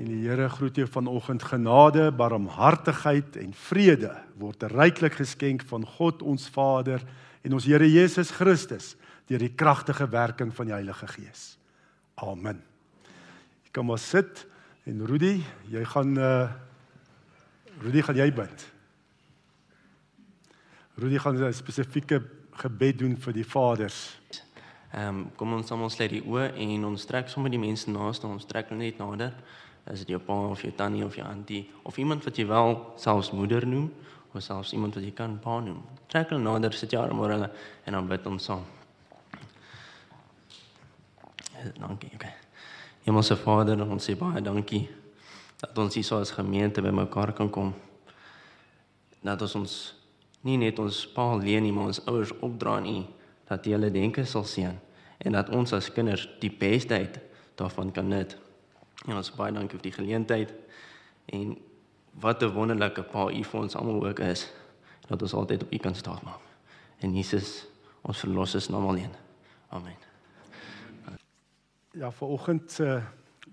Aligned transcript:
En 0.00 0.08
die 0.08 0.22
Here 0.24 0.48
groet 0.48 0.78
jou 0.80 0.86
vanoggend 0.88 1.42
genade, 1.44 2.06
barmhartigheid 2.16 3.36
en 3.36 3.52
vrede 3.66 4.14
word 4.40 4.64
ryklik 4.72 5.18
geskenk 5.18 5.66
van 5.68 5.84
God 5.98 6.22
ons 6.24 6.46
Vader 6.54 7.04
en 7.44 7.56
ons 7.58 7.66
Here 7.68 7.84
Jesus 7.84 8.32
Christus 8.32 8.94
deur 9.28 9.44
die 9.44 9.52
kragtige 9.52 10.08
werking 10.10 10.54
van 10.56 10.70
die 10.70 10.74
Heilige 10.74 11.06
Gees. 11.12 11.58
Amen. 12.16 12.62
Jy 13.66 13.74
kan 13.76 13.86
maar 13.86 14.00
sit 14.00 14.46
en 14.88 15.04
Rudy, 15.06 15.36
jy 15.70 15.84
gaan 15.92 16.16
uh 16.18 16.50
Rudy 17.80 18.02
gaan 18.04 18.18
jy 18.18 18.26
bid. 18.34 18.64
Rudy 21.00 21.18
gaan 21.18 21.36
'n 21.36 21.52
spesifieke 21.52 22.20
gebed 22.60 22.98
doen 22.98 23.16
vir 23.16 23.32
die 23.32 23.44
vaders. 23.44 24.20
Ehm 24.92 25.08
um, 25.08 25.30
kom 25.36 25.52
ons 25.52 25.70
almal 25.70 25.90
sluit 25.90 26.10
die 26.10 26.24
oë 26.24 26.52
en 26.56 26.84
ons 26.84 27.06
trek 27.06 27.28
sommer 27.28 27.50
die 27.50 27.58
mense 27.58 27.90
naaste 27.90 28.26
ons 28.26 28.44
trek 28.44 28.68
hulle 28.68 28.84
net 28.84 28.98
nader. 28.98 29.32
As 29.84 30.04
dit 30.04 30.08
jou 30.14 30.20
pa 30.20 30.36
of 30.50 30.62
jou 30.62 30.72
tannie 30.76 31.04
of 31.04 31.16
jou 31.16 31.26
auntie 31.26 31.70
of 31.82 31.96
iemand 31.98 32.24
wat 32.24 32.36
jy 32.36 32.46
wel 32.46 32.76
selfs 32.96 33.30
moeder 33.32 33.66
noem 33.66 33.88
of 34.34 34.42
selfs 34.42 34.72
iemand 34.72 34.94
wat 34.94 35.04
jy 35.04 35.14
kan 35.16 35.38
pa 35.42 35.60
noem. 35.60 35.80
Trek 36.06 36.30
hulle 36.30 36.42
nader, 36.42 36.74
sit 36.76 36.92
jou 36.94 37.00
arm 37.02 37.20
oor 37.20 37.34
hulle 37.34 37.50
en 37.86 37.96
dan 37.96 38.08
bid 38.08 38.26
ons 38.26 38.44
saam. 38.44 38.64
Eh, 41.60 41.70
dankie. 41.78 42.10
Okay. 42.14 42.32
Hemelse 43.04 43.36
Vader, 43.36 43.80
ons 43.84 44.04
sê 44.04 44.16
baie 44.18 44.42
dankie 44.44 44.86
dat 45.60 45.76
ons 45.78 45.94
hier 45.94 46.04
so 46.06 46.20
as 46.20 46.32
gemeente 46.32 46.80
bymekaar 46.80 47.34
kan 47.36 47.50
kom. 47.52 47.74
Dat 49.20 49.42
ons 49.44 49.56
ons 49.58 49.74
nie 50.48 50.56
net 50.60 50.78
ons 50.80 51.02
pa 51.12 51.26
leen 51.36 51.66
nie, 51.66 51.72
maar 51.72 51.90
ons 51.92 52.00
ouers 52.08 52.32
opdra 52.40 52.78
nie 52.80 53.02
dat 53.50 53.66
jy 53.66 53.74
hulle 53.76 53.90
denke 53.92 54.24
sal 54.24 54.46
sien 54.48 54.78
en 55.20 55.36
dat 55.36 55.50
ons 55.52 55.74
as 55.76 55.90
kinders 55.92 56.24
die 56.40 56.52
beste 56.52 56.96
uit 56.96 57.18
daarvan 57.60 57.90
kan 57.92 58.08
nut. 58.08 58.38
En 59.08 59.16
ons 59.16 59.34
baie 59.36 59.52
dankie 59.52 59.78
vir 59.78 59.86
die 59.88 59.96
geleentheid 59.96 60.52
en 61.32 61.56
wat 62.20 62.42
'n 62.42 62.52
wonderlike 62.52 63.02
pa 63.02 63.30
u 63.30 63.44
vir 63.44 63.60
ons 63.60 63.76
almal 63.76 64.06
ook 64.06 64.18
is 64.18 64.52
dat 65.08 65.22
ons 65.22 65.34
altyd 65.34 65.62
op 65.62 65.72
u 65.72 65.78
kan 65.78 65.94
staan 65.94 66.20
maak. 66.24 66.42
En 66.98 67.14
Jesus, 67.14 67.66
ons 68.02 68.18
verlosser 68.18 68.70
naam 68.70 68.86
alleen. 68.86 69.10
Amen. 69.68 69.96
Ja, 71.92 72.10
vanoggend 72.10 72.70
se 72.70 73.02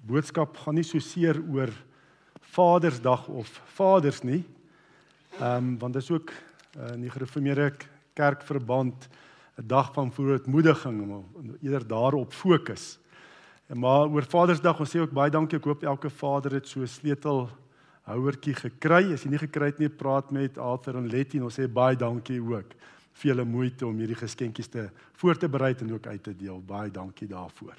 boodskap 0.02 0.58
gaan 0.58 0.76
nie 0.76 0.84
so 0.84 1.00
seer 1.00 1.42
oor 1.50 1.72
Vadersdag 2.42 3.28
of 3.28 3.62
vaders 3.76 4.22
nie. 4.22 4.44
Ehm 5.40 5.58
um, 5.58 5.78
want 5.80 5.94
dit 5.94 6.02
is 6.02 6.12
ook 6.12 6.32
uh, 6.32 6.94
in 6.94 7.02
die 7.02 7.10
gereformeerde 7.10 7.74
kerkverband 8.14 9.08
'n 9.58 9.68
dag 9.68 9.94
van 9.94 10.14
vooruitmoediging 10.14 11.12
om 11.12 11.58
eerder 11.62 11.88
daarop 11.88 12.34
fokus. 12.34 13.00
Maar 13.68 14.08
oor 14.08 14.24
Vadersdag 14.24 14.80
ons 14.80 14.92
sê 14.96 15.02
ook 15.04 15.12
baie 15.12 15.32
dankie. 15.32 15.58
Ek 15.60 15.66
hoop 15.68 15.82
elke 15.84 16.10
vader 16.10 16.54
het 16.56 16.68
so 16.68 16.80
'n 16.80 16.88
sleutel 16.88 17.50
houertjie 18.08 18.56
gekry. 18.56 19.14
As 19.14 19.24
jy 19.24 19.30
nie 19.30 19.44
gekry 19.44 19.66
het 19.66 19.80
nie, 19.80 19.90
praat 19.90 20.32
met 20.32 20.58
Arthur 20.58 20.96
en 20.96 21.10
Letty 21.10 21.38
en 21.38 21.44
ons 21.44 21.60
sê 21.60 21.68
baie 21.68 21.96
dankie 21.96 22.40
ook 22.40 22.74
vir 23.14 23.34
julle 23.34 23.46
moeite 23.46 23.86
om 23.86 23.98
hierdie 23.98 24.16
geskenkies 24.16 24.68
te 24.68 24.90
voor 25.14 25.38
te 25.38 25.50
berei 25.50 25.76
en 25.80 25.94
ook 25.94 26.08
uit 26.08 26.24
te 26.24 26.34
deel. 26.34 26.62
Baie 26.62 26.92
dankie 26.92 27.28
daarvoor. 27.28 27.76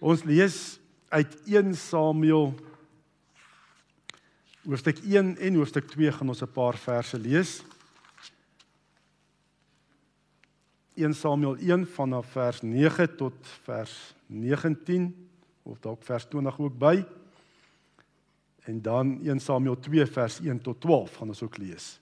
Ons 0.00 0.24
lees 0.24 0.80
uit 1.08 1.36
1 1.46 1.74
Samuel 1.74 2.54
hoofstuk 4.64 4.98
1 5.04 5.36
en 5.36 5.54
hoofstuk 5.54 5.88
2 5.88 6.12
gaan 6.12 6.28
ons 6.28 6.42
'n 6.42 6.52
paar 6.52 6.76
verse 6.76 7.18
lees. 7.18 7.62
1 10.94 11.14
Samuel 11.14 11.56
1 11.60 11.86
vanaf 11.86 12.26
vers 12.32 12.62
9 12.62 13.16
tot 13.16 13.34
vers 13.62 14.15
19 14.26 15.28
of 15.62 15.78
dalk 15.80 16.02
vers 16.06 16.26
20 16.30 16.58
ook 16.58 16.78
by. 16.78 17.04
En 18.66 18.82
dan 18.82 19.20
1 19.22 19.40
Samuel 19.40 19.78
2 19.78 20.06
vers 20.06 20.40
1 20.40 20.60
tot 20.60 20.80
12 20.80 21.14
gaan 21.20 21.28
ons 21.28 21.42
ook 21.42 21.58
lees. 21.58 22.00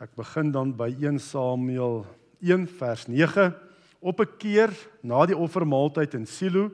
Ek 0.00 0.14
begin 0.16 0.50
dan 0.52 0.72
by 0.76 0.90
1 1.00 1.20
Samuel 1.20 2.04
1 2.40 2.66
vers 2.78 3.06
9. 3.06 3.54
Op 4.00 4.20
'n 4.20 4.36
keer 4.38 4.72
na 5.00 5.26
die 5.26 5.36
offermaaltyd 5.36 6.14
in 6.14 6.26
Silo 6.26 6.70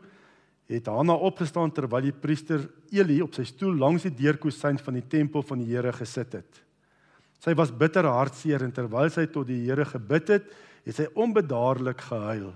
het 0.67 0.87
Hanna 0.87 1.15
opgestaan 1.15 1.72
terwyl 1.75 2.03
die 2.03 2.15
priester 2.15 2.69
Eli 2.95 3.21
op 3.22 3.34
sy 3.34 3.45
stoel 3.45 3.75
langs 3.75 4.03
die 4.06 4.15
deurkosyn 4.15 4.78
van 4.78 4.95
die 4.95 5.06
tempel 5.09 5.43
van 5.43 5.59
die 5.59 5.75
Here 5.75 5.93
gesit 5.93 6.33
het. 6.33 6.62
Sy 7.41 7.55
was 7.55 7.72
bitter 7.72 8.05
hartseer 8.05 8.62
en 8.62 8.72
terwyl 8.72 9.11
sy 9.11 9.27
tot 9.27 9.47
die 9.47 9.65
Here 9.66 9.84
gebid 9.84 10.28
het, 10.28 10.45
het 10.84 10.95
sy 10.95 11.06
onbedaarlik 11.15 12.00
gehuil. 12.00 12.53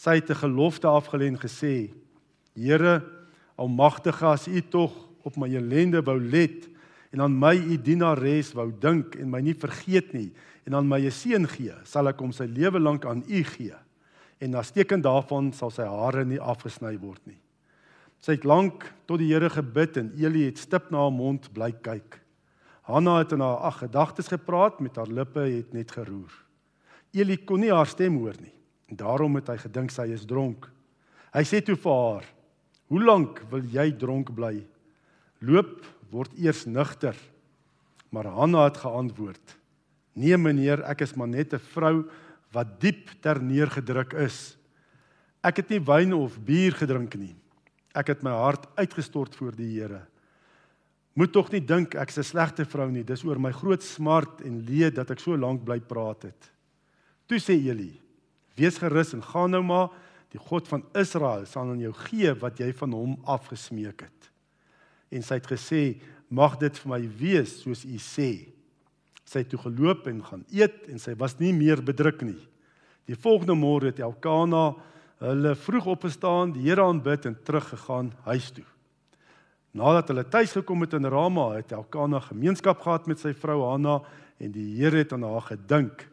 Sy 0.00 0.16
het 0.16 0.30
'n 0.30 0.34
gelofte 0.34 0.86
afgelê 0.86 1.26
en 1.28 1.38
gesê: 1.38 1.92
Here, 2.54 3.04
almagtige, 3.56 4.26
as 4.26 4.48
U 4.48 4.60
tog 4.62 4.92
op 5.22 5.36
my 5.36 5.54
ellende 5.54 6.02
wou 6.02 6.18
let 6.20 6.68
en 7.12 7.20
aan 7.20 7.38
my 7.38 7.54
U 7.54 7.76
dienares 7.76 8.52
wou 8.52 8.72
dink 8.80 9.14
en 9.14 9.30
my 9.30 9.40
nie 9.40 9.54
vergeet 9.54 10.12
nie 10.12 10.32
en 10.64 10.74
aan 10.74 10.88
my 10.88 11.00
'n 11.04 11.10
seun 11.10 11.48
gee, 11.48 11.74
sal 11.84 12.08
ek 12.08 12.20
hom 12.20 12.32
sy 12.32 12.44
lewe 12.44 12.80
lank 12.80 13.04
aan 13.04 13.24
U 13.28 13.44
gee. 13.44 13.74
En 14.40 14.54
as 14.54 14.70
teken 14.70 15.02
daarvan 15.02 15.52
sal 15.52 15.70
sy 15.70 15.84
hare 15.84 16.24
nie 16.24 16.40
afgesny 16.40 16.98
word 16.98 17.26
nie. 17.26 17.40
Sy 18.18 18.32
het 18.32 18.44
lank 18.44 18.94
tot 19.06 19.18
die 19.18 19.32
Here 19.32 19.50
gebid 19.50 19.96
en 19.96 20.12
Eli 20.16 20.44
het 20.44 20.58
stip 20.58 20.90
na 20.90 20.98
haar 20.98 21.12
mond 21.12 21.52
bly 21.52 21.72
kyk. 21.72 22.20
Hanna 22.82 23.18
het 23.18 23.32
in 23.32 23.40
haar 23.40 23.56
ag 23.56 23.78
gedagtes 23.78 24.28
gepraat 24.28 24.80
met 24.80 24.96
haar 24.96 25.08
lippe 25.08 25.40
het 25.40 25.74
net 25.74 25.90
geroer. 25.90 26.32
Eli 27.12 27.36
kon 27.36 27.60
nie 27.60 27.72
haar 27.72 27.86
stem 27.86 28.16
hoor 28.16 28.34
nie. 28.40 28.59
En 28.90 28.98
daarom 28.98 29.38
het 29.38 29.48
hy 29.52 29.56
gedink 29.62 29.92
sy 29.94 30.08
is 30.10 30.26
dronk. 30.26 30.66
Hy 31.30 31.44
sê 31.46 31.62
toe 31.62 31.76
vir 31.78 31.94
haar: 31.94 32.26
"Hoe 32.90 33.02
lank 33.02 33.44
wil 33.50 33.62
jy 33.62 33.92
dronk 33.94 34.34
bly? 34.34 34.66
Loop, 35.40 35.86
word 36.10 36.34
eers 36.34 36.66
nugter." 36.66 37.14
Maar 38.10 38.26
Hanna 38.26 38.64
het 38.64 38.76
geantwoord: 38.82 39.56
"Nee 40.14 40.36
meneer, 40.36 40.82
ek 40.82 41.00
is 41.06 41.14
maar 41.14 41.28
net 41.28 41.54
'n 41.54 41.58
vrou 41.58 42.10
wat 42.50 42.80
diep 42.80 43.10
terneergedruk 43.22 44.12
is. 44.12 44.56
Ek 45.42 45.56
het 45.56 45.68
nie 45.70 45.80
wyn 45.80 46.12
of 46.12 46.40
bier 46.44 46.72
gedrink 46.72 47.14
nie. 47.14 47.36
Ek 47.94 48.08
het 48.08 48.22
my 48.22 48.30
hart 48.30 48.66
uitgestort 48.76 49.36
voor 49.36 49.54
die 49.54 49.78
Here. 49.78 50.06
Moet 51.14 51.32
tog 51.32 51.50
nie 51.52 51.60
dink 51.60 51.94
ek 51.94 52.08
is 52.08 52.18
'n 52.18 52.22
slegte 52.22 52.64
vrou 52.64 52.90
nie. 52.90 53.04
Dis 53.04 53.24
oor 53.24 53.38
my 53.38 53.52
groot 53.52 53.82
smart 53.82 54.40
en 54.40 54.64
leed 54.64 54.94
dat 54.94 55.10
ek 55.10 55.20
so 55.20 55.36
lank 55.36 55.64
bly 55.64 55.80
praat 55.80 56.22
het." 56.22 56.50
Toe 57.28 57.38
sê 57.38 57.52
Eli: 57.52 57.99
Wees 58.60 58.78
gerus 58.80 59.14
en 59.16 59.24
gaan 59.24 59.54
nou 59.54 59.62
maar, 59.64 59.88
die 60.30 60.40
God 60.40 60.68
van 60.70 60.84
Israel 60.98 61.46
sal 61.48 61.72
aan 61.72 61.82
jou 61.82 61.92
gee 62.06 62.32
wat 62.38 62.60
jy 62.60 62.70
van 62.76 62.92
hom 62.94 63.16
afgesmeek 63.24 64.04
het. 64.06 64.30
En 65.10 65.24
sy 65.26 65.40
het 65.40 65.48
gesê: 65.50 65.82
Mag 66.30 66.58
dit 66.60 66.76
vir 66.82 66.92
my 66.92 67.00
wees 67.18 67.56
soos 67.64 67.82
u 67.82 67.98
sê. 67.98 68.30
Sy 69.26 69.42
het 69.42 69.50
toe 69.50 69.62
geloop 69.62 70.06
en 70.10 70.22
gaan 70.26 70.44
eet 70.54 70.86
en 70.90 71.02
sy 71.02 71.16
was 71.18 71.38
nie 71.40 71.52
meer 71.54 71.82
bedruk 71.82 72.22
nie. 72.26 72.38
Die 73.10 73.18
volgende 73.18 73.56
môre 73.58 73.90
het 73.90 74.02
Elkana 74.02 74.74
hulle 75.20 75.54
vroeg 75.58 75.88
opgestaan, 75.92 76.54
die 76.54 76.62
Here 76.68 76.84
aanbid 76.86 77.26
en 77.28 77.36
teruggegaan 77.44 78.12
huis 78.28 78.50
toe. 78.56 78.64
Nadat 79.76 80.10
hulle 80.10 80.24
tuis 80.26 80.54
gekom 80.56 80.82
het 80.82 80.94
in 80.96 81.06
Rama, 81.10 81.50
het 81.58 81.74
Elkana 81.76 82.22
gemeenskap 82.24 82.80
gehad 82.82 83.06
met 83.10 83.20
sy 83.22 83.34
vrou 83.36 83.60
Hanna 83.68 84.00
en 84.40 84.54
die 84.54 84.70
Here 84.78 85.02
het 85.02 85.12
aan 85.14 85.26
haar 85.26 85.46
gedink. 85.50 86.06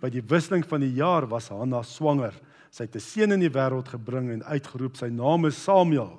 By 0.00 0.08
die 0.08 0.24
wisseling 0.24 0.64
van 0.64 0.80
die 0.80 0.94
jaar 0.96 1.26
was 1.28 1.50
Hanna 1.52 1.82
swanger. 1.84 2.34
Sy 2.70 2.84
het 2.84 2.96
'n 2.96 3.00
seun 3.00 3.32
in 3.32 3.40
die 3.40 3.52
wêreld 3.52 3.88
gebring 3.88 4.30
en 4.30 4.44
uitgeroep 4.44 4.96
sy 4.96 5.08
naam 5.08 5.44
is 5.46 5.62
Samuel. 5.62 6.18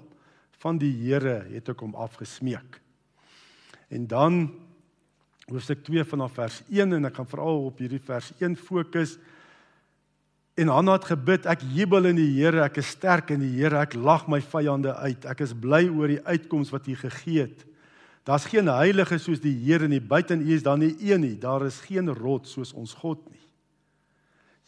Van 0.60 0.78
die 0.78 0.94
Here 0.94 1.46
het 1.50 1.70
ek 1.70 1.80
hom 1.80 1.96
afgesmeek. 1.96 2.80
En 3.90 4.08
dan 4.08 4.52
hoofstuk 5.50 5.84
2 5.84 6.04
vanaf 6.04 6.34
vers 6.34 6.62
1 6.70 6.94
en 6.94 7.06
ek 7.06 7.16
gaan 7.16 7.28
veral 7.28 7.66
op 7.66 7.80
hierdie 7.80 8.00
vers 8.00 8.32
1 8.40 8.56
fokus. 8.56 9.18
En 10.56 10.68
Hanna 10.68 10.94
het 10.94 11.06
gebid, 11.06 11.46
ek 11.46 11.62
jubel 11.62 12.06
in 12.06 12.16
die 12.16 12.30
Here, 12.38 12.64
ek 12.64 12.78
is 12.78 12.88
sterk 12.88 13.32
in 13.32 13.40
die 13.40 13.54
Here, 13.58 13.80
ek 13.80 13.96
lag 13.96 14.28
my 14.28 14.42
vyande 14.42 14.96
uit. 14.96 15.26
Ek 15.26 15.42
is 15.42 15.54
bly 15.54 15.88
oor 15.90 16.08
die 16.08 16.24
uitkoms 16.24 16.72
wat 16.72 16.88
U 16.88 16.96
gegee 16.96 17.48
het. 17.48 17.66
Daar's 18.28 18.46
geen 18.46 18.68
heilige 18.68 19.18
soos 19.18 19.42
die 19.42 19.56
Here 19.66 19.88
nie, 19.88 20.00
buite 20.00 20.36
U 20.38 20.54
is 20.54 20.64
daar 20.64 20.78
nie 20.78 20.96
een 21.00 21.22
nie. 21.22 21.36
Daar 21.40 21.66
is 21.66 21.82
geen 21.88 22.12
rots 22.14 22.52
soos 22.52 22.74
ons 22.74 22.94
God 22.94 23.24
nie. 23.32 23.51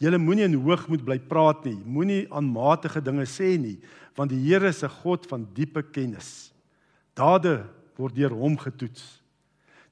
Julle 0.02 0.18
moenie 0.18 0.46
in 0.48 0.56
hoogmoed 0.58 1.04
bly 1.06 1.18
praat 1.18 1.64
nie. 1.64 1.76
Moenie 1.84 2.24
aanmatige 2.34 3.02
dinge 3.04 3.26
sê 3.30 3.54
nie, 3.60 3.78
want 4.16 4.30
die 4.30 4.40
Here 4.42 4.68
is 4.68 4.82
'n 4.82 4.88
God 5.02 5.26
van 5.26 5.46
diepe 5.54 5.82
kennis. 5.82 6.52
Dade 7.14 7.64
word 7.96 8.14
deur 8.14 8.30
hom 8.30 8.56
getoets. 8.58 9.22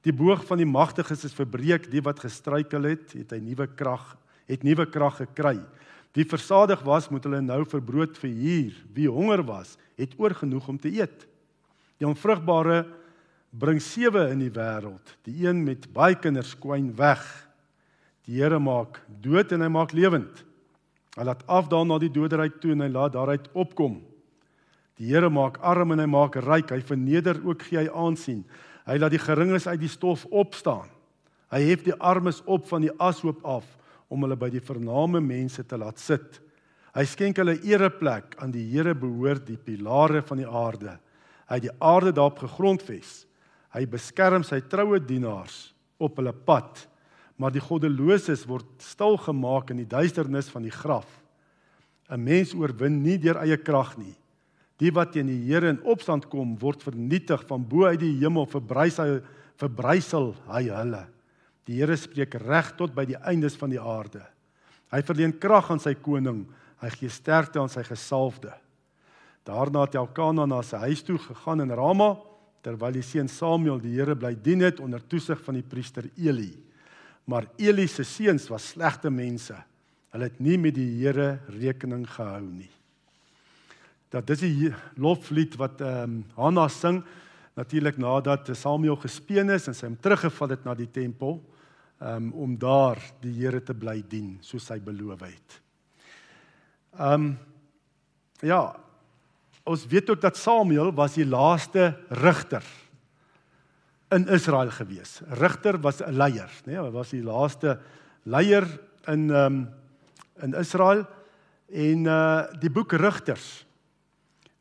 Die 0.03 0.11
boog 0.11 0.43
van 0.45 0.57
die 0.57 0.67
magtiges 0.67 1.23
is 1.23 1.33
verbreek, 1.33 1.89
die 1.91 2.01
wat 2.01 2.19
gestruikel 2.19 2.83
het, 2.83 3.13
het 3.13 3.31
hy 3.31 3.39
nuwe 3.39 3.67
krag, 3.67 4.17
het 4.47 4.63
nuwe 4.63 4.85
krag 4.85 5.17
gekry. 5.17 5.59
Wie 6.13 6.25
versadig 6.25 6.81
was, 6.85 7.09
moet 7.09 7.23
hulle 7.23 7.41
nou 7.41 7.63
vir 7.65 7.81
brood 7.81 8.17
verhuur. 8.17 8.73
Wie 8.93 9.09
honger 9.09 9.41
was, 9.47 9.77
het 9.97 10.13
oorgenoeg 10.19 10.67
om 10.67 10.77
te 10.77 10.91
eet. 10.91 11.25
Die 11.97 12.07
onvrugbare 12.07 12.83
bring 13.49 13.79
sewe 13.81 14.27
in 14.33 14.43
die 14.43 14.51
wêreld. 14.53 15.15
Die 15.25 15.47
een 15.47 15.63
met 15.63 15.87
baie 15.93 16.17
kinders 16.19 16.53
kwyn 16.59 16.91
weg. 16.97 17.23
Die 18.27 18.39
Here 18.39 18.59
maak 18.59 19.01
dood 19.23 19.51
en 19.51 19.65
hy 19.65 19.69
maak 19.71 19.93
lewend. 19.95 20.43
Hy 21.17 21.25
laat 21.27 21.43
afdaal 21.51 21.85
na 21.85 21.99
die 22.01 22.11
doderyk 22.11 22.59
toe 22.61 22.71
en 22.73 22.85
hy 22.85 22.89
laat 22.91 23.13
daaruit 23.17 23.49
opkom. 23.53 23.99
Die 24.97 25.11
Here 25.11 25.29
maak 25.29 25.59
arm 25.61 25.93
en 25.95 26.03
hy 26.03 26.09
maak 26.09 26.37
ryk. 26.39 26.71
Hy 26.71 26.81
verneder 26.87 27.41
ook 27.43 27.67
gee 27.67 27.83
hy 27.83 27.89
aansien. 27.91 28.43
Hy 28.87 28.97
laat 28.99 29.13
die 29.13 29.21
geringes 29.21 29.67
uit 29.67 29.81
die 29.83 29.91
stof 29.91 30.25
opstaan. 30.31 30.89
Hy 31.53 31.61
hef 31.67 31.83
die 31.85 31.95
armes 32.01 32.41
op 32.49 32.65
van 32.71 32.85
die 32.85 32.93
ashoop 32.97 33.43
af 33.45 33.67
om 34.09 34.23
hulle 34.25 34.37
by 34.39 34.49
die 34.53 34.63
vername 34.63 35.21
mense 35.23 35.63
te 35.65 35.77
laat 35.77 36.01
sit. 36.01 36.39
Hy 36.93 37.03
skenk 37.09 37.39
hulle 37.41 37.57
ereplek 37.65 38.37
aan 38.41 38.53
die 38.53 38.65
Here 38.71 38.93
behoort 38.97 39.45
die 39.47 39.57
pilare 39.57 40.21
van 40.25 40.41
die 40.41 40.49
aarde. 40.49 40.97
Hy 41.49 41.59
het 41.59 41.67
die 41.67 41.77
aarde 41.81 42.13
daarop 42.13 42.43
gegrondves. 42.45 43.23
Hy 43.73 43.85
beskerm 43.89 44.45
sy 44.45 44.61
troue 44.69 44.99
dienaars 45.01 45.73
op 46.01 46.19
hulle 46.19 46.33
pad, 46.33 46.85
maar 47.37 47.51
die 47.51 47.63
goddeloses 47.63 48.45
word 48.47 48.67
stil 48.83 49.17
gemaak 49.17 49.71
in 49.73 49.81
die 49.81 49.89
duisternis 49.89 50.51
van 50.53 50.65
die 50.65 50.73
graf. 50.73 51.07
'n 52.09 52.23
Mens 52.23 52.53
oorwin 52.53 53.01
nie 53.01 53.17
deur 53.17 53.39
eie 53.41 53.57
krag 53.57 53.97
nie. 53.97 54.15
Die 54.77 54.91
wat 54.91 55.13
teen 55.13 55.27
die 55.27 55.45
Here 55.47 55.69
in 55.69 55.81
opstand 55.83 56.27
kom, 56.29 56.57
word 56.59 56.83
vernietig 56.83 57.45
van 57.47 57.63
bo 57.63 57.85
uit 57.85 57.99
die 57.99 58.17
hemel, 58.19 58.45
verbrysel 58.45 59.21
verbrysel 59.55 60.33
hy 60.49 60.63
hulle. 60.69 61.05
Die 61.65 61.77
Here 61.79 61.95
spreek 61.97 62.35
reg 62.35 62.73
tot 62.77 62.93
by 62.95 63.05
die 63.05 63.19
eindes 63.21 63.55
van 63.55 63.69
die 63.69 63.79
aarde. 63.79 64.23
Hy 64.91 65.01
verleen 65.01 65.33
krag 65.39 65.71
aan 65.71 65.79
sy 65.79 65.93
koning, 65.95 66.43
hy 66.81 66.89
gee 66.89 67.09
sterkte 67.09 67.61
aan 67.61 67.71
sy 67.71 67.83
gesalfde. 67.87 68.51
Daarna 69.47 69.85
het 69.85 69.95
Elkana 69.95 70.45
na 70.47 70.61
sy 70.63 70.81
huis 70.87 71.03
toe 71.03 71.17
gegaan 71.19 71.63
in 71.63 71.71
Rama 71.71 72.15
terwyl 72.63 72.95
die 72.95 73.03
seun 73.03 73.27
Samuel 73.27 73.81
die 73.83 73.95
Here 73.97 74.15
bly 74.15 74.33
dien 74.39 74.63
het 74.63 74.79
onder 74.79 75.03
toesig 75.03 75.41
van 75.43 75.57
die 75.59 75.65
priester 75.67 76.07
Eli. 76.15 76.53
Maar 77.29 77.47
Eli 77.57 77.87
se 77.87 78.03
seuns 78.03 78.49
was 78.51 78.73
slegte 78.73 79.11
mense. 79.11 79.55
Hulle 80.13 80.29
het 80.29 80.39
nie 80.43 80.57
met 80.57 80.75
die 80.75 80.89
Here 80.99 81.39
rekening 81.47 82.05
gehou 82.09 82.43
nie. 82.45 82.69
Dat 84.13 84.27
dis 84.29 84.43
die 84.43 84.73
loflied 85.01 85.55
wat 85.57 85.81
ehm 85.81 86.03
um, 86.03 86.19
Hanna 86.37 86.67
sing 86.69 87.01
natuurlik 87.57 87.97
nadat 87.97 88.49
Samuel 88.57 88.97
gespeen 89.01 89.49
is 89.53 89.67
en 89.69 89.75
sy 89.77 89.87
hom 89.87 89.97
teruggeval 90.01 90.55
het 90.55 90.63
na 90.65 90.73
die 90.77 90.89
tempel 90.89 91.39
um, 92.01 92.31
om 92.33 92.53
daar 92.57 93.01
die 93.21 93.33
Here 93.39 93.61
te 93.61 93.73
bly 93.73 94.01
dien 94.09 94.37
soos 94.41 94.69
hy 94.69 94.79
beloof 94.81 95.25
het. 95.25 95.59
Ehm 96.99 97.13
um, 97.13 97.33
ja, 98.43 98.75
Ons 99.63 99.85
weet 99.87 100.09
ook 100.09 100.21
dat 100.21 100.37
Samuel 100.37 100.91
was 100.91 101.15
die 101.15 101.27
laaste 101.27 101.93
rigter 102.09 102.63
in 104.13 104.27
Israel 104.27 104.71
gewees. 104.71 105.21
Rigter 105.39 105.79
was 105.81 106.01
'n 106.01 106.13
leier, 106.13 106.49
né? 106.65 106.71
Nee, 106.71 106.81
hy 106.81 106.91
was 106.91 107.09
die 107.09 107.23
laaste 107.23 107.79
leier 108.23 108.67
in 109.07 109.29
ehm 109.29 109.45
um, 109.45 109.69
in 110.41 110.53
Israel 110.53 111.05
en 111.69 112.05
uh 112.05 112.45
die 112.59 112.69
boek 112.69 112.93
Rigters 112.93 113.65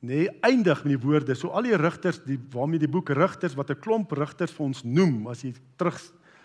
nê 0.02 0.26
nee, 0.26 0.30
eindig 0.40 0.84
met 0.84 1.00
die 1.00 1.08
woorde 1.08 1.34
so 1.34 1.48
al 1.48 1.62
die 1.62 1.76
rigters 1.76 2.20
die 2.24 2.38
waarmee 2.50 2.78
die 2.78 2.90
boek 2.90 3.08
Rigters 3.08 3.54
wat 3.54 3.70
'n 3.70 3.80
klomp 3.80 4.12
rigters 4.12 4.52
vir 4.52 4.64
ons 4.66 4.84
noem 4.84 5.26
as 5.28 5.42
jy 5.42 5.54
terug 5.76 6.00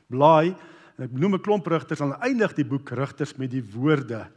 blaai 0.10 0.56
en 0.98 1.03
ek 1.03 1.12
noem 1.12 1.33
'n 1.33 1.42
klomp 1.42 1.68
rigters 1.68 2.00
dan 2.00 2.21
eindig 2.21 2.53
die 2.53 2.65
boek 2.65 2.92
Rigters 2.92 3.38
met 3.38 3.51
die 3.51 3.63
woorde 3.63 4.27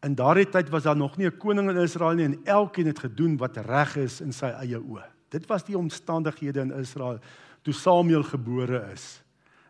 In 0.00 0.14
daardie 0.16 0.48
tyd 0.48 0.70
was 0.72 0.86
daar 0.88 0.96
nog 0.96 1.16
nie 1.16 1.26
'n 1.26 1.36
koning 1.36 1.70
in 1.70 1.76
Israel 1.76 2.14
nie 2.14 2.24
en 2.24 2.40
elkeen 2.44 2.86
het 2.86 2.98
gedoen 2.98 3.36
wat 3.36 3.56
reg 3.56 3.96
is 3.96 4.20
in 4.20 4.32
sy 4.32 4.46
eie 4.46 4.78
oë. 4.78 5.04
Dit 5.28 5.46
was 5.46 5.64
die 5.64 5.76
omstandighede 5.78 6.60
in 6.60 6.72
Israel 6.72 7.20
toe 7.62 7.74
Samuel 7.74 8.22
gebore 8.22 8.82
is. 8.92 9.22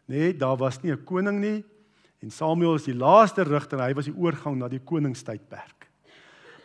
Nee, 0.07 0.37
daar 0.37 0.57
was 0.57 0.81
nie 0.83 0.93
'n 0.93 1.05
koning 1.05 1.41
nie 1.41 1.65
en 2.23 2.31
Samuel 2.31 2.75
is 2.75 2.85
die 2.85 2.95
laaste 2.95 3.43
rigter, 3.43 3.81
hy 3.81 3.95
was 3.95 4.05
die 4.05 4.17
oorgang 4.17 4.57
na 4.57 4.69
die 4.69 4.81
koningstydperk. 4.85 5.89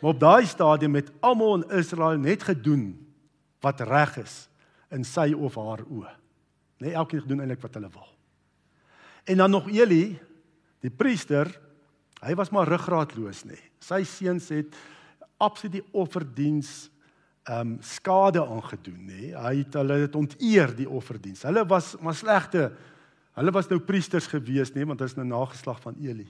Maar 0.00 0.10
op 0.10 0.20
daai 0.20 0.46
stadium 0.46 0.94
het 0.94 1.12
almal 1.20 1.62
in 1.62 1.78
Israel 1.78 2.18
net 2.18 2.42
gedoen 2.42 3.06
wat 3.60 3.80
reg 3.80 4.16
is 4.18 4.48
in 4.90 5.04
sy 5.04 5.32
of 5.32 5.54
haar 5.54 5.82
oë. 5.82 6.12
Nee, 6.78 6.92
elkeen 6.92 7.20
gedoen 7.20 7.40
eintlik 7.40 7.62
wat 7.62 7.74
hulle 7.74 7.88
wil. 7.88 8.08
En 9.24 9.36
dan 9.36 9.50
nog 9.50 9.68
Eli, 9.68 10.18
die 10.80 10.90
priester, 10.90 11.60
Hy 12.24 12.34
was 12.38 12.50
maar 12.54 12.68
ruggraatloos 12.70 13.44
nê. 13.46 13.58
Sy 13.82 14.02
seuns 14.08 14.48
het 14.54 14.76
absoluut 15.42 15.78
die 15.78 15.88
offerdiens 15.96 16.88
um, 17.50 17.76
skade 17.80 18.42
aangedoen 18.42 19.06
nê. 19.06 19.30
Hy 19.34 19.54
het 19.60 19.78
hulle 19.78 20.00
het 20.06 20.16
onteer 20.18 20.74
die 20.76 20.88
offerdiens. 20.88 21.44
Hulle 21.46 21.64
was 21.68 21.94
maar 22.02 22.16
slegte. 22.18 22.70
Hulle 23.36 23.52
was 23.52 23.68
nou 23.70 23.78
priesters 23.84 24.28
gewees 24.30 24.72
nê, 24.74 24.86
want 24.88 25.00
hulle 25.00 25.12
is 25.12 25.18
nou 25.18 25.26
nageslag 25.28 25.80
van 25.84 25.98
Eli. 26.02 26.26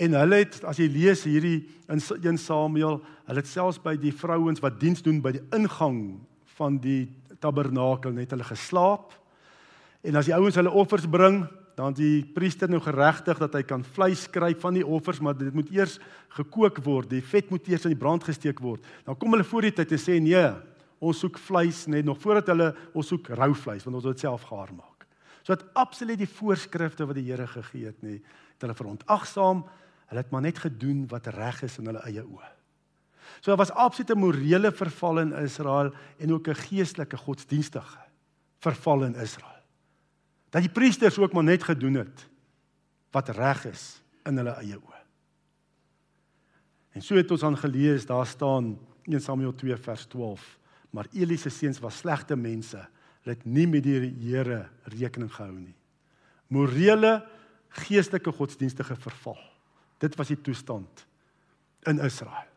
En 0.00 0.16
hulle 0.16 0.42
het 0.42 0.60
as 0.68 0.78
jy 0.80 0.88
lees 0.92 1.24
hierdie 1.28 1.64
in 1.90 2.00
1 2.00 2.38
Samuel, 2.40 3.00
hulle 3.28 3.42
het 3.42 3.48
selfs 3.48 3.80
by 3.82 3.96
die 4.00 4.14
vrouens 4.16 4.62
wat 4.64 4.78
diens 4.80 5.02
doen 5.04 5.20
by 5.24 5.34
die 5.36 5.44
ingang 5.56 6.20
van 6.56 6.78
die 6.80 7.08
tabernakel 7.40 8.12
net 8.16 8.32
hulle 8.34 8.46
geslaap. 8.46 9.12
En 10.04 10.16
as 10.16 10.28
die 10.28 10.36
ouens 10.36 10.56
hulle 10.56 10.72
offers 10.72 11.08
bring, 11.10 11.42
dan 11.80 11.96
die 11.96 12.20
priester 12.34 12.68
nou 12.68 12.80
geregtig 12.84 13.38
dat 13.40 13.54
hy 13.56 13.62
kan 13.64 13.84
vleis 13.96 14.26
kry 14.32 14.52
van 14.60 14.76
die 14.76 14.84
offers, 14.84 15.20
maar 15.24 15.36
dit 15.38 15.54
moet 15.56 15.70
eers 15.72 15.96
gekook 16.36 16.82
word. 16.84 17.08
Die 17.12 17.22
vet 17.24 17.48
moet 17.52 17.68
eers 17.70 17.86
in 17.88 17.94
die 17.94 18.00
brand 18.00 18.26
gesteek 18.26 18.60
word. 18.60 18.84
Dan 19.06 19.16
kom 19.16 19.32
hulle 19.32 19.46
voor 19.48 19.68
die 19.68 19.72
tyd 19.78 19.94
en 19.96 20.02
sê 20.02 20.18
nee, 20.20 20.44
ons 21.00 21.22
soek 21.24 21.38
vleis 21.40 21.86
net 21.88 22.04
nog 22.04 22.20
voordat 22.20 22.50
hulle 22.52 22.70
ons 22.92 23.08
soek 23.08 23.30
rou 23.38 23.54
vleis 23.56 23.86
want 23.86 23.96
ons 23.96 24.04
wil 24.04 24.16
dit 24.16 24.26
self 24.26 24.44
gaar 24.50 24.72
maak. 24.76 25.06
So 25.40 25.54
dat 25.54 25.64
absoluut 25.80 26.20
die 26.20 26.28
voorskrifte 26.28 27.06
wat 27.08 27.16
die 27.16 27.24
Here 27.30 27.46
gegee 27.48 27.88
het, 27.88 28.02
nê, 28.04 28.18
het 28.20 28.66
hulle 28.66 28.76
verontagsaam. 28.76 29.62
Hulle 30.10 30.24
het 30.24 30.34
maar 30.34 30.44
net 30.44 30.60
gedoen 30.60 31.06
wat 31.08 31.30
reg 31.32 31.62
is 31.64 31.78
in 31.80 31.88
hulle 31.88 32.02
eie 32.04 32.26
oë. 32.26 32.50
So 33.40 33.54
daar 33.54 33.62
was 33.62 33.72
absolute 33.72 34.18
morele 34.18 34.68
verval 34.74 35.22
in 35.22 35.32
Israel 35.40 35.94
en 36.18 36.32
ook 36.34 36.48
'n 36.48 36.60
geestelike 36.66 37.16
godsdienstige 37.16 38.04
verval 38.60 39.04
in 39.08 39.14
Israel 39.14 39.59
dat 40.50 40.62
die 40.66 40.72
priesters 40.72 41.18
ook 41.18 41.32
maar 41.32 41.46
net 41.46 41.64
gedoen 41.64 42.00
het 42.02 42.26
wat 43.14 43.28
reg 43.34 43.64
is 43.70 44.02
in 44.28 44.38
hulle 44.38 44.54
eie 44.62 44.78
oë. 44.78 44.98
En 46.94 47.02
so 47.02 47.18
het 47.18 47.30
ons 47.30 47.42
aan 47.46 47.58
gelees, 47.58 48.06
daar 48.06 48.26
staan 48.26 48.74
1 49.06 49.22
Samuel 49.22 49.54
2 49.54 49.76
vers 49.76 50.04
12, 50.10 50.58
maar 50.90 51.06
Eli 51.14 51.36
se 51.38 51.50
seuns 51.50 51.78
was 51.82 52.02
slegte 52.02 52.36
mense, 52.36 52.80
hulle 53.22 53.36
het 53.36 53.44
nie 53.46 53.66
met 53.70 53.84
die 53.86 54.10
Here 54.22 54.68
rekening 54.90 55.30
gehou 55.32 55.54
nie. 55.54 55.74
Morele, 56.50 57.20
geestelike 57.86 58.32
godsdienstige 58.34 58.96
verval. 58.98 59.38
Dit 60.02 60.16
was 60.18 60.32
die 60.32 60.40
toestand 60.40 61.06
in 61.86 62.00
Israel. 62.02 62.48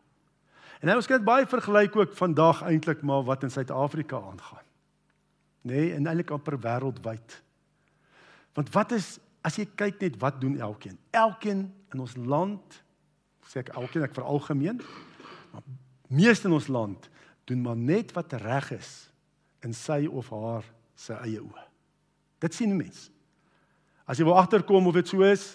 En 0.81 0.89
nou 0.89 0.97
ons 0.99 1.07
kan 1.07 1.21
dit 1.21 1.27
baie 1.27 1.45
vergelyk 1.47 1.95
ook 1.95 2.15
vandag 2.17 2.63
eintlik 2.67 3.03
maar 3.05 3.23
wat 3.23 3.45
in 3.45 3.51
Suid-Afrika 3.53 4.17
aangaan. 4.17 4.65
Nê, 5.63 5.75
nee, 5.75 5.93
en 5.95 6.09
eintlik 6.09 6.33
amper 6.35 6.57
wêreldwyd. 6.59 7.38
Want 8.53 8.69
wat 8.74 8.91
is 8.95 9.17
as 9.43 9.57
jy 9.60 9.65
kyk 9.75 10.00
net 10.01 10.19
wat 10.22 10.39
doen 10.41 10.55
elkeen? 10.62 10.98
Elkeen 11.12 11.65
in 11.93 12.00
ons 12.00 12.15
land, 12.15 12.77
sê 13.50 13.60
ek 13.63 13.74
elkeen 13.75 14.05
ek 14.05 14.15
veralgemeen, 14.15 14.79
maar 15.51 15.65
meeste 16.13 16.48
in 16.48 16.55
ons 16.55 16.69
land 16.72 17.10
doen 17.50 17.60
maar 17.65 17.79
net 17.79 18.13
wat 18.15 18.36
reg 18.39 18.69
is 18.77 18.91
in 19.65 19.74
sy 19.75 20.05
of 20.07 20.29
haar 20.31 20.63
se 20.95 21.15
eie 21.25 21.41
oë. 21.41 21.65
Dit 22.43 22.55
sien 22.55 22.72
mense. 22.75 23.10
As 24.07 24.19
jy 24.19 24.27
wil 24.27 24.39
agterkom 24.39 24.88
of 24.88 24.95
dit 24.98 25.07
so 25.07 25.24
is, 25.27 25.53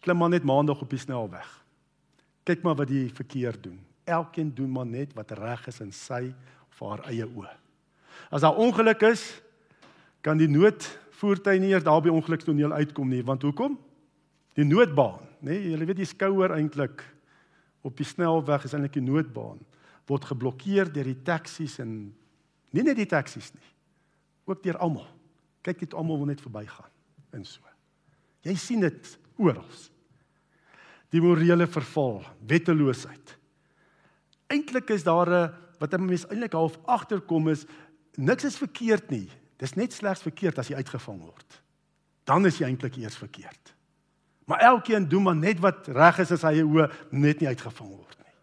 klim 0.00 0.18
maar 0.18 0.32
net 0.32 0.46
maandag 0.46 0.82
op 0.82 0.90
die 0.90 1.00
snelweg. 1.02 1.48
Kyk 2.46 2.62
maar 2.64 2.78
wat 2.78 2.90
die 2.90 3.08
verkeer 3.14 3.58
doen. 3.60 3.78
Elkeen 4.08 4.52
doen 4.54 4.70
maar 4.72 4.88
net 4.88 5.14
wat 5.18 5.34
reg 5.38 5.66
is 5.70 5.80
in 5.82 5.92
sy 5.94 6.30
of 6.70 6.82
haar 6.82 7.04
eie 7.10 7.26
oë. 7.26 7.50
As 8.30 8.42
daar 8.46 8.58
ongeluk 8.58 9.02
is, 9.10 9.24
kan 10.22 10.38
die 10.38 10.50
nood 10.50 10.86
voertuie 11.20 11.60
nie 11.60 11.72
eers 11.74 11.84
daar 11.84 12.00
by 12.02 12.12
ongelukstoneel 12.12 12.72
uitkom 12.72 13.08
nie, 13.12 13.22
want 13.26 13.42
hoekom? 13.44 13.76
Die 14.56 14.64
noodbaan, 14.64 15.20
nê? 15.40 15.56
Nee, 15.56 15.74
jy 15.74 15.86
weet 15.86 16.00
die 16.00 16.08
skouer 16.08 16.54
eintlik 16.56 17.04
op 17.86 17.96
die 17.96 18.04
snelweg 18.08 18.64
is 18.64 18.74
eintlik 18.76 18.96
die 18.98 19.04
noodbaan 19.04 19.60
word 20.10 20.26
geblokkeer 20.26 20.90
deur 20.90 21.06
die 21.06 21.20
taksies 21.26 21.78
en 21.82 22.10
nie 22.74 22.84
net 22.86 22.98
die 22.98 23.08
taksies 23.08 23.52
nie. 23.54 23.70
Ook 24.50 24.62
deur 24.64 24.80
almal. 24.82 25.06
Kyk 25.66 25.84
net 25.84 25.94
almal 25.94 26.18
wil 26.20 26.30
net 26.32 26.42
verbygaan 26.42 26.90
en 27.36 27.44
so. 27.46 27.62
Jy 28.42 28.56
sien 28.58 28.82
dit 28.82 29.10
oral. 29.38 29.66
Die 31.10 31.20
morele 31.22 31.66
verval, 31.70 32.22
wetteloosheid. 32.48 33.36
Eintlik 34.50 34.90
is 34.90 35.04
daar 35.06 35.28
'n 35.30 35.54
wat 35.78 35.94
'n 35.94 36.06
mens 36.06 36.26
eintlik 36.26 36.52
half 36.52 36.78
agterkom 36.86 37.48
is 37.48 37.66
niks 38.16 38.44
is 38.44 38.56
verkeerd 38.58 39.10
nie. 39.10 39.28
Dis 39.60 39.76
net 39.76 39.92
slegs 39.92 40.24
verkeerd 40.24 40.58
as 40.60 40.70
jy 40.70 40.78
uitgevang 40.80 41.20
word. 41.20 41.58
Dan 42.28 42.46
is 42.48 42.60
jy 42.60 42.70
eintlik 42.70 42.96
eers 43.00 43.18
verkeerd. 43.20 43.74
Maar 44.48 44.64
elkeen 44.72 45.08
doen 45.08 45.22
maar 45.22 45.36
net 45.36 45.60
wat 45.62 45.88
reg 45.92 46.22
is 46.24 46.32
as 46.34 46.46
hy 46.48 46.62
hoe 46.64 46.88
net 47.12 47.42
nie 47.42 47.50
uitgevang 47.50 47.90
word 47.92 48.16
nie. 48.18 48.36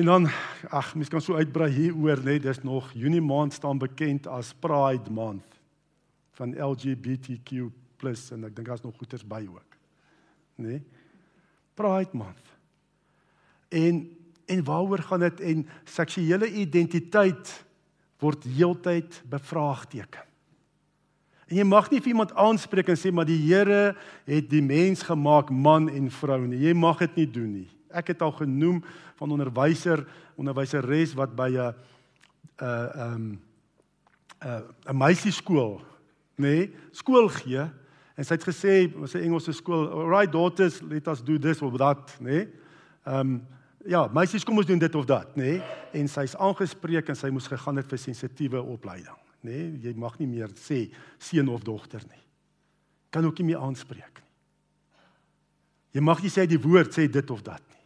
En 0.00 0.08
dan 0.08 0.28
ag, 0.68 0.94
mens 0.96 1.12
kan 1.12 1.22
so 1.22 1.38
uitbrei 1.38 1.70
hieroor 1.72 2.20
net 2.24 2.42
dis 2.42 2.62
nog 2.66 2.90
Junie 2.96 3.22
maand 3.22 3.54
staan 3.54 3.78
bekend 3.78 4.26
as 4.26 4.54
Pride 4.54 5.10
Month 5.10 5.60
van 6.40 6.56
LGBTQ+ 6.56 7.70
en 8.02 8.48
ek 8.48 8.56
dink 8.56 8.66
daar's 8.66 8.82
nog 8.82 8.96
goeters 8.98 9.22
by 9.22 9.44
ook. 9.46 9.76
Nê? 10.58 10.74
Nee? 10.74 10.80
Pride 11.78 12.16
Month. 12.18 12.48
En 13.70 14.02
en 14.50 14.64
waaroor 14.64 14.98
gaan 14.98 15.22
dit 15.22 15.40
en 15.40 15.68
seksuele 15.84 16.50
identiteit 16.50 17.64
word 18.22 18.46
heeltyd 18.46 19.18
bevraagteken. 19.30 20.28
En 21.50 21.58
jy 21.58 21.64
mag 21.68 21.90
nie 21.92 22.00
vir 22.00 22.14
iemand 22.14 22.32
aanspreek 22.38 22.88
en 22.88 22.96
sê 22.96 23.10
maar 23.12 23.28
die 23.28 23.40
Here 23.42 23.92
het 24.24 24.48
die 24.48 24.62
mens 24.64 25.02
gemaak 25.04 25.50
man 25.52 25.90
en 25.92 26.08
vrou 26.14 26.40
nie. 26.46 26.62
Jy 26.64 26.72
mag 26.78 27.02
dit 27.04 27.18
nie 27.20 27.28
doen 27.28 27.50
nie. 27.58 27.68
Ek 27.92 28.14
het 28.14 28.22
al 28.24 28.32
genoem 28.38 28.80
van 29.18 29.34
onderwyser, 29.34 30.06
onderwyseres 30.40 31.12
wat 31.18 31.34
by 31.36 31.50
'n 31.52 31.74
'n 32.62 32.88
'n 32.96 33.38
'n 34.40 34.62
'n 34.88 34.96
meisieskool, 34.96 35.82
nê, 36.38 36.56
nee, 36.56 36.70
skool 36.92 37.28
gee 37.28 37.68
en 38.16 38.24
sy 38.24 38.34
het 38.34 38.44
gesê, 38.44 38.88
'n 38.88 39.24
Engelse 39.24 39.52
skool, 39.52 39.88
"Alright 39.88 40.32
daughters, 40.32 40.80
let 40.80 41.08
us 41.08 41.20
do 41.20 41.38
this 41.38 41.60
or 41.60 41.76
that," 41.76 42.16
nê. 42.20 42.30
Nee. 42.30 42.48
Ehm 43.04 43.20
um, 43.20 43.46
ja, 43.88 44.06
meisies 44.14 44.44
kom 44.44 44.58
ons 44.60 44.68
doen 44.68 44.80
dit 44.80 44.94
of 44.94 45.06
dat, 45.08 45.36
nê? 45.36 45.56
Nee? 45.58 45.78
En 46.00 46.08
sy's 46.08 46.34
aangespreek 46.40 47.10
en 47.12 47.18
sy 47.18 47.28
moes 47.34 47.48
gegaan 47.50 47.80
het 47.80 47.90
vir 47.90 48.00
sensitiewe 48.00 48.62
opleiding, 48.62 49.18
nê? 49.42 49.50
Nee? 49.50 49.70
Jy 49.88 49.94
mag 50.00 50.18
nie 50.20 50.28
meer 50.30 50.52
sê 50.60 50.86
seun 51.20 51.50
of 51.52 51.64
dogter 51.66 52.04
nie. 52.08 52.22
Kan 53.12 53.26
ook 53.28 53.42
nie 53.42 53.50
meer 53.50 53.64
aanspreek 53.64 54.22
nie. 54.22 54.28
Jy 55.92 56.04
mag 56.04 56.22
nie 56.24 56.32
sê 56.32 56.46
die 56.48 56.60
woord 56.60 56.94
sê 56.94 57.04
dit 57.10 57.30
of 57.30 57.42
dat 57.44 57.62
nie. 57.68 57.82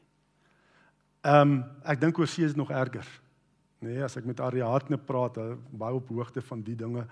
Ehm 1.27 1.57
um, 1.57 1.57
ek 1.83 2.01
dink 2.05 2.19
oor 2.21 2.31
see 2.31 2.47
is 2.47 2.55
nog 2.55 2.71
erger. 2.71 3.07
Nee, 3.83 3.99
as 4.05 4.17
ek 4.17 4.29
met 4.29 4.41
Ariadne 4.41 4.99
praat, 4.99 5.37
baie 5.71 5.99
op 5.99 6.09
hoogte 6.15 6.43
van 6.43 6.63
die 6.63 6.77
dinge. 6.79 7.03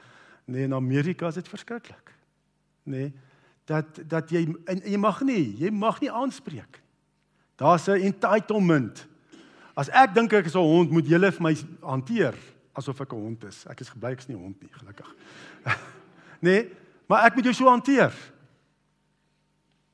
Nee, 0.46 0.68
in 0.68 0.74
Amerika 0.74 1.28
is 1.28 1.40
dit 1.40 1.50
verskriklik. 1.50 2.14
Nee, 2.86 3.10
dat 3.66 4.00
dat 4.08 4.30
jy 4.30 4.44
en, 4.46 4.56
en 4.70 4.86
jy 4.86 5.00
mag 5.00 5.20
nie, 5.26 5.56
jy 5.58 5.72
mag 5.74 6.00
nie 6.00 6.12
aanspreek 6.12 6.83
Daar's 7.56 7.86
'n 7.88 8.00
entitlement. 8.00 9.06
As 9.74 9.88
ek 9.88 10.14
dink 10.14 10.32
ek 10.32 10.46
is 10.46 10.54
'n 10.54 10.58
hond, 10.58 10.90
moet 10.90 11.06
julle 11.06 11.32
vir 11.32 11.42
my 11.42 11.56
hanteer 11.80 12.34
asof 12.74 13.00
ek 13.00 13.12
'n 13.12 13.20
hond 13.20 13.44
is. 13.44 13.66
Ek 13.66 13.80
is 13.80 13.88
gebly 13.88 14.12
ek's 14.12 14.28
nie 14.28 14.36
'n 14.36 14.42
hond 14.42 14.60
nie, 14.62 14.70
gelukkig. 14.72 15.14
nee, 16.46 16.70
maar 17.06 17.24
ek 17.24 17.34
moet 17.34 17.44
jou 17.44 17.54
so 17.54 17.68
hanteer. 17.68 18.12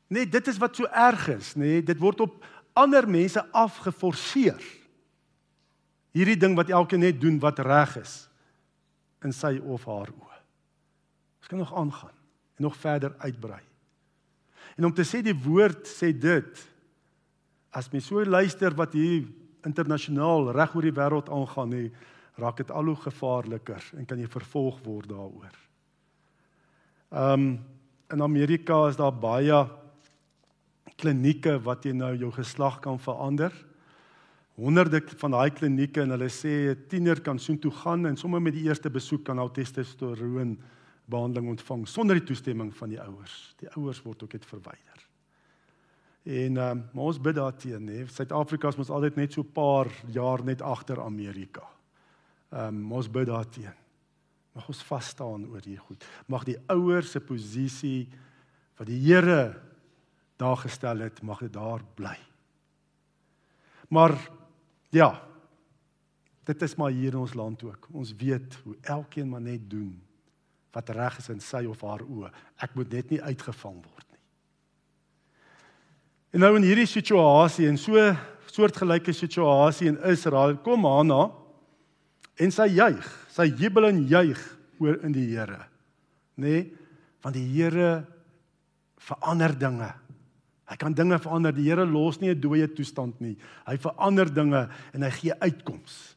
Nee, 0.08 0.26
dit 0.26 0.48
is 0.48 0.58
wat 0.58 0.76
so 0.76 0.84
erg 0.84 1.28
is, 1.28 1.54
nee, 1.54 1.82
dit 1.82 1.98
word 1.98 2.20
op 2.20 2.44
ander 2.72 3.08
mense 3.08 3.52
afgeforceer. 3.52 4.60
Hierdie 6.10 6.36
ding 6.36 6.56
wat 6.56 6.70
elkeen 6.70 7.00
net 7.00 7.20
doen 7.20 7.38
wat 7.38 7.58
reg 7.58 7.96
is 8.00 8.28
in 9.22 9.32
sy 9.32 9.58
of 9.62 9.84
haar 9.84 10.10
oë. 10.10 10.38
Ons 11.38 11.48
kan 11.48 11.58
nog 11.58 11.74
aangaan 11.74 12.16
en 12.56 12.62
nog 12.66 12.76
verder 12.76 13.14
uitbrei. 13.18 13.60
En 14.76 14.84
om 14.84 14.94
te 14.94 15.04
sê 15.04 15.20
die 15.22 15.36
woord 15.36 15.86
sê 15.86 16.10
dit 16.16 16.66
as 17.70 17.90
mens 17.92 18.06
so 18.10 18.22
luister 18.24 18.74
wat 18.74 18.92
hier 18.92 19.26
internasionaal 19.66 20.52
reg 20.56 20.74
oor 20.74 20.86
die 20.86 20.96
wêreld 20.96 21.28
aangaan, 21.30 21.74
nie 21.74 21.90
raak 22.40 22.56
dit 22.62 22.70
al 22.72 22.88
hoe 22.90 22.96
gevaarliker 22.96 23.84
en 23.98 24.06
kan 24.08 24.18
jy 24.20 24.28
vervolg 24.30 24.80
word 24.86 25.10
daaroor. 25.10 25.58
Um 27.10 27.52
in 28.10 28.22
Amerika 28.26 28.88
is 28.88 28.96
daar 28.98 29.14
baie 29.14 29.58
klinieke 30.98 31.60
wat 31.62 31.84
jy 31.86 31.92
nou 31.94 32.10
jou 32.18 32.30
geslag 32.34 32.80
kan 32.82 32.98
verander. 32.98 33.54
Honderde 34.58 34.98
van 35.20 35.36
daai 35.36 35.52
klinieke 35.54 36.02
en 36.02 36.10
hulle 36.16 36.28
sê 36.28 36.74
'n 36.74 36.88
tiener 36.88 37.20
kan 37.20 37.38
soontoe 37.38 37.70
gaan 37.70 38.06
en 38.06 38.16
sommer 38.16 38.42
met 38.42 38.54
die 38.54 38.66
eerste 38.66 38.90
besoek 38.90 39.24
kan 39.24 39.38
al 39.38 39.52
testosteroon 39.52 40.58
behandeling 41.06 41.50
ontvang 41.50 41.86
sonder 41.88 42.18
die 42.18 42.26
toestemming 42.26 42.74
van 42.74 42.88
die 42.88 43.00
ouers. 43.00 43.54
Die 43.58 43.68
ouers 43.76 44.02
word 44.02 44.22
ook 44.22 44.32
net 44.32 44.44
verwyder. 44.44 45.09
En 46.22 46.56
ehm 46.56 46.70
um, 46.70 46.88
maar 46.92 47.04
ons 47.04 47.20
bid 47.20 47.34
daarteen, 47.34 47.86
hè. 47.88 48.06
Suid-Afrika 48.06 48.68
is 48.68 48.76
mos 48.76 48.90
altyd 48.90 49.16
net 49.16 49.32
so 49.32 49.40
'n 49.40 49.52
paar 49.52 49.88
jaar 50.06 50.44
net 50.44 50.62
agter 50.62 51.00
Amerika. 51.00 51.64
Ehm 52.50 52.76
um, 52.76 52.92
ons 52.92 53.10
bid 53.10 53.26
daarteen. 53.26 53.74
Mag 54.52 54.68
ons 54.68 54.82
vas 54.82 55.06
staan 55.06 55.46
oor 55.46 55.62
hierdie 55.62 55.78
goed. 55.78 56.04
Mag 56.26 56.44
die 56.44 56.58
ouers 56.66 57.10
se 57.10 57.20
posisie 57.20 58.08
wat 58.76 58.86
die 58.86 59.00
Here 59.00 59.60
daar 60.36 60.56
gestel 60.56 60.98
het, 60.98 61.22
mag 61.22 61.38
dit 61.38 61.52
daar 61.52 61.80
bly. 61.94 62.18
Maar 63.88 64.30
ja, 64.88 65.22
dit 66.44 66.62
is 66.62 66.74
maar 66.74 66.90
hier 66.90 67.12
in 67.12 67.18
ons 67.18 67.34
land 67.34 67.62
ook. 67.62 67.88
Ons 67.92 68.14
weet 68.16 68.54
hoe 68.64 68.76
elkeen 68.80 69.28
maar 69.28 69.40
net 69.40 69.70
doen 69.70 70.02
wat 70.70 70.88
reg 70.88 71.18
is 71.18 71.28
in 71.28 71.40
sy 71.40 71.64
of 71.64 71.80
haar 71.80 72.02
oë. 72.02 72.32
Ek 72.56 72.74
moet 72.74 72.92
net 72.92 73.10
nie 73.10 73.22
uitgevang 73.22 73.84
word 73.84 74.09
En 76.30 76.44
nou 76.44 76.52
in 76.58 76.66
hierdie 76.66 76.86
situasie 76.86 77.66
en 77.66 77.78
so 77.80 77.98
soortgelyke 78.50 79.14
situasie 79.14 79.88
in 79.90 79.98
Israel 80.10 80.56
kom 80.62 80.86
Hanna 80.86 81.28
en 82.40 82.52
sy 82.54 82.68
juig, 82.76 83.06
sy 83.30 83.48
jubel 83.50 83.88
en 83.90 84.04
juig 84.10 84.40
oor 84.80 85.00
in 85.06 85.14
die 85.14 85.26
Here. 85.32 85.58
Nê? 86.40 86.46
Nee, 86.46 86.62
want 87.20 87.36
die 87.36 87.46
Here 87.52 87.90
verander 89.00 89.52
dinge. 89.58 89.90
Hy 90.70 90.76
kan 90.78 90.94
dinge 90.94 91.18
verander. 91.20 91.52
Die 91.52 91.66
Here 91.66 91.84
los 91.84 92.20
nie 92.20 92.30
'n 92.30 92.40
dooie 92.40 92.68
toestand 92.68 93.20
nie. 93.20 93.36
Hy 93.66 93.76
verander 93.76 94.32
dinge 94.32 94.68
en 94.94 95.02
hy 95.02 95.10
gee 95.10 95.34
uitkoms. 95.40 96.16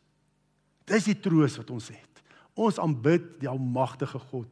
Dis 0.85 1.05
die 1.05 1.19
troos 1.19 1.57
wat 1.57 1.69
ons 1.69 1.89
het. 1.89 2.23
Ons 2.55 2.77
aanbid 2.79 3.39
die 3.39 3.49
almagtige 3.49 4.19
God 4.19 4.51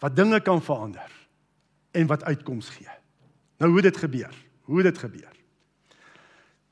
wat 0.00 0.16
dinge 0.16 0.40
kan 0.40 0.60
verander 0.60 1.10
en 1.94 2.06
wat 2.06 2.24
uitkoms 2.24 2.68
gee. 2.70 3.01
Nou 3.62 3.70
hoe 3.76 3.82
dit 3.84 3.96
gebeur? 3.96 4.34
Hoe 4.66 4.82
dit 4.82 4.98
gebeur? 4.98 5.30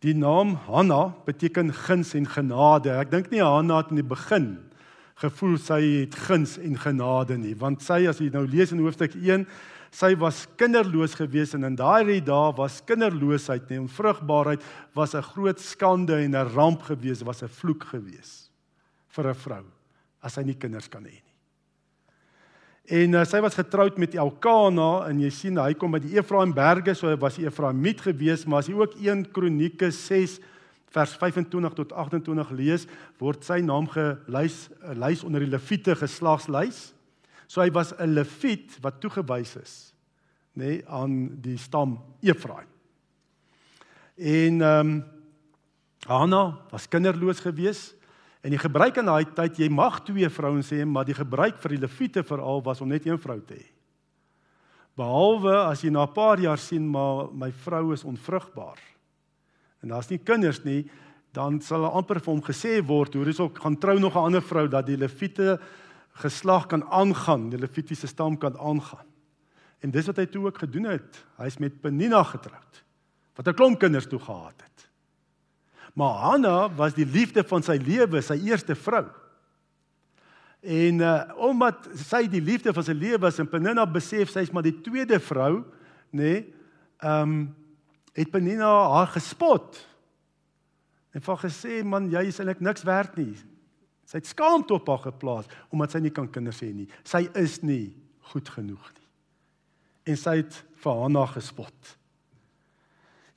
Die 0.02 0.14
naam 0.16 0.56
Hanna 0.66 1.14
beteken 1.26 1.70
guns 1.76 2.16
en 2.18 2.26
genade. 2.26 2.90
Ek 2.99 3.12
dink 3.12 3.30
nie 3.30 3.44
Hanna 3.44 3.85
het 3.85 3.92
in 3.94 4.00
die 4.00 4.06
begin 4.06 4.56
gevoel 5.20 5.59
sy 5.61 5.80
het 6.00 6.16
guns 6.16 6.56
en 6.59 6.78
genade 6.80 7.37
nie, 7.37 7.52
want 7.59 7.82
sy 7.85 8.06
as 8.09 8.23
jy 8.23 8.30
nou 8.32 8.47
lees 8.49 8.73
in 8.73 8.80
hoofstuk 8.80 9.12
1, 9.18 9.44
sy 9.92 10.14
was 10.16 10.47
kinderloos 10.56 11.16
gewees 11.18 11.52
en 11.59 11.66
in 11.68 11.76
daardie 11.76 12.23
dae 12.25 12.54
was 12.56 12.78
kinderloosheid 12.88 13.68
en 13.75 13.85
onvrugbaarheid 13.85 14.64
was 14.97 15.14
'n 15.14 15.28
groot 15.35 15.61
skande 15.61 16.16
en 16.25 16.35
'n 16.35 16.54
ramp 16.54 16.82
gewees, 16.88 17.23
was 17.23 17.42
'n 17.42 17.49
vloek 17.49 17.85
gewees 17.85 18.49
vir 19.09 19.28
'n 19.28 19.35
vrou 19.35 19.64
as 20.23 20.32
sy 20.32 20.42
nie 20.42 20.56
kinders 20.56 20.88
kan 20.88 21.04
hê 21.04 21.12
nie. 21.12 21.29
En 22.90 23.12
uh, 23.14 23.20
sy 23.23 23.38
was 23.38 23.54
getroud 23.54 24.00
met 24.02 24.16
Elkana 24.18 25.04
en 25.06 25.20
jy 25.23 25.28
sien 25.30 25.59
hy 25.62 25.76
kom 25.78 25.92
by 25.94 26.00
die 26.02 26.16
Efraimberge, 26.18 26.97
so 26.99 27.06
hy 27.06 27.14
was 27.23 27.37
Efraimiet 27.38 28.00
gewees, 28.02 28.42
maar 28.50 28.64
as 28.64 28.70
jy 28.70 28.75
ook 28.80 28.97
1 28.99 29.28
Kronieke 29.30 29.92
6 29.94 30.40
vers 30.90 31.12
25 31.20 31.76
tot 31.78 31.94
28 31.94 32.50
lees, 32.59 32.88
word 33.23 33.47
sy 33.47 33.61
naam 33.62 33.87
gelys 33.92 34.64
eh, 34.80 34.97
lys 34.99 35.23
onder 35.23 35.44
die 35.44 35.52
Lewiete 35.52 35.94
geslagslys. 36.00 36.88
So 37.47 37.62
hy 37.62 37.70
was 37.70 37.94
'n 37.94 38.11
Lewiet 38.11 38.75
wat 38.82 38.99
toegewys 38.99 39.54
is, 39.62 39.94
nê, 40.59 40.64
nee, 40.64 40.82
aan 40.90 41.38
die 41.42 41.59
stam 41.59 41.94
Efraim. 42.23 42.66
En 44.18 44.61
ehm 44.61 44.90
um, 44.90 45.04
Hanna 46.09 46.59
was 46.73 46.88
kinderloos 46.88 47.40
geweest 47.44 47.94
En 48.40 48.50
die 48.50 48.61
gebruik 48.61 48.97
in 48.97 49.09
daai 49.11 49.25
tyd, 49.37 49.59
jy 49.59 49.68
mag 49.68 50.00
twee 50.06 50.28
vrouens 50.32 50.70
hê, 50.73 50.85
maar 50.88 51.04
die 51.04 51.16
gebruik 51.16 51.59
vir 51.61 51.75
die 51.75 51.82
leviete 51.82 52.23
veral 52.25 52.62
was 52.64 52.80
om 52.80 52.88
net 52.88 53.06
een 53.06 53.20
vrou 53.20 53.40
te 53.44 53.59
hê. 53.59 53.66
Behalwe 54.97 55.54
as 55.66 55.82
jy 55.85 55.90
na 55.90 56.04
'n 56.04 56.12
paar 56.12 56.38
jaar 56.40 56.59
sien 56.59 56.88
maar 56.88 57.32
my 57.32 57.52
vrou 57.52 57.92
is 57.92 58.04
onvrugbaar. 58.04 58.78
En 59.82 59.88
daar's 59.88 60.11
nie 60.11 60.18
kinders 60.18 60.64
nie, 60.64 60.90
dan 61.32 61.61
sal 61.61 61.85
amper 61.85 62.20
vir 62.20 62.35
hom 62.35 62.42
gesê 62.42 62.80
word, 62.85 63.14
hoor 63.14 63.25
hierso 63.25 63.49
gaan 63.49 63.78
trou 63.78 63.99
nog 63.99 64.14
'n 64.14 64.25
ander 64.25 64.42
vrou 64.42 64.68
dat 64.68 64.87
die 64.87 64.97
leviete 64.97 65.61
geslag 66.20 66.66
kan 66.66 66.85
aangaan, 66.85 67.50
die 67.50 67.59
levitiese 67.59 68.06
stam 68.06 68.37
kan 68.38 68.59
aangaan. 68.59 69.06
En 69.80 69.90
dis 69.90 70.06
wat 70.06 70.16
hy 70.16 70.26
toe 70.26 70.47
ook 70.47 70.59
gedoen 70.59 70.85
het. 70.85 71.25
Hy's 71.38 71.59
met 71.59 71.80
Penina 71.80 72.23
getroud. 72.23 72.85
Wat 73.35 73.49
'n 73.49 73.54
klomp 73.54 73.78
kinders 73.78 74.06
toe 74.06 74.18
gehad 74.18 74.54
het. 74.56 74.89
Maar 75.94 76.14
Hanna 76.25 76.75
was 76.75 76.94
die 76.94 77.06
liefde 77.06 77.44
van 77.44 77.64
sy 77.66 77.78
lewe, 77.82 78.23
sy 78.23 78.38
eerste 78.47 78.76
vrou. 78.78 79.06
En 80.61 81.00
uh 81.00 81.20
omdat 81.40 81.88
sy 81.97 82.26
die 82.28 82.42
liefde 82.44 82.73
van 82.76 82.85
sy 82.85 82.92
lewe 82.92 83.23
was 83.25 83.38
en 83.40 83.49
Penina 83.49 83.87
besef 83.88 84.30
sy's 84.30 84.52
maar 84.52 84.66
die 84.66 84.76
tweede 84.85 85.20
vrou, 85.20 85.62
nê? 86.12 86.20
Nee, 86.20 86.42
ehm 87.00 87.23
um, 87.23 87.40
het 88.12 88.30
Penina 88.30 88.68
haar 88.90 89.06
gespot. 89.14 89.78
En 91.14 91.23
van 91.23 91.38
gesê 91.38 91.80
man, 91.87 92.11
jy 92.11 92.26
is 92.28 92.38
eintlik 92.38 92.61
niks 92.61 92.82
werd 92.87 93.16
nie. 93.16 93.32
Sy 94.04 94.18
het 94.18 94.26
skaamte 94.26 94.75
op 94.75 94.88
haar 94.90 95.04
geplaas 95.06 95.49
omdat 95.70 95.94
sy 95.94 96.02
nie 96.02 96.12
kan 96.14 96.28
kinders 96.30 96.61
hê 96.62 96.73
nie. 96.75 96.88
Sy 97.06 97.25
is 97.38 97.61
nie 97.62 97.94
goed 98.32 98.50
genoeg 98.50 98.90
nie. 98.97 99.09
En 100.12 100.18
sy 100.18 100.40
het 100.42 100.61
vir 100.82 101.02
Hanna 101.02 101.25
gespot. 101.30 101.94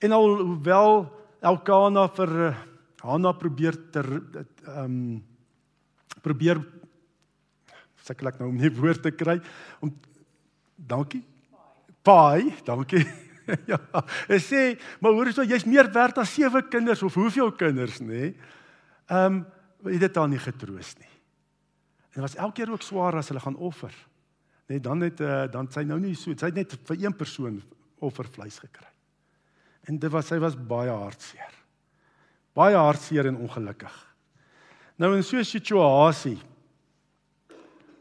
En 0.04 0.16
alhoewel 0.18 1.06
Elkana 1.44 2.08
vir 2.16 2.34
eh, 2.48 2.62
Hanna 3.04 3.34
probeer 3.36 3.76
ter 3.92 4.08
ehm 4.16 4.84
um, 4.86 4.98
probeer 6.24 6.62
sukkel 8.04 8.30
ek 8.30 8.38
nou 8.40 8.48
om 8.52 8.60
nie 8.60 8.72
woord 8.72 9.02
te 9.04 9.12
kry 9.12 9.36
om 9.84 9.92
dankie. 10.76 11.24
Pai, 12.04 12.54
dankie. 12.64 13.04
ja, 13.72 13.80
sê, 14.40 14.78
maar 15.04 15.16
hoor 15.16 15.32
jy, 15.32 15.48
jy's 15.52 15.68
meer 15.68 15.90
werd 15.92 16.22
as 16.24 16.32
sewe 16.32 16.64
kinders 16.72 17.04
of 17.04 17.16
hoeveel 17.20 17.52
kinders, 17.60 18.00
nê? 18.04 18.32
Ehm, 19.12 19.44
um, 19.44 19.90
het 19.90 20.00
dit 20.00 20.16
dan 20.16 20.32
nie 20.32 20.40
getroos 20.40 20.94
nie. 20.96 21.12
En 22.14 22.22
dit 22.22 22.24
was 22.24 22.38
elke 22.40 22.62
keer 22.62 22.72
ook 22.72 22.86
swaar 22.86 23.18
as 23.20 23.28
hulle 23.34 23.44
gaan 23.44 23.60
offer. 23.60 23.92
Net 24.72 24.84
dan 24.86 25.04
het 25.04 25.20
uh, 25.20 25.44
dan 25.52 25.68
sy 25.74 25.84
nou 25.84 26.00
nie 26.00 26.16
so, 26.16 26.32
sy 26.40 26.54
het 26.54 26.62
net 26.62 26.76
vir 26.88 27.04
een 27.04 27.16
persoon 27.20 27.60
offervleis 28.00 28.62
gekry. 28.64 28.93
En 29.84 30.00
dit 30.00 30.12
was 30.12 30.28
sy 30.28 30.40
was 30.40 30.56
baie 30.56 30.92
hartseer. 30.92 31.52
Baie 32.56 32.78
hartseer 32.78 33.28
en 33.28 33.42
ongelukkig. 33.44 33.94
Nou 34.96 35.16
in 35.16 35.24
so 35.24 35.38
'n 35.38 35.44
situasie 35.44 36.40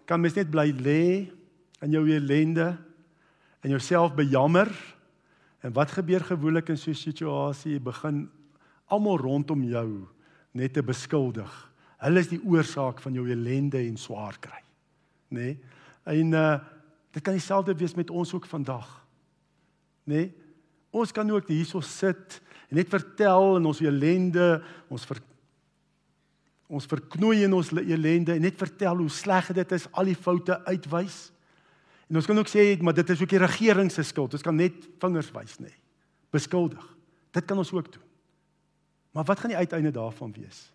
kan 0.05 0.21
mens 0.21 0.35
net 0.35 0.51
bly 0.51 0.71
lê 0.71 1.33
in 1.81 1.91
jou 1.91 2.05
ellende 2.11 2.77
en 3.61 3.71
jouself 3.71 4.15
bejammer. 4.15 4.69
En 5.61 5.73
wat 5.73 5.91
gebeur 5.91 6.21
gewoonlik 6.21 6.69
in 6.69 6.79
so 6.79 6.91
'n 6.91 6.95
situasie? 6.95 7.73
Jy 7.73 7.81
begin 7.81 8.31
almal 8.87 9.19
rondom 9.19 9.63
jou 9.65 10.07
net 10.53 10.73
te 10.73 10.83
beskuldig. 10.83 11.73
Hulle 11.99 12.19
is 12.19 12.29
die 12.29 12.43
oorsaak 12.45 13.01
van 13.01 13.13
jou 13.13 13.31
ellende 13.31 13.79
en 13.79 13.97
swaar 13.97 14.39
kry. 14.39 14.63
Nê? 15.29 15.41
Nee? 15.41 15.59
En 16.05 16.33
uh 16.33 16.59
dit 17.13 17.23
kan 17.23 17.35
dieselfde 17.35 17.75
wees 17.75 17.95
met 17.95 18.11
ons 18.11 18.35
ook 18.35 18.47
vandag. 18.47 19.07
Nê? 20.05 20.15
Nee? 20.15 20.42
Ons 20.93 21.13
kan 21.13 21.29
ook 21.33 21.49
hierso 21.49 21.81
sit 21.81 22.41
en 22.69 22.77
net 22.77 22.89
vertel 22.93 23.57
in 23.59 23.69
ons 23.69 23.81
ellende, 23.85 24.49
ons 24.93 25.05
ver, 25.09 25.21
ons 26.73 26.89
verknoei 26.89 27.43
in 27.47 27.57
ons 27.57 27.73
ellende 27.81 28.37
en 28.37 28.45
net 28.45 28.61
vertel 28.61 29.01
hoe 29.01 29.13
sleg 29.13 29.51
dit 29.57 29.77
is, 29.77 29.89
al 29.93 30.09
die 30.09 30.17
foute 30.17 30.57
uitwys. 30.69 31.31
En 32.09 32.21
ons 32.21 32.29
kan 32.29 32.39
ook 32.39 32.51
sê 32.53 32.67
maar 32.85 32.97
dit 32.97 33.13
is 33.13 33.23
ook 33.25 33.33
die 33.33 33.41
regering 33.41 33.93
se 33.93 34.05
skuld. 34.05 34.37
Ons 34.37 34.45
kan 34.45 34.57
net 34.57 34.85
vingers 35.01 35.33
wys 35.33 35.57
nê. 35.65 35.73
Beskuldig. 36.33 36.85
Dit 37.33 37.49
kan 37.49 37.61
ons 37.61 37.73
ook 37.73 37.89
doen. 37.93 38.05
Maar 39.13 39.25
wat 39.29 39.41
gaan 39.41 39.53
die 39.53 39.61
uiteinde 39.61 39.93
daarvan 39.93 40.33
wees? 40.37 40.67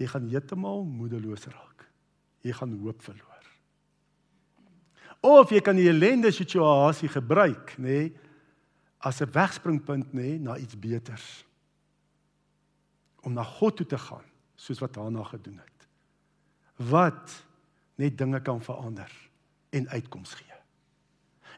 Jy 0.00 0.08
gaan 0.08 0.28
heeltemal 0.28 0.84
moedeloos 0.88 1.44
raak. 1.52 1.84
Jy 2.44 2.56
gaan 2.56 2.72
hoop 2.80 3.04
verloor. 3.04 3.28
Of 5.22 5.52
jy 5.54 5.60
kan 5.62 5.78
die 5.78 5.86
ellende 5.88 6.32
situasie 6.34 7.08
gebruik, 7.12 7.76
nê, 7.78 8.08
as 9.02 9.20
'n 9.20 9.30
wegspringpunt 9.30 10.12
nê 10.12 10.38
na 10.38 10.56
iets 10.56 10.78
beters. 10.78 11.44
Om 13.20 13.32
na 13.32 13.42
God 13.42 13.76
toe 13.76 13.86
te 13.86 13.98
gaan, 13.98 14.24
soos 14.54 14.78
wat 14.78 14.94
Hanna 14.94 15.22
gedoen 15.22 15.58
het. 15.58 15.86
Wat 16.76 17.44
net 17.94 18.18
dinge 18.18 18.40
kan 18.40 18.62
verander 18.62 19.10
en 19.70 19.88
uitkoms 19.88 20.34
gee. 20.34 20.58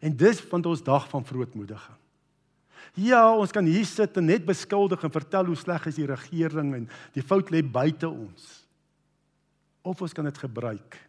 En 0.01 0.17
dis 0.17 0.41
van 0.41 0.65
ons 0.65 0.83
dag 0.83 1.09
van 1.09 1.25
vrootmoediging. 1.25 1.97
Ja, 2.95 3.37
ons 3.37 3.51
kan 3.51 3.65
hier 3.65 3.87
sit 3.87 4.17
en 4.17 4.25
net 4.25 4.45
beskuldig 4.45 5.03
en 5.03 5.11
vertel 5.11 5.45
hoe 5.45 5.57
sleg 5.57 5.87
is 5.87 5.95
die 5.95 6.07
regering 6.07 6.75
en 6.75 6.89
die 7.13 7.23
fout 7.23 7.51
lê 7.51 7.63
buite 7.63 8.09
ons. 8.09 8.67
Of 9.83 10.01
ons 10.01 10.13
kan 10.13 10.25
dit 10.25 10.39
gebruik 10.39 11.09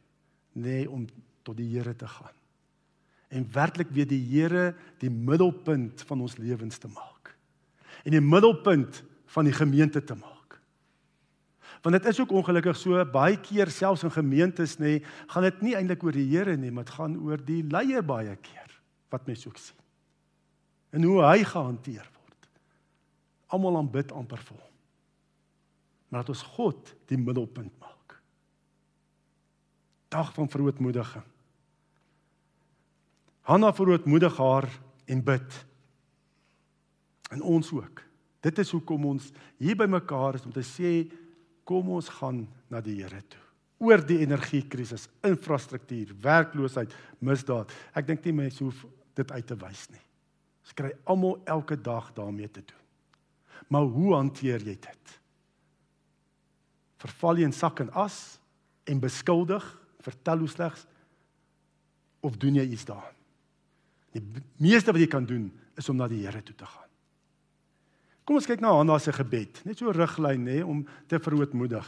nê 0.54 0.62
nee, 0.62 0.90
om 0.90 1.08
tot 1.44 1.58
die 1.58 1.78
Here 1.78 1.96
te 1.96 2.08
gaan 2.08 2.45
en 3.28 3.48
werklik 3.52 3.90
weer 3.94 4.08
die 4.08 4.22
Here 4.22 4.76
die 5.02 5.10
middelpunt 5.10 6.04
van 6.08 6.22
ons 6.22 6.38
lewens 6.38 6.78
te 6.78 6.88
maak. 6.88 7.36
En 8.04 8.14
die 8.14 8.22
middelpunt 8.22 9.04
van 9.36 9.48
die 9.48 9.54
gemeente 9.56 10.04
te 10.04 10.16
maak. 10.16 10.60
Want 11.86 11.98
dit 11.98 12.06
is 12.10 12.20
ook 12.20 12.32
ongelukkig 12.32 12.78
so 12.78 13.02
baie 13.14 13.38
keer 13.38 13.70
selfs 13.70 14.04
in 14.04 14.14
gemeentes 14.14 14.78
nê, 14.82 15.00
gaan 15.30 15.46
dit 15.46 15.60
nie 15.62 15.76
eintlik 15.78 16.04
oor 16.04 16.16
die 16.16 16.26
Here 16.32 16.56
nie, 16.58 16.72
maar 16.74 16.88
dit 16.88 16.96
gaan 16.98 17.18
oor 17.22 17.42
die 17.46 17.62
leier 17.64 18.06
baie 18.06 18.34
keer 18.42 18.72
wat 19.14 19.28
mense 19.30 19.48
ook 19.50 19.60
sien. 19.62 19.78
En 20.96 21.04
hoe 21.04 21.20
hy 21.26 21.44
gehanteer 21.44 22.08
word. 22.16 22.50
Almal 23.54 23.78
aanbid 23.78 24.14
amper 24.16 24.42
vol. 24.48 24.64
Maar 26.10 26.24
dat 26.24 26.34
ons 26.34 26.44
God 26.56 26.94
die 27.12 27.20
middelpunt 27.20 27.74
maak. 27.82 28.18
Dag 30.10 30.34
van 30.34 30.50
verootmoediging. 30.50 31.26
Hanna 33.46 33.70
verootmoedig 33.74 34.38
haar 34.38 34.66
en 35.06 35.22
bid. 35.24 35.66
En 37.30 37.42
ons 37.42 37.72
ook. 37.72 38.02
Dit 38.42 38.62
is 38.62 38.72
hoekom 38.74 39.06
ons 39.06 39.32
hier 39.62 39.78
by 39.78 39.86
mekaar 39.90 40.38
is 40.38 40.46
om 40.46 40.54
te 40.54 40.64
sê 40.66 40.94
kom 41.66 41.92
ons 41.94 42.10
gaan 42.20 42.44
na 42.70 42.82
die 42.82 43.00
Here 43.02 43.22
toe. 43.22 43.42
Oor 43.86 44.02
die 44.06 44.22
energiekrisis, 44.24 45.08
infrastruktuur, 45.26 46.14
werkloosheid, 46.24 46.94
misdaad. 47.20 47.74
Ek 47.94 48.08
dink 48.08 48.26
nie 48.26 48.36
mense 48.38 48.64
hoef 48.64 48.86
dit 49.18 49.34
uit 49.34 49.48
te 49.50 49.58
wys 49.62 49.86
nie. 49.94 50.02
Ons 50.66 50.78
kry 50.78 50.94
almal 51.06 51.38
elke 51.50 51.78
dag 51.78 52.10
daarmee 52.18 52.50
te 52.50 52.64
doen. 52.66 52.86
Maar 53.70 53.90
hoe 53.94 54.14
hanteer 54.16 54.64
jy 54.66 54.78
dit? 54.78 55.18
Verval 57.02 57.42
jy 57.42 57.50
in 57.50 57.54
sak 57.54 57.84
en 57.84 57.92
as 57.94 58.40
en 58.90 59.02
beskuldig, 59.02 59.66
vertel 60.06 60.46
hoe 60.46 60.50
slegs 60.50 60.86
of 62.26 62.38
doen 62.42 62.58
jy 62.58 62.66
iets 62.74 62.86
daaraan? 62.90 63.15
Die 64.16 64.24
meeste 64.64 64.94
wat 64.94 65.02
jy 65.02 65.10
kan 65.12 65.26
doen 65.28 65.50
is 65.76 65.90
om 65.92 65.98
na 66.00 66.08
die 66.08 66.24
Here 66.24 66.42
toe 66.44 66.56
te 66.56 66.68
gaan. 66.68 66.92
Kom 68.26 68.40
ons 68.40 68.48
kyk 68.50 68.62
na 68.64 68.72
Hanna 68.74 68.98
se 68.98 69.14
gebed, 69.14 69.60
net 69.68 69.78
so 69.78 69.92
riglyn 69.94 70.48
nê 70.48 70.62
om 70.66 70.82
te 71.12 71.20
verootmoedig. 71.22 71.86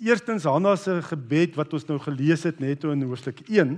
Eerstens 0.00 0.46
Hanna 0.48 0.72
se 0.80 0.94
gebed 1.10 1.58
wat 1.58 1.74
ons 1.76 1.84
nou 1.90 1.98
gelees 2.00 2.46
het 2.48 2.62
net 2.62 2.86
in 2.88 3.04
hoofstuk 3.04 3.42
1. 3.44 3.74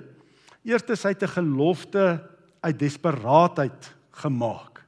Eerstens 0.69 1.03
hy 1.03 1.15
het 1.17 1.25
'n 1.25 1.35
gelofte 1.35 2.23
uit 2.63 2.79
desperaatheid 2.79 3.95
gemaak. 4.23 4.85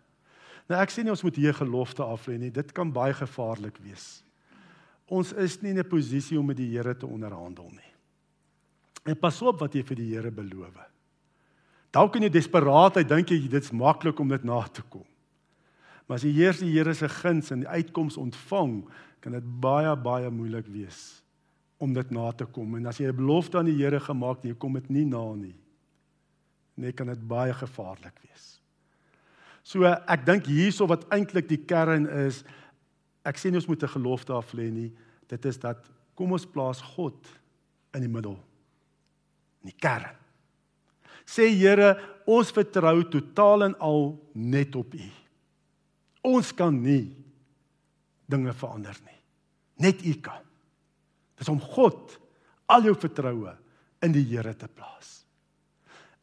Nou 0.69 0.81
ek 0.81 0.91
sê 0.91 1.03
nie 1.03 1.11
ons 1.11 1.23
moet 1.23 1.37
hier 1.37 1.55
gelofte 1.55 2.03
aflê 2.03 2.39
nie, 2.39 2.51
dit 2.51 2.73
kan 2.73 2.93
baie 2.93 3.13
gevaarlik 3.13 3.77
wees. 3.83 4.23
Ons 5.09 5.33
is 5.33 5.61
nie 5.63 5.71
in 5.71 5.79
'n 5.79 5.89
posisie 5.89 6.39
om 6.39 6.47
met 6.47 6.57
die 6.57 6.71
Here 6.71 6.95
te 6.95 7.07
onderhandel 7.07 7.71
nie. 7.71 7.93
En 9.05 9.17
pas 9.17 9.43
op 9.43 9.61
wat 9.61 9.75
jy 9.75 9.83
vir 9.83 9.97
die 9.97 10.15
Here 10.15 10.31
beloof. 10.31 10.94
Dalk 11.95 12.17
in 12.19 12.27
jou 12.27 12.33
desperaatheid 12.35 13.07
dink 13.07 13.31
jy 13.31 13.45
dit's 13.51 13.71
maklik 13.71 14.19
om 14.19 14.33
dit 14.33 14.47
na 14.47 14.65
te 14.67 14.83
kom. 14.91 15.05
Maar 16.05 16.19
as 16.19 16.25
jy 16.27 16.33
eers 16.43 16.61
die 16.61 16.73
Here 16.75 16.95
se 16.95 17.09
guns 17.09 17.53
en 17.55 17.63
die 17.63 17.71
uitkoms 17.71 18.19
ontvang, 18.21 18.81
kan 19.23 19.37
dit 19.37 19.47
baie 19.63 19.93
baie 19.97 20.31
moeilik 20.31 20.67
wees 20.75 21.23
om 21.79 21.95
dit 21.95 22.11
na 22.15 22.31
te 22.33 22.47
kom. 22.51 22.75
En 22.77 22.87
as 22.87 22.99
jy 22.99 23.07
'n 23.09 23.17
belofte 23.17 23.59
aan 23.59 23.71
die 23.71 23.79
Here 23.79 24.01
gemaak 24.01 24.43
het, 24.43 24.51
jy 24.51 24.59
kom 24.59 24.75
dit 24.75 24.91
nie 24.91 25.05
na 25.05 25.35
nie. 25.35 25.55
Nee, 26.77 26.93
kan 26.93 27.07
dit 27.07 27.29
baie 27.29 27.55
gevaarlik 27.55 28.19
wees. 28.27 28.61
So 29.63 29.85
ek 29.85 30.27
dink 30.27 30.47
hierso 30.47 30.87
wat 30.87 31.09
eintlik 31.11 31.49
die 31.49 31.65
kern 31.65 32.07
is, 32.07 32.45
ek 33.25 33.37
sê 33.37 33.51
nie 33.51 33.57
ons 33.57 33.69
moet 33.69 33.83
'n 33.83 33.89
gelofte 33.89 34.33
af 34.33 34.53
lê 34.53 34.71
nie. 34.71 34.93
Dit 35.29 35.45
is 35.45 35.59
dat 35.59 35.79
kom 36.15 36.33
ons 36.33 36.47
plaas 36.47 36.81
God 36.81 37.27
in 37.95 38.01
die 38.01 38.09
middel. 38.09 38.39
In 39.63 39.71
die 39.71 39.79
kern 39.79 40.24
sê 41.27 41.49
Here, 41.51 41.95
ons 42.27 42.53
vertrou 42.55 43.03
totaal 43.11 43.69
en 43.69 43.75
al 43.81 44.15
net 44.35 44.77
op 44.77 44.95
U. 44.95 45.09
Ons 46.25 46.53
kan 46.57 46.73
nie 46.73 47.13
dinge 48.31 48.53
verander 48.57 48.97
nie. 49.05 49.21
Net 49.85 50.05
U 50.07 50.15
kan. 50.25 50.45
Dis 51.37 51.51
om 51.51 51.61
God 51.61 52.17
al 52.71 52.87
jou 52.89 52.95
vertroue 52.97 53.53
in 54.05 54.15
die 54.15 54.25
Here 54.31 54.55
te 54.57 54.69
plaas. 54.69 55.25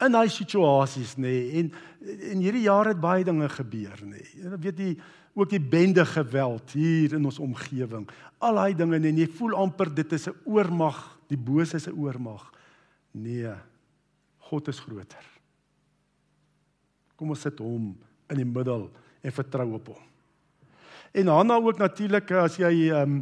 In 0.01 0.15
daai 0.15 0.31
situasies 0.33 1.13
nê 1.21 1.35
en 1.59 1.73
in 2.01 2.41
hierdie 2.41 2.65
jaar 2.65 2.89
het 2.89 3.01
baie 3.01 3.25
dinge 3.25 3.49
gebeur 3.53 3.99
nê. 4.07 4.23
Jy 4.33 4.57
weet 4.57 4.79
die 4.79 4.93
ook 5.37 5.51
die 5.53 5.61
bende 5.63 6.03
geweld 6.05 6.73
hier 6.75 7.13
in 7.15 7.25
ons 7.25 7.39
omgewing. 7.39 8.07
Al 8.43 8.57
daai 8.59 8.73
dinge 8.75 8.97
en 8.97 9.19
jy 9.21 9.27
voel 9.37 9.53
amper 9.61 9.93
dit 9.93 10.13
is 10.17 10.27
'n 10.27 10.35
oormag, 10.45 11.19
die 11.29 11.37
bose 11.37 11.79
se 11.79 11.91
oormag. 11.93 12.51
Nee, 13.13 13.53
God 14.51 14.67
is 14.67 14.81
groter. 14.83 15.27
Kom 17.15 17.31
ons 17.31 17.43
sit 17.47 17.59
hom 17.63 17.93
in 18.31 18.39
die 18.41 18.47
middel 18.47 18.89
en 19.21 19.35
vertrou 19.35 19.69
op 19.77 19.93
hom. 19.93 20.07
En 21.15 21.31
Hanna 21.31 21.57
ook 21.59 21.79
natuurlik 21.79 22.31
as 22.39 22.57
jy 22.59 22.73
ehm 22.89 23.21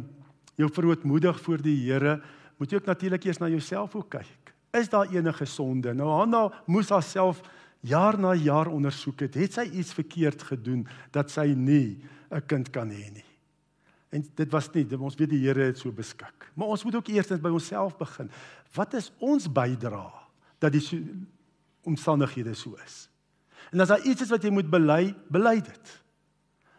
jou 0.60 0.68
verootmoedig 0.68 1.38
voor 1.40 1.62
die 1.64 1.78
Here, 1.86 2.18
moet 2.60 2.68
jy 2.68 2.76
ook 2.76 2.88
natuurlik 2.90 3.24
eers 3.24 3.38
na 3.40 3.48
jouself 3.48 3.94
ook 3.96 4.10
kyk. 4.12 4.50
Is 4.76 4.90
daar 4.92 5.08
enige 5.08 5.46
sonde? 5.48 5.94
Nou 5.96 6.10
Hanna 6.18 6.50
moes 6.68 6.90
haarself 6.92 7.40
jaar 7.80 8.18
na 8.20 8.34
jaar 8.36 8.68
ondersoek 8.68 9.24
het. 9.24 9.38
Het 9.40 9.56
sy 9.56 9.64
iets 9.80 9.94
verkeerd 9.96 10.42
gedoen 10.50 10.84
dat 11.16 11.32
sy 11.32 11.54
nie 11.56 12.04
'n 12.30 12.46
kind 12.46 12.70
kan 12.70 12.90
hê 12.90 13.08
nie? 13.10 13.24
En 14.10 14.24
dit 14.34 14.50
was 14.50 14.70
nie, 14.74 14.86
ons 14.98 15.16
weet 15.16 15.30
die 15.30 15.46
Here 15.46 15.62
het 15.62 15.78
so 15.78 15.90
beskik. 15.92 16.50
Maar 16.54 16.68
ons 16.68 16.84
moet 16.84 16.94
ook 16.94 17.08
eers 17.08 17.28
by 17.28 17.48
onsself 17.48 17.96
begin. 17.96 18.30
Wat 18.74 18.94
is 18.94 19.12
ons 19.18 19.48
bydrae? 19.52 20.19
Dat 20.60 20.74
die 20.76 20.84
omstandighede 21.88 22.54
so 22.54 22.76
is. 22.84 23.08
En 23.70 23.80
as 23.80 23.92
daar 23.92 24.04
iets 24.04 24.26
is 24.26 24.32
wat 24.32 24.44
jy 24.44 24.52
moet 24.52 24.70
bely, 24.70 25.14
bely 25.32 25.56
dit. 25.64 25.92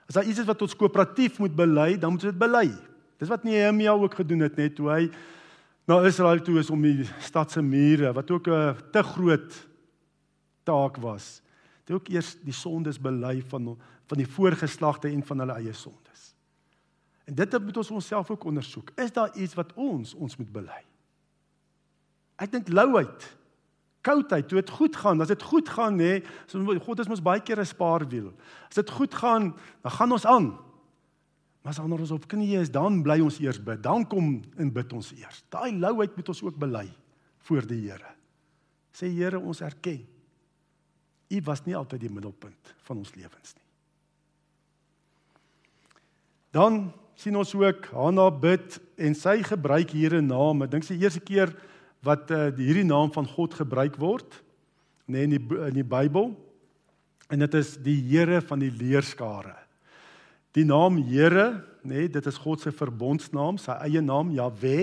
As 0.08 0.18
daar 0.18 0.28
iets 0.28 0.44
is 0.44 0.50
wat 0.50 0.62
ons 0.62 0.76
koöperatief 0.78 1.40
moet 1.40 1.56
bely, 1.56 1.96
dan 1.98 2.14
moet 2.14 2.24
ons 2.24 2.32
dit 2.32 2.40
bely. 2.40 2.68
Dis 3.22 3.32
wat 3.32 3.46
Nehemia 3.48 3.94
ook 3.96 4.18
gedoen 4.18 4.46
het 4.46 4.58
net 4.60 4.76
toe 4.76 4.90
hy 4.92 5.06
na 5.90 6.02
Israel 6.06 6.42
toe 6.46 6.60
is 6.62 6.70
om 6.74 6.82
die 6.84 7.06
stad 7.24 7.52
se 7.52 7.62
mure 7.62 8.14
wat 8.14 8.32
ook 8.32 8.48
'n 8.48 8.76
te 8.92 9.04
groot 9.04 9.68
taak 10.64 10.98
was, 10.98 11.42
Het 11.82 11.92
ook 11.92 12.08
eers 12.08 12.36
die 12.46 12.54
sondes 12.54 13.00
bely 13.00 13.42
van 13.50 13.78
van 14.12 14.20
die 14.20 14.28
voorgeslagte 14.28 15.08
en 15.08 15.24
van 15.24 15.40
hulle 15.40 15.54
eie 15.54 15.74
sondes. 15.74 16.34
En 17.24 17.36
dit 17.36 17.54
moet 17.64 17.78
ons 17.78 17.92
onsself 17.92 18.30
ook 18.32 18.44
ondersoek. 18.44 18.90
Is 18.96 19.12
daar 19.12 19.38
iets 19.38 19.54
wat 19.54 19.74
ons 19.74 20.14
ons 20.14 20.36
moet 20.38 20.52
bely? 20.52 20.82
Ek 22.36 22.52
dink 22.52 22.68
louheid, 22.68 23.38
koudheid, 24.02 24.48
toe 24.48 24.60
dit 24.62 24.70
goed 24.70 24.96
gaan, 24.96 25.22
as 25.22 25.28
dit 25.28 25.44
goed 25.44 25.70
gaan 25.70 25.98
nê, 25.98 26.24
God 26.86 27.00
is 27.00 27.08
mos 27.08 27.22
baie 27.22 27.42
keer 27.42 27.60
'n 27.60 27.66
spaarwiel. 27.66 28.34
As 28.70 28.76
dit 28.76 28.90
goed 28.90 29.14
gaan, 29.14 29.54
dan 29.84 29.92
gaan 29.92 30.12
ons 30.12 30.26
aan. 30.26 30.58
Maar 31.62 31.74
as 31.74 31.80
ons 31.80 32.12
op 32.12 32.26
knieë 32.26 32.62
is, 32.62 32.72
dan 32.74 33.04
bly 33.04 33.20
ons 33.22 33.38
eers 33.40 33.60
bid. 33.62 33.84
Dan 33.84 34.08
kom 34.08 34.42
en 34.58 34.72
bid 34.74 34.94
ons 34.94 35.12
eers. 35.14 35.44
Daai 35.50 35.78
louheid 35.78 36.16
moet 36.16 36.30
ons 36.34 36.44
ook 36.44 36.58
bely 36.58 36.88
voor 37.46 37.68
die 37.68 37.82
Here. 37.90 38.16
Sê 38.92 39.08
Here, 39.14 39.40
ons 39.40 39.62
erken. 39.62 40.02
U 41.30 41.42
was 41.46 41.62
nie 41.66 41.76
altyd 41.78 42.02
die 42.02 42.12
middelpunt 42.12 42.74
van 42.84 42.98
ons 42.98 43.14
lewens 43.16 43.54
nie. 43.56 43.68
Dan 46.52 46.92
sien 47.16 47.38
ons 47.38 47.54
ook 47.56 47.86
Hanna 47.94 48.26
bid 48.34 48.80
en 49.00 49.16
sy 49.16 49.38
gebruik 49.46 49.94
hier 49.94 50.16
'n 50.16 50.28
naam. 50.28 50.64
Ek 50.64 50.72
dink 50.72 50.84
sy 50.84 50.98
eerste 50.98 51.22
keer 51.22 51.56
wat 52.06 52.32
uh, 52.34 52.50
hierdie 52.58 52.88
naam 52.88 53.12
van 53.14 53.28
God 53.30 53.56
gebruik 53.58 53.98
word 54.02 54.40
nê 55.06 55.26
nee, 55.26 55.28
in 55.28 55.34
die 55.36 55.60
in 55.68 55.76
die 55.76 55.88
Bybel. 55.88 56.30
En 57.32 57.42
dit 57.44 57.56
is 57.60 57.74
die 57.84 57.98
Here 58.12 58.40
van 58.44 58.62
die 58.62 58.72
leerskare. 58.72 59.58
Die 60.56 60.64
naam 60.68 61.02
Here, 61.08 61.64
nê, 61.84 62.06
nee, 62.06 62.12
dit 62.12 62.28
is 62.28 62.40
God 62.40 62.64
se 62.64 62.72
verbondsnaam, 62.76 63.60
sy 63.60 63.76
eie 63.88 64.04
naam 64.04 64.32
Jahwe, 64.36 64.78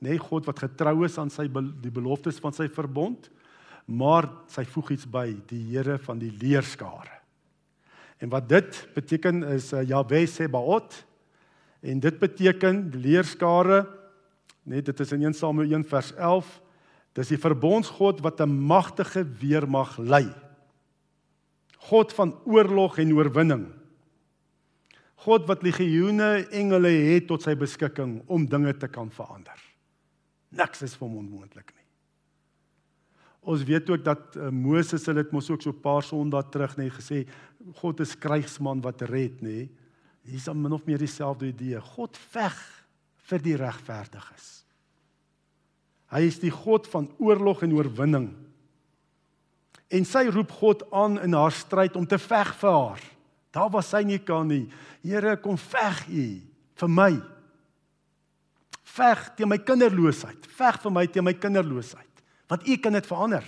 nê, 0.00 0.10
nee, 0.12 0.20
God 0.20 0.48
wat 0.48 0.60
getrou 0.64 1.04
is 1.06 1.16
aan 1.20 1.32
sy 1.32 1.46
die 1.48 1.92
beloftes 1.92 2.40
van 2.42 2.56
sy 2.56 2.68
verbond. 2.72 3.30
Maar 3.90 4.28
sy 4.52 4.66
voeg 4.68 4.94
iets 4.96 5.08
by, 5.08 5.28
die 5.48 5.62
Here 5.72 5.96
van 6.02 6.20
die 6.20 6.32
leerskare. 6.42 7.16
En 8.20 8.28
wat 8.32 8.50
dit 8.50 8.82
beteken 8.94 9.42
is 9.56 9.70
uh, 9.72 9.80
Jahwe 9.88 10.26
Sebaot, 10.28 11.00
En 11.80 12.00
dit 12.00 12.18
beteken 12.18 12.90
leerskare 12.94 13.86
net 14.62 14.86
dit 14.86 15.00
is 15.00 15.12
in 15.12 15.24
1 15.24 15.34
Samuel 15.34 15.72
1 15.72 15.84
vers 15.84 16.12
11 16.14 16.60
dis 17.18 17.32
die 17.32 17.40
verbondsgod 17.40 18.20
wat 18.22 18.40
'n 18.40 18.50
magtige 18.50 19.24
weermag 19.24 19.98
lei. 19.98 20.30
God 21.90 22.12
van 22.12 22.34
oorlog 22.44 22.98
en 22.98 23.14
oorwinning. 23.14 23.72
God 25.14 25.46
wat 25.46 25.62
legioene 25.62 26.46
engele 26.50 26.88
het 26.88 27.26
tot 27.26 27.42
sy 27.42 27.54
beskikking 27.54 28.22
om 28.26 28.46
dinge 28.46 28.72
te 28.76 28.88
kan 28.88 29.10
verander. 29.10 29.58
Niks 30.48 30.82
is 30.82 30.94
vir 30.96 31.08
hom 31.08 31.16
onmoontlik 31.16 31.72
nie. 31.74 31.86
Ons 33.40 33.64
weet 33.64 33.90
ook 33.90 34.04
dat 34.04 34.36
uh, 34.36 34.48
Moses 34.48 35.06
het 35.06 35.16
dit 35.16 35.30
mos 35.32 35.50
ook 35.50 35.62
so 35.62 35.70
'n 35.70 35.80
paar 35.80 36.02
sondae 36.02 36.44
terug 36.50 36.76
net 36.76 36.92
gesê 36.92 37.26
God 37.74 38.00
is 38.00 38.18
krygsman 38.18 38.80
wat 38.80 39.02
red 39.02 39.40
nê. 39.40 39.68
Hier 40.22 40.36
is 40.36 40.48
min 40.52 40.72
of 40.72 40.84
meer 40.84 40.98
dieselfde 40.98 41.46
idee. 41.46 41.80
God 41.80 42.16
veg 42.16 42.79
vir 43.30 43.44
die 43.44 43.56
regverdiges. 43.58 44.48
Hy 46.10 46.24
is 46.26 46.40
die 46.42 46.50
God 46.50 46.88
van 46.90 47.06
oorlog 47.22 47.62
en 47.62 47.74
oorwinning. 47.76 48.30
En 49.90 50.06
sy 50.06 50.24
roep 50.30 50.50
God 50.58 50.82
aan 50.94 51.18
in 51.22 51.34
haar 51.38 51.54
stryd 51.54 51.96
om 51.98 52.06
te 52.06 52.18
veg 52.18 52.50
vir 52.58 52.74
haar. 52.74 53.04
Daar 53.54 53.70
was 53.74 53.90
sy 53.90 54.02
nie 54.06 54.20
kan 54.22 54.46
nie. 54.50 54.64
Here, 55.02 55.36
kom 55.42 55.58
veg 55.58 56.04
U 56.10 56.26
vir 56.82 56.90
my. 56.90 57.12
Veg 58.90 59.24
teen 59.38 59.50
my 59.50 59.58
kinderloosheid. 59.62 60.46
Veg 60.58 60.78
vir 60.82 60.94
my 60.94 61.06
teen 61.06 61.26
my 61.26 61.34
kinderloosheid. 61.38 62.22
Want 62.50 62.66
U 62.66 62.76
kan 62.82 62.98
dit 62.98 63.06
verander. 63.06 63.46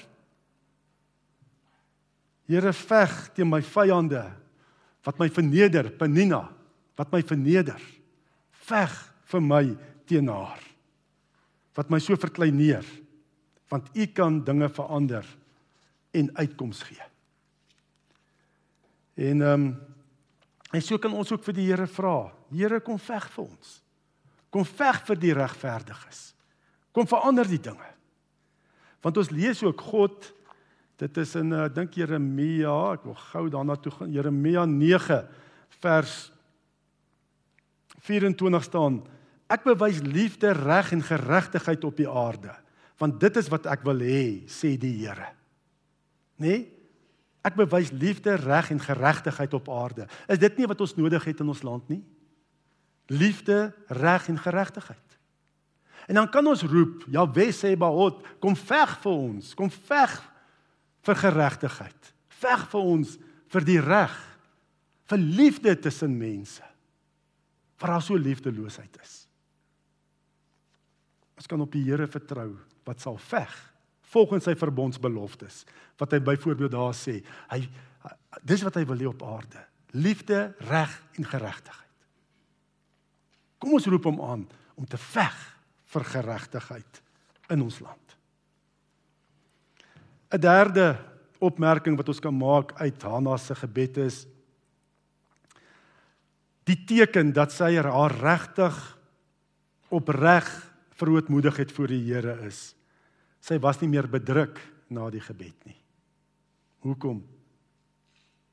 Here, 2.51 2.75
veg 2.75 3.17
teen 3.37 3.51
my 3.51 3.63
vyande 3.63 4.25
wat 5.03 5.19
my 5.19 5.27
verneder, 5.35 5.91
Penina 5.99 6.45
wat 6.99 7.11
my 7.15 7.23
verneder. 7.27 7.81
Veg 8.67 8.93
vir 9.33 9.45
my 9.45 9.63
teen 10.09 10.29
haar. 10.29 10.61
Wat 11.77 11.91
my 11.91 12.01
so 12.03 12.17
verkleineer. 12.21 12.85
Want 13.73 13.89
u 13.97 14.07
kan 14.13 14.43
dinge 14.45 14.69
verander 14.69 15.27
en 16.13 16.29
uitkoms 16.37 16.83
gee. 16.89 17.09
En 19.15 19.43
ehm 19.43 19.67
um, 19.67 19.73
en 20.73 20.81
so 20.81 20.97
kan 20.97 21.13
ons 21.13 21.29
ook 21.33 21.43
vir 21.45 21.53
die 21.53 21.67
Here 21.69 21.87
vra. 21.87 22.33
Here 22.49 22.79
kom 22.81 22.97
veg 22.99 23.27
vir 23.35 23.45
ons. 23.45 23.73
Kom 24.49 24.65
veg 24.65 25.03
vir 25.05 25.19
die 25.21 25.33
regverdiges. 25.37 26.21
Kom 26.97 27.05
verander 27.09 27.49
die 27.49 27.61
dinge. 27.61 27.91
Want 29.05 29.21
ons 29.21 29.33
lees 29.33 29.61
ook 29.63 29.81
God 29.81 30.33
dit 31.03 31.17
is 31.19 31.33
in 31.37 31.51
ek 31.51 31.73
uh, 31.73 31.75
dink 31.75 31.97
Jeremia, 31.99 32.73
ek 32.95 33.07
wil 33.09 33.17
gou 33.19 33.49
daarna 33.51 33.75
toe 33.81 33.91
gaan. 33.91 34.13
Jeremia 34.15 34.63
9 34.71 35.19
vers 35.83 36.15
24 38.07 38.65
staan: 38.65 39.01
Ek 39.53 39.67
bewys 39.67 40.01
liefde, 40.05 40.55
reg 40.57 40.93
en 40.97 41.03
geregtigheid 41.05 41.85
op 41.85 41.99
die 41.99 42.09
aarde, 42.09 42.55
want 43.01 43.19
dit 43.21 43.37
is 43.37 43.51
wat 43.53 43.67
ek 43.69 43.83
wil 43.85 44.01
hê, 44.01 44.47
sê 44.49 44.77
die 44.81 44.95
Here. 45.03 45.29
Nê? 46.41 46.47
Nee? 46.47 46.63
Ek 47.43 47.57
bewys 47.59 47.91
liefde, 47.91 48.37
reg 48.39 48.71
en 48.71 48.81
geregtigheid 48.81 49.55
op 49.59 49.69
aarde. 49.75 50.07
Is 50.31 50.39
dit 50.39 50.61
nie 50.61 50.69
wat 50.71 50.81
ons 50.85 50.95
nodig 50.95 51.25
het 51.27 51.41
in 51.43 51.49
ons 51.51 51.63
land 51.67 51.89
nie? 51.91 52.03
Liefde, 53.11 53.73
reg 53.91 54.29
en 54.31 54.39
geregtigheid. 54.39 55.17
En 56.07 56.21
dan 56.21 56.31
kan 56.31 56.47
ons 56.47 56.63
roep, 56.63 57.03
ja 57.11 57.27
Wesse 57.35 57.75
Baot, 57.79 58.23
kom 58.43 58.55
veg 58.59 58.95
vir 59.03 59.13
ons, 59.13 59.53
kom 59.59 59.71
veg 59.71 60.15
vir 61.03 61.19
geregtigheid. 61.19 62.13
Veg 62.43 62.63
vir 62.71 62.93
ons 62.95 63.17
vir 63.53 63.67
die 63.67 63.81
reg, 63.83 64.15
vir 65.11 65.19
liefde 65.23 65.75
tussen 65.83 66.15
mense 66.17 66.63
waar 67.83 67.97
daar 67.97 68.05
so 68.07 68.15
liefdeloosheid 68.15 68.95
is. 69.03 69.25
Ons 71.43 71.51
kan 71.51 71.59
op 71.65 71.73
die 71.75 71.83
Here 71.83 72.07
vertrou 72.07 72.53
wat 72.87 73.01
sal 73.03 73.17
veg 73.19 73.51
volgens 74.13 74.45
sy 74.47 74.53
verbondsbeloftes 74.55 75.65
wat 75.99 76.15
hy 76.15 76.21
byvoorbeeld 76.23 76.71
daar 76.71 76.95
sê. 76.95 77.17
Hy 77.51 77.65
dis 78.47 78.63
wat 78.63 78.79
hy 78.79 78.85
wil 78.87 79.03
hê 79.03 79.09
op 79.11 79.25
aarde. 79.27 79.59
Liefde, 79.99 80.53
reg 80.71 80.95
en 81.19 81.27
geregtigheid. 81.27 82.07
Kom 83.59 83.75
ons 83.75 83.91
roep 83.91 84.07
hom 84.07 84.23
aan 84.23 84.47
om 84.79 84.87
te 84.87 85.03
veg 85.03 85.43
vir 85.91 86.09
geregtigheid 86.15 87.03
in 87.51 87.67
ons 87.67 87.83
land. 87.83 88.17
'n 90.31 90.39
Derde 90.39 90.95
opmerking 91.43 91.99
wat 91.99 92.09
ons 92.09 92.23
kan 92.23 92.39
maak 92.39 92.79
uit 92.79 93.03
Hanna 93.03 93.37
se 93.37 93.55
gebed 93.59 93.97
is 93.99 94.27
die 96.71 96.79
teken 96.87 97.35
dat 97.35 97.51
sy 97.51 97.75
haar 97.75 98.15
regtig 98.15 98.79
opreg 99.91 100.71
verootmoedig 101.03 101.59
het 101.59 101.73
voor 101.75 101.91
die 101.91 102.03
Here 102.07 102.39
is. 102.47 102.73
Sy 103.43 103.59
was 103.63 103.81
nie 103.83 103.91
meer 103.91 104.07
bedruk 104.11 104.61
na 104.93 105.09
die 105.11 105.23
gebed 105.23 105.67
nie. 105.67 105.79
Hoekom? 106.87 107.23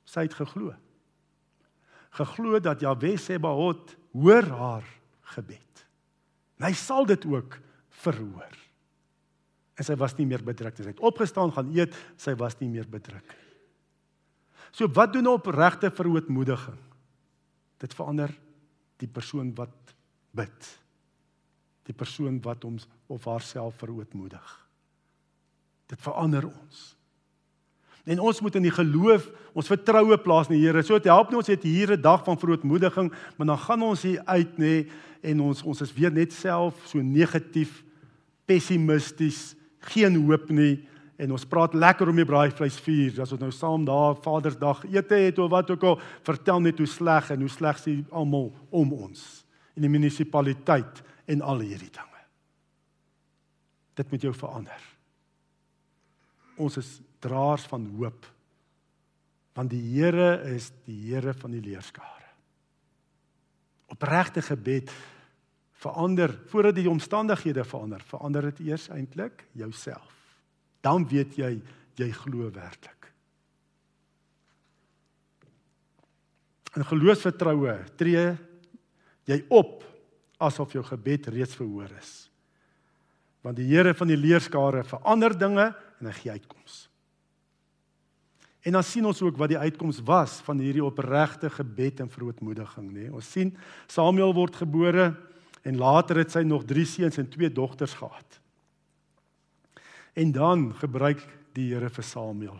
Sy 0.09 0.25
het 0.25 0.37
geglo. 0.37 0.73
Geglo 2.17 2.61
dat 2.63 2.81
Jahwe 2.81 3.13
Sebaot 3.21 3.93
hoor 4.17 4.49
haar 4.49 4.87
gebed. 5.35 5.83
En 6.57 6.67
hy 6.69 6.73
sal 6.77 7.05
dit 7.09 7.27
ook 7.29 7.59
verhoor. 8.01 8.57
En 9.79 9.87
sy 9.87 9.95
was 9.99 10.17
nie 10.17 10.27
meer 10.27 10.41
bedruk 10.43 10.75
nie. 10.75 10.87
Sy 10.87 10.95
het 10.95 11.05
opgestaan 11.05 11.53
gaan 11.55 11.69
eet, 11.75 11.93
sy 12.19 12.33
was 12.39 12.57
nie 12.59 12.71
meer 12.71 12.89
bedruk 12.89 13.23
nie. 13.23 13.45
So 14.75 14.89
wat 14.93 15.13
doen 15.13 15.25
'n 15.25 15.37
opregte 15.37 15.89
verootmoediging? 15.89 16.77
Dit 17.79 17.93
verander 17.93 18.29
die 18.97 19.07
persoon 19.07 19.55
wat 19.55 19.93
bid. 20.31 20.79
Die 21.89 21.97
persoon 21.97 22.37
wat 22.45 22.65
ons 22.67 22.85
of 23.09 23.25
haarself 23.25 23.79
verootmoedig. 23.81 24.55
Dit 25.89 26.01
verander 26.05 26.45
ons. 26.45 26.81
En 28.09 28.21
ons 28.25 28.41
moet 28.41 28.55
in 28.57 28.65
die 28.65 28.73
geloof 28.73 29.27
ons 29.57 29.69
vertroue 29.69 30.17
plaas 30.21 30.49
in 30.49 30.57
die 30.57 30.63
Here. 30.63 30.81
So 30.85 30.97
dit 31.01 31.09
help 31.09 31.29
nie 31.29 31.39
ons 31.41 31.49
het 31.49 31.65
hier 31.65 31.93
'n 31.93 32.01
dag 32.01 32.23
van 32.23 32.37
verootmoediging, 32.37 33.11
maar 33.37 33.47
dan 33.47 33.57
gaan 33.57 33.81
ons 33.81 34.01
hier 34.01 34.21
uit 34.25 34.57
nê 34.57 34.89
en 35.21 35.41
ons 35.41 35.63
ons 35.63 35.81
is 35.81 35.93
weer 35.93 36.11
net 36.11 36.33
self 36.33 36.87
so 36.87 37.01
negatief, 37.01 37.83
pessimisties, 38.45 39.55
geen 39.79 40.15
hoop 40.25 40.49
nie 40.49 40.87
en 41.19 41.31
ons 41.31 41.45
praat 41.45 41.73
lekker 41.73 42.09
om 42.09 42.15
die 42.15 42.25
braaivleis 42.25 42.79
vier. 42.79 43.21
As 43.21 43.31
ons 43.31 43.41
nou 43.41 43.51
saam 43.51 43.85
daar 43.85 44.15
Vadersdag 44.15 44.85
ete 44.87 45.15
het 45.15 45.39
of 45.39 45.51
wat 45.51 45.69
ook 45.69 45.83
al, 45.83 45.99
vertel 46.23 46.59
net 46.59 46.77
hoe 46.77 46.87
sleg 46.87 47.31
en 47.31 47.39
hoe 47.39 47.49
sleg 47.49 47.77
sy 47.77 47.97
almal 48.11 48.53
om 48.69 48.93
ons 48.93 49.45
in 49.75 49.81
die 49.81 49.91
munisipaliteit 49.91 51.03
en 51.29 51.43
al 51.45 51.61
hierdie 51.61 51.91
dinge. 51.93 52.23
Dit 53.99 54.11
moet 54.11 54.25
jou 54.25 54.33
verander. 54.33 54.83
Ons 56.59 56.79
is 56.81 56.91
draers 57.23 57.67
van 57.69 57.85
hoop. 57.97 58.27
Want 59.57 59.71
die 59.73 59.83
Here 59.93 60.39
is 60.55 60.71
die 60.87 60.97
Here 61.09 61.33
van 61.35 61.53
die 61.55 61.63
leerskare. 61.63 62.29
Opregte 63.89 64.41
gebed 64.45 64.91
verander 65.79 66.33
voordat 66.51 66.75
die 66.75 66.89
omstandighede 66.91 67.63
verander, 67.63 68.01
verander 68.05 68.49
dit 68.51 68.65
eers 68.67 68.89
eintlik 68.93 69.45
jouself 69.57 70.19
dan 70.81 71.07
weet 71.07 71.35
jy 71.39 71.53
jy 71.99 72.07
glo 72.15 72.47
werklik. 72.55 73.09
In 76.79 76.85
geloofsvertroue 76.87 77.73
tree 77.99 78.23
jy 79.27 79.39
op 79.51 79.83
asof 80.39 80.73
jou 80.73 80.83
gebed 80.87 81.27
reeds 81.27 81.57
verhoor 81.59 81.91
is. 81.99 82.13
Want 83.43 83.59
die 83.59 83.67
Here 83.69 83.93
van 83.95 84.09
die 84.11 84.19
leerskare 84.19 84.83
verander 84.87 85.35
dinge 85.37 85.69
en 85.99 86.07
hy 86.09 86.15
gee 86.15 86.31
uitkomste. 86.31 86.89
En 88.67 88.75
dan 88.75 88.83
sien 88.83 89.05
ons 89.07 89.21
ook 89.23 89.37
wat 89.39 89.53
die 89.53 89.59
uitkoms 89.59 90.01
was 90.03 90.39
van 90.43 90.59
hierdie 90.59 90.83
opregte 90.83 91.49
gebed 91.49 92.01
en 92.03 92.11
verootmoediging, 92.11 92.89
nê. 92.91 93.07
Ons 93.07 93.29
sien 93.31 93.53
Samuel 93.87 94.33
word 94.35 94.57
gebore 94.59 95.13
en 95.63 95.79
later 95.79 96.19
het 96.19 96.33
sy 96.35 96.43
nog 96.47 96.65
3 96.67 96.85
seuns 96.87 97.19
en 97.21 97.29
2 97.31 97.51
dogters 97.55 97.95
gehad. 97.99 98.39
En 100.19 100.33
dan 100.35 100.67
gebruik 100.75 101.23
die 101.55 101.69
Here 101.71 101.89
vir 101.89 102.05
Samuel. 102.05 102.59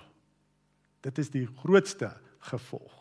Dit 1.04 1.20
is 1.20 1.32
die 1.32 1.46
grootste 1.62 2.14
gevolg. 2.48 2.96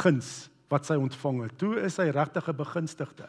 Guns 0.00 0.48
wat 0.72 0.88
sy 0.88 0.96
ontvang 1.00 1.42
het. 1.46 1.58
Toe 1.60 1.76
is 1.84 1.96
hy 2.00 2.08
regtig 2.12 2.48
'n 2.48 2.56
begunstigde. 2.56 3.28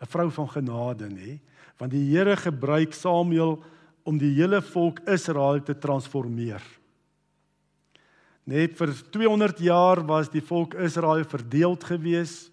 'n 0.00 0.06
Vrou 0.06 0.30
van 0.30 0.48
genade, 0.48 1.08
nê, 1.08 1.38
want 1.78 1.90
die 1.90 2.10
Here 2.10 2.36
gebruik 2.36 2.92
Samuel 2.92 3.62
om 4.04 4.18
die 4.18 4.34
hele 4.34 4.62
volk 4.62 5.00
Israel 5.08 5.62
te 5.62 5.74
transformeer. 5.74 6.62
Net 8.46 8.76
vir 8.78 8.92
200 9.10 9.58
jaar 9.58 10.04
was 10.06 10.30
die 10.30 10.44
volk 10.44 10.76
Israel 10.78 11.24
verdeeld 11.26 11.84
gewees. 11.84 12.50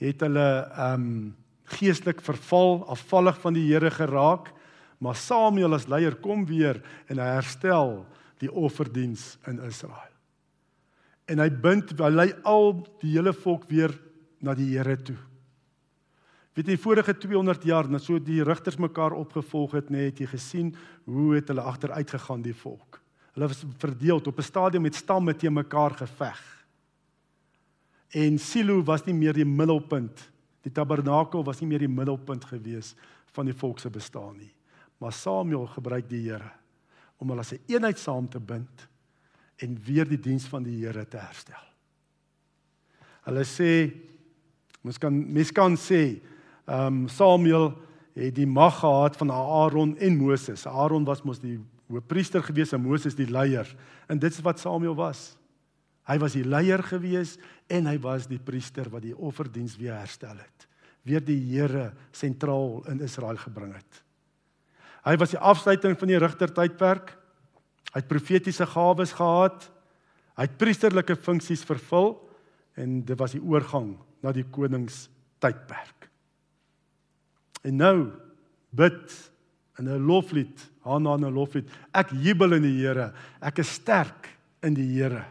Het 0.00 0.24
hulle 0.24 0.48
ehm 0.70 0.94
um, 0.94 1.36
geestelik 1.70 2.18
verval, 2.18 2.80
afvallig 2.90 3.36
van 3.44 3.54
die 3.54 3.68
Here 3.68 3.92
geraak, 3.94 4.48
maar 4.98 5.14
Samuel 5.14 5.76
as 5.76 5.86
leier 5.86 6.16
kom 6.18 6.42
weer 6.48 6.80
en 7.06 7.20
hy 7.22 7.28
herstel 7.36 8.00
die 8.42 8.50
offerdiens 8.50 9.36
in 9.46 9.60
Israel. 9.62 10.10
En 11.30 11.38
hy 11.38 11.46
bind 11.62 11.94
hy 11.94 12.10
lei 12.10 12.32
al 12.42 12.72
die 13.04 13.12
hele 13.12 13.30
volk 13.36 13.68
weer 13.70 13.94
na 14.42 14.56
die 14.58 14.72
Here 14.72 14.96
toe. 14.98 15.18
Weet 16.54 16.66
jy 16.66 16.76
vorige 16.82 17.14
200 17.14 17.64
jaar 17.64 17.88
net 17.88 18.02
so 18.02 18.18
die 18.18 18.42
rigters 18.42 18.78
mekaar 18.82 19.14
opgevolg 19.14 19.76
het, 19.78 19.90
net 19.90 20.18
jy 20.18 20.26
gesien 20.26 20.72
hoe 21.06 21.36
het 21.36 21.48
hulle 21.48 21.62
agteruit 21.62 22.10
gegaan 22.10 22.42
die 22.42 22.54
volk. 22.54 23.00
Hulle 23.36 23.48
was 23.48 23.64
verdeel 23.78 24.18
op 24.18 24.38
'n 24.38 24.42
stadium 24.42 24.82
met 24.82 24.94
stamme 24.94 25.34
teen 25.34 25.52
mekaar 25.52 25.94
geveg. 25.94 26.40
En 28.10 28.38
Silo 28.38 28.82
was 28.82 29.04
nie 29.06 29.14
meer 29.14 29.32
die 29.32 29.44
middelpunt. 29.44 30.30
Die 30.62 30.72
tabernakel 30.72 31.44
was 31.44 31.60
nie 31.60 31.68
meer 31.68 31.78
die 31.78 31.88
middelpunt 31.88 32.44
gewees 32.44 32.94
van 33.32 33.46
die 33.46 33.54
volk 33.54 33.78
se 33.78 33.90
bestaan 33.90 34.36
nie. 34.36 34.52
Maar 34.98 35.12
Samuel 35.12 35.66
gebruik 35.66 36.08
die 36.08 36.28
Here 36.28 36.50
om 37.18 37.28
hulle 37.28 37.40
as 37.40 37.52
'n 37.52 37.60
eenheid 37.68 37.98
saam 37.98 38.28
te 38.28 38.40
bind 38.40 38.88
en 39.56 39.78
weer 39.84 40.08
die 40.08 40.20
diens 40.20 40.44
van 40.44 40.62
die 40.62 40.84
Here 40.84 41.04
te 41.08 41.16
herstel. 41.16 41.64
Hulle 43.22 43.44
sê 43.44 43.92
mens 44.82 44.98
kan 44.98 45.32
mens 45.32 45.52
kan 45.52 45.76
sê, 45.76 46.20
ehm 46.70 46.86
um, 46.86 47.08
Samuel 47.08 47.72
het 48.14 48.34
die 48.34 48.46
mag 48.46 48.78
gehad 48.78 49.16
van 49.16 49.30
Aaron 49.30 49.96
en 49.98 50.16
Moses. 50.16 50.66
Aaron 50.66 51.04
was 51.04 51.22
mos 51.22 51.40
die 51.42 51.58
hoofpriester 51.90 52.42
gewees 52.42 52.72
en 52.72 52.82
Moses 52.84 53.16
die 53.18 53.30
leier. 53.30 53.66
En 54.06 54.18
dit 54.18 54.32
is 54.32 54.42
wat 54.46 54.60
Samuel 54.60 54.94
was. 54.94 55.36
Hy 56.06 56.18
was 56.22 56.34
die 56.38 56.44
leier 56.46 56.82
gewees 56.86 57.36
en 57.70 57.86
hy 57.90 57.96
was 58.02 58.26
die 58.30 58.38
priester 58.38 58.88
wat 58.90 59.02
die 59.02 59.16
offerdiens 59.16 59.76
weer 59.78 59.98
herstel 59.98 60.36
het. 60.38 60.66
Weer 61.06 61.22
die 61.24 61.38
Here 61.52 61.92
sentraal 62.12 62.82
in 62.92 63.00
Israel 63.06 63.38
gebring 63.40 63.74
het. 63.74 64.02
Hy 65.06 65.16
was 65.16 65.32
die 65.32 65.40
afsluiting 65.40 65.96
van 65.98 66.10
die 66.12 66.18
rigtertydperk. 66.20 67.14
Hy 67.94 68.02
het 68.02 68.10
profetiese 68.10 68.66
gawes 68.68 69.14
gehad. 69.16 69.70
Hy 70.36 70.46
het 70.46 70.58
priesterlike 70.60 71.16
funksies 71.16 71.64
vervul 71.66 72.14
en 72.78 73.00
dit 73.06 73.18
was 73.18 73.34
die 73.34 73.42
oorgang 73.42 73.96
na 74.22 74.32
die 74.34 74.46
koningstydperk. 74.52 75.99
En 77.66 77.76
nou 77.76 77.96
bid 78.70 79.30
in 79.78 79.88
'n 79.88 80.06
loflied, 80.06 80.70
Hanna 80.80 81.14
in 81.14 81.24
'n 81.24 81.32
loflied. 81.32 81.68
Ek 81.92 82.10
jubel 82.10 82.52
in 82.52 82.62
die 82.62 82.86
Here. 82.86 83.12
Ek 83.40 83.58
is 83.58 83.72
sterk 83.72 84.28
in 84.62 84.74
die 84.74 84.86
Here. 84.98 85.24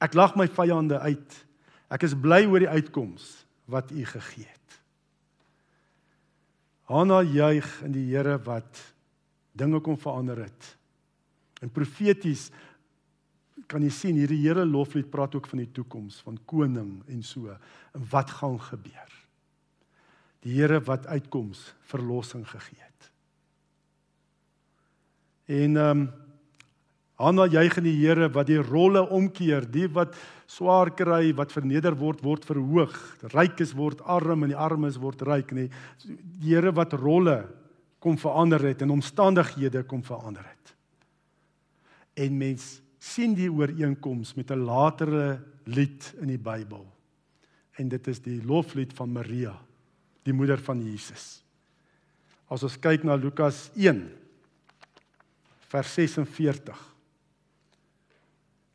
Ek 0.00 0.14
lag 0.14 0.36
my 0.36 0.46
vyande 0.46 0.98
uit. 1.00 1.46
Ek 1.90 2.02
is 2.02 2.14
bly 2.14 2.44
oor 2.46 2.58
die 2.58 2.68
uitkoms 2.68 3.46
wat 3.66 3.90
U 3.90 4.04
gegee 4.04 4.46
het. 4.46 4.80
Hanna 6.88 7.22
juig 7.22 7.82
in 7.82 7.92
die 7.92 8.06
Here 8.14 8.38
wat 8.38 8.94
dinge 9.52 9.80
kom 9.80 9.98
verander 9.98 10.36
het. 10.36 10.76
En 11.60 11.70
profeties 11.70 12.50
kan 13.66 13.82
jy 13.82 13.90
sien 13.90 14.16
hierdie 14.16 14.40
Here 14.46 14.64
loflied 14.64 15.10
praat 15.10 15.34
ook 15.34 15.48
van 15.50 15.58
die 15.58 15.72
toekoms, 15.72 16.22
van 16.24 16.38
koning 16.46 17.02
en 17.08 17.22
so 17.22 17.50
en 17.50 18.06
wat 18.10 18.30
gaan 18.30 18.60
gebeur. 18.60 19.17
Die 20.46 20.54
Here 20.54 20.80
wat 20.80 21.06
uitkoms 21.06 21.74
verlossing 21.90 22.46
gegee 22.48 22.80
het. 22.80 23.10
En 25.46 25.76
ehm 25.76 26.00
um, 26.00 26.08
Hanna 27.18 27.48
juig 27.50 27.80
in 27.80 27.86
die 27.88 27.96
Here 27.98 28.28
wat 28.30 28.46
die 28.46 28.60
rolle 28.62 29.00
omkeer, 29.10 29.64
die 29.66 29.88
wat 29.90 30.14
swaar 30.46 30.92
kry, 30.94 31.32
wat 31.34 31.50
verneder 31.50 31.96
word, 31.98 32.20
word 32.22 32.44
verhoog. 32.46 32.94
Rykes 33.34 33.72
word 33.74 34.04
arm 34.06 34.44
en 34.46 34.52
die 34.52 34.58
armes 34.58 35.00
word 35.02 35.24
ryk, 35.26 35.50
nê. 35.50 35.66
Die 36.06 36.52
Here 36.52 36.70
wat 36.76 36.94
rolle 36.94 37.40
kom 37.98 38.20
verander 38.22 38.62
het 38.68 38.84
en 38.86 38.94
omstandighede 38.94 39.82
kom 39.90 40.04
verander 40.06 40.46
het. 40.46 40.74
En 42.22 42.38
mens 42.38 42.76
sien 43.02 43.34
die 43.34 43.50
ooreenkoms 43.50 44.36
met 44.38 44.50
'n 44.50 44.62
latere 44.62 45.40
lied 45.66 46.14
in 46.20 46.28
die 46.28 46.38
Bybel. 46.38 46.86
En 47.78 47.88
dit 47.88 48.06
is 48.06 48.20
die 48.20 48.42
loflied 48.44 48.92
van 48.92 49.12
Maria, 49.12 49.58
die 50.28 50.36
moeder 50.36 50.60
van 50.62 50.80
Jesus. 50.84 51.40
As 52.48 52.64
ons 52.64 52.78
kyk 52.80 53.04
na 53.04 53.16
Lukas 53.18 53.66
1 53.76 54.06
vers 55.68 55.90
46. 55.98 56.76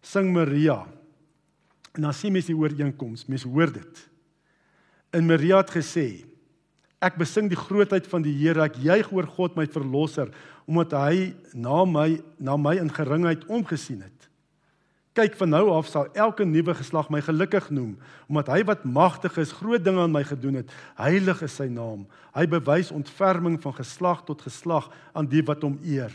Sing 0.04 0.30
Maria. 0.34 0.84
En 1.94 2.06
dan 2.06 2.13
sien 2.13 2.34
mens 2.34 2.50
die 2.50 2.58
ooreenkoms, 2.58 3.26
mens 3.30 3.46
hoor 3.48 3.72
dit. 3.74 4.04
In 5.13 5.26
Maria 5.30 5.62
het 5.62 5.74
gesê: 5.74 6.26
Ek 7.04 7.18
besing 7.20 7.50
die 7.52 7.60
grootheid 7.60 8.08
van 8.10 8.24
die 8.26 8.34
Here, 8.38 8.63
ek 8.66 8.80
juig 8.82 9.12
oor 9.13 9.28
God 9.30 9.58
my 9.58 9.66
verlosser, 9.70 10.32
omdat 10.70 10.96
hy 10.98 11.34
na 11.54 11.84
my 11.86 12.08
na 12.39 12.58
my 12.58 12.78
in 12.82 12.92
geringheid 12.94 13.46
omgesien 13.52 14.02
het. 14.06 14.30
Kyk 15.13 15.36
van 15.38 15.49
nou 15.54 15.67
af 15.76 15.88
sal 15.88 16.08
elke 16.17 16.45
nuwe 16.45 16.73
geslag 16.73 17.12
my 17.13 17.21
gelukkig 17.21 17.69
noem, 17.69 17.97
omdat 18.28 18.49
hy 18.49 18.63
wat 18.65 18.84
magtig 18.84 19.38
is, 19.38 19.54
groot 19.54 19.84
dinge 19.86 20.02
aan 20.02 20.13
my 20.13 20.23
gedoen 20.26 20.63
het. 20.63 20.73
Heilig 20.97 21.43
is 21.45 21.56
sy 21.60 21.69
naam. 21.69 22.08
Hy 22.34 22.47
bewys 22.49 22.89
ontferming 22.91 23.60
van 23.62 23.78
geslag 23.78 24.23
tot 24.26 24.41
geslag 24.41 24.89
aan 25.13 25.30
die 25.30 25.45
wat 25.45 25.62
hom 25.62 25.78
eer 25.86 26.13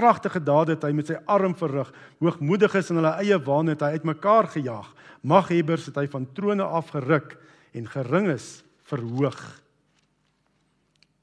kragtige 0.00 0.40
dade 0.42 0.76
het 0.76 0.84
hy 0.86 0.92
met 0.96 1.10
sy 1.10 1.18
arm 1.30 1.54
verrig. 1.58 1.90
Hoogmoediges 2.22 2.90
in 2.92 3.00
hulle 3.00 3.14
eie 3.22 3.38
waan 3.46 3.72
het 3.72 3.82
hy 3.84 3.96
uitmekaar 3.98 4.50
gejaag. 4.54 4.88
Maghebbers 5.20 5.88
het 5.90 5.98
hy 6.00 6.06
van 6.10 6.28
trone 6.36 6.64
afgeruk 6.64 7.36
en 7.76 7.88
geringes 7.90 8.62
verhoog. 8.90 9.40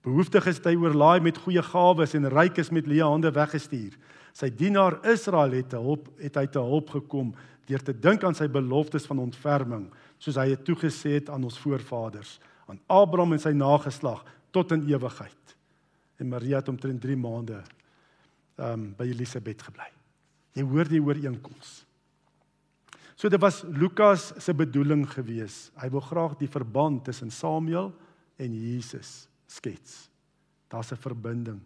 Behoeftiges 0.06 0.62
het 0.62 0.70
hy 0.70 0.76
oorlaai 0.80 1.20
met 1.24 1.40
goeie 1.44 1.63
gawes 1.63 2.13
en 2.16 2.30
rykes 2.32 2.72
met 2.72 2.88
leë 2.88 3.08
hande 3.08 3.34
weggestuur. 3.36 3.98
Sy 4.38 4.52
dienaar 4.54 5.00
Israel 5.10 5.56
het 5.58 5.71
te 5.73 5.80
hulp 5.82 6.12
het 6.21 6.36
hy 6.38 6.45
te 6.54 6.62
hulp 6.62 6.91
gekom 6.93 7.32
deur 7.67 7.84
te 7.84 7.95
dink 7.95 8.23
aan 8.23 8.38
sy 8.38 8.45
beloftes 8.52 9.08
van 9.10 9.19
ontferming, 9.26 9.88
soos 10.21 10.38
hy 10.39 10.52
het 10.54 10.63
toegesê 10.67 11.17
het 11.17 11.32
aan 11.34 11.43
ons 11.47 11.58
voorvaders, 11.60 12.38
aan 12.69 12.80
Abraham 12.91 13.36
en 13.36 13.41
sy 13.43 13.52
nageslag 13.58 14.21
tot 14.56 14.71
in 14.76 14.86
ewigheid. 14.88 15.56
En 16.21 16.30
Maria 16.32 16.62
het 16.62 16.69
omtrent 16.71 17.02
3 17.04 17.17
maande 17.19 17.60
um, 18.62 18.91
by 18.97 19.10
Elisabeth 19.10 19.65
gebly. 19.67 19.89
Jy 20.58 20.65
hoor 20.69 20.89
die 20.89 21.02
ooreenkoms. 21.04 21.73
So 23.17 23.30
dit 23.34 23.41
was 23.41 23.63
Lukas 23.73 24.30
se 24.38 24.54
bedoeling 24.54 25.04
gewees. 25.10 25.67
Hy 25.82 25.89
wil 25.93 26.04
graag 26.06 26.38
die 26.38 26.50
verband 26.50 27.04
tussen 27.10 27.34
Samuel 27.34 27.89
en 28.38 28.54
Jesus 28.54 29.26
skets. 29.50 30.08
Daar's 30.69 30.91
'n 30.93 31.02
verbinding. 31.02 31.62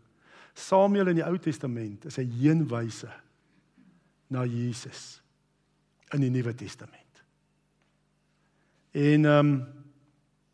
Samuel 0.53 1.07
in 1.07 1.15
die 1.15 1.25
Ou 1.25 1.37
Testament 1.37 2.05
is 2.05 2.17
'n 2.17 2.31
heenwyse 2.31 3.11
na 4.27 4.45
Jesus 4.45 5.21
in 6.13 6.21
die 6.21 6.29
Nuwe 6.29 6.55
Testament. 6.55 7.23
En 8.91 9.25
ehm 9.25 9.45
um, 9.45 9.67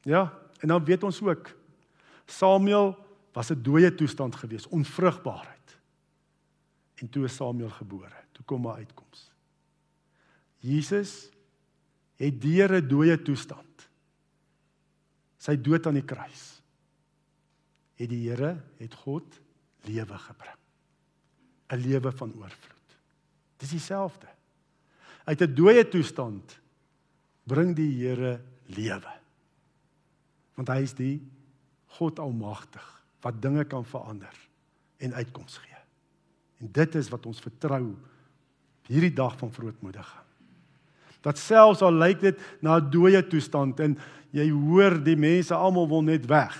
ja, 0.01 0.33
en 0.59 0.67
dan 0.67 0.85
weet 0.85 1.03
ons 1.03 1.21
ook 1.21 1.55
Samuel 2.25 2.95
was 3.33 3.51
'n 3.51 3.61
dooie 3.61 3.95
toestand 3.95 4.35
gewees, 4.35 4.67
onvrugbaar 4.67 5.57
en 6.97 7.09
toe 7.09 7.25
is 7.25 7.35
Samuel 7.35 7.69
gebore. 7.69 8.23
Toe 8.31 8.45
kom 8.45 8.61
maar 8.61 8.81
uitkoms. 8.81 9.31
Jesus 10.57 11.29
het 12.17 12.41
deur 12.41 12.81
'n 12.81 12.87
dooie 12.87 13.21
toestand 13.21 13.89
sy 15.37 15.55
dood 15.61 15.85
aan 15.87 15.93
die 15.99 16.05
kruis 16.05 16.61
het 17.95 18.09
die 18.09 18.29
Here 18.29 18.63
het 18.77 18.93
God 18.93 19.39
lewe 19.87 20.17
gebring. 20.17 20.57
'n 21.67 21.81
Lewe 21.83 22.11
van 22.11 22.33
oorvloed. 22.33 22.89
Dis 23.57 23.69
dieselfde. 23.69 24.27
Uit 25.25 25.41
'n 25.41 25.55
dooie 25.55 25.87
toestand 25.87 26.59
bring 27.43 27.75
die 27.75 27.91
Here 28.03 28.41
lewe. 28.65 29.13
Want 30.55 30.67
hy 30.67 30.81
is 30.81 30.93
die 30.93 31.21
God 31.97 32.19
almagtig 32.19 32.85
wat 33.21 33.41
dinge 33.41 33.63
kan 33.65 33.85
verander 33.85 34.33
en 34.97 35.13
uitkoms 35.13 35.57
gee. 35.57 35.81
En 36.59 36.71
dit 36.71 36.95
is 36.95 37.09
wat 37.09 37.25
ons 37.25 37.39
vertrou 37.39 37.95
hierdie 38.87 39.13
dag 39.13 39.37
van 39.37 39.51
verootmoediging. 39.51 40.25
Dat 41.21 41.37
selfs 41.37 41.81
al 41.81 41.93
lyk 41.93 42.19
dit 42.19 42.39
na 42.61 42.77
'n 42.77 42.89
dooie 42.89 43.27
toestand 43.27 43.79
en 43.79 43.97
jy 44.31 44.49
hoor 44.49 45.03
die 45.03 45.15
mense 45.15 45.53
almal 45.53 45.87
wil 45.87 46.01
net 46.01 46.25
weg. 46.25 46.55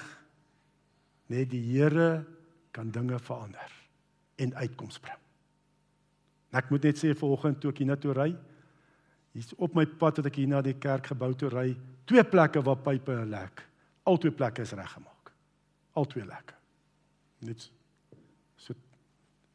Net 1.28 1.50
die 1.50 1.62
Here 1.62 2.26
kan 2.78 2.92
dinge 2.94 3.18
verander 3.20 3.74
en 4.38 4.54
uitkoms 4.54 5.00
bring. 5.02 5.22
En 6.52 6.62
ek 6.62 6.70
moet 6.72 6.86
net 6.88 7.00
sê 7.00 7.14
vanoggend 7.18 7.60
toe 7.62 7.74
ek 7.74 7.82
hier 7.82 7.90
na 7.90 7.98
toe 8.00 8.14
ry, 8.16 8.30
hier's 9.34 9.54
op 9.58 9.76
my 9.78 9.86
pad 10.00 10.22
wat 10.22 10.30
ek 10.30 10.38
hier 10.40 10.52
na 10.52 10.62
die 10.66 10.78
kerkgebou 10.78 11.32
toe 11.38 11.50
ry, 11.54 11.72
twee 12.08 12.24
plekke 12.24 12.62
waar 12.66 12.80
pype 12.86 13.18
lek. 13.28 13.64
Al 14.08 14.20
twee 14.22 14.34
plekke 14.34 14.64
is 14.64 14.76
reggemaak. 14.78 15.34
Al 15.98 16.06
twee 16.08 16.26
lekke. 16.26 16.56
Net 17.48 17.66
so 18.62 18.78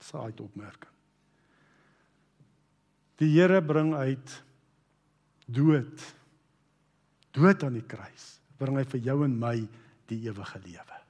saai 0.02 0.34
opmerking. 0.42 0.90
Die 3.22 3.30
Here 3.32 3.62
bring 3.62 3.94
uit 3.94 4.34
dood. 5.46 6.08
Dood 7.32 7.62
aan 7.62 7.78
die 7.78 7.86
kruis. 7.86 8.40
Bring 8.58 8.80
hy 8.80 8.84
vir 8.96 9.06
jou 9.06 9.22
en 9.24 9.38
my 9.38 9.54
die 10.10 10.20
ewige 10.26 10.58
lewe. 10.66 11.01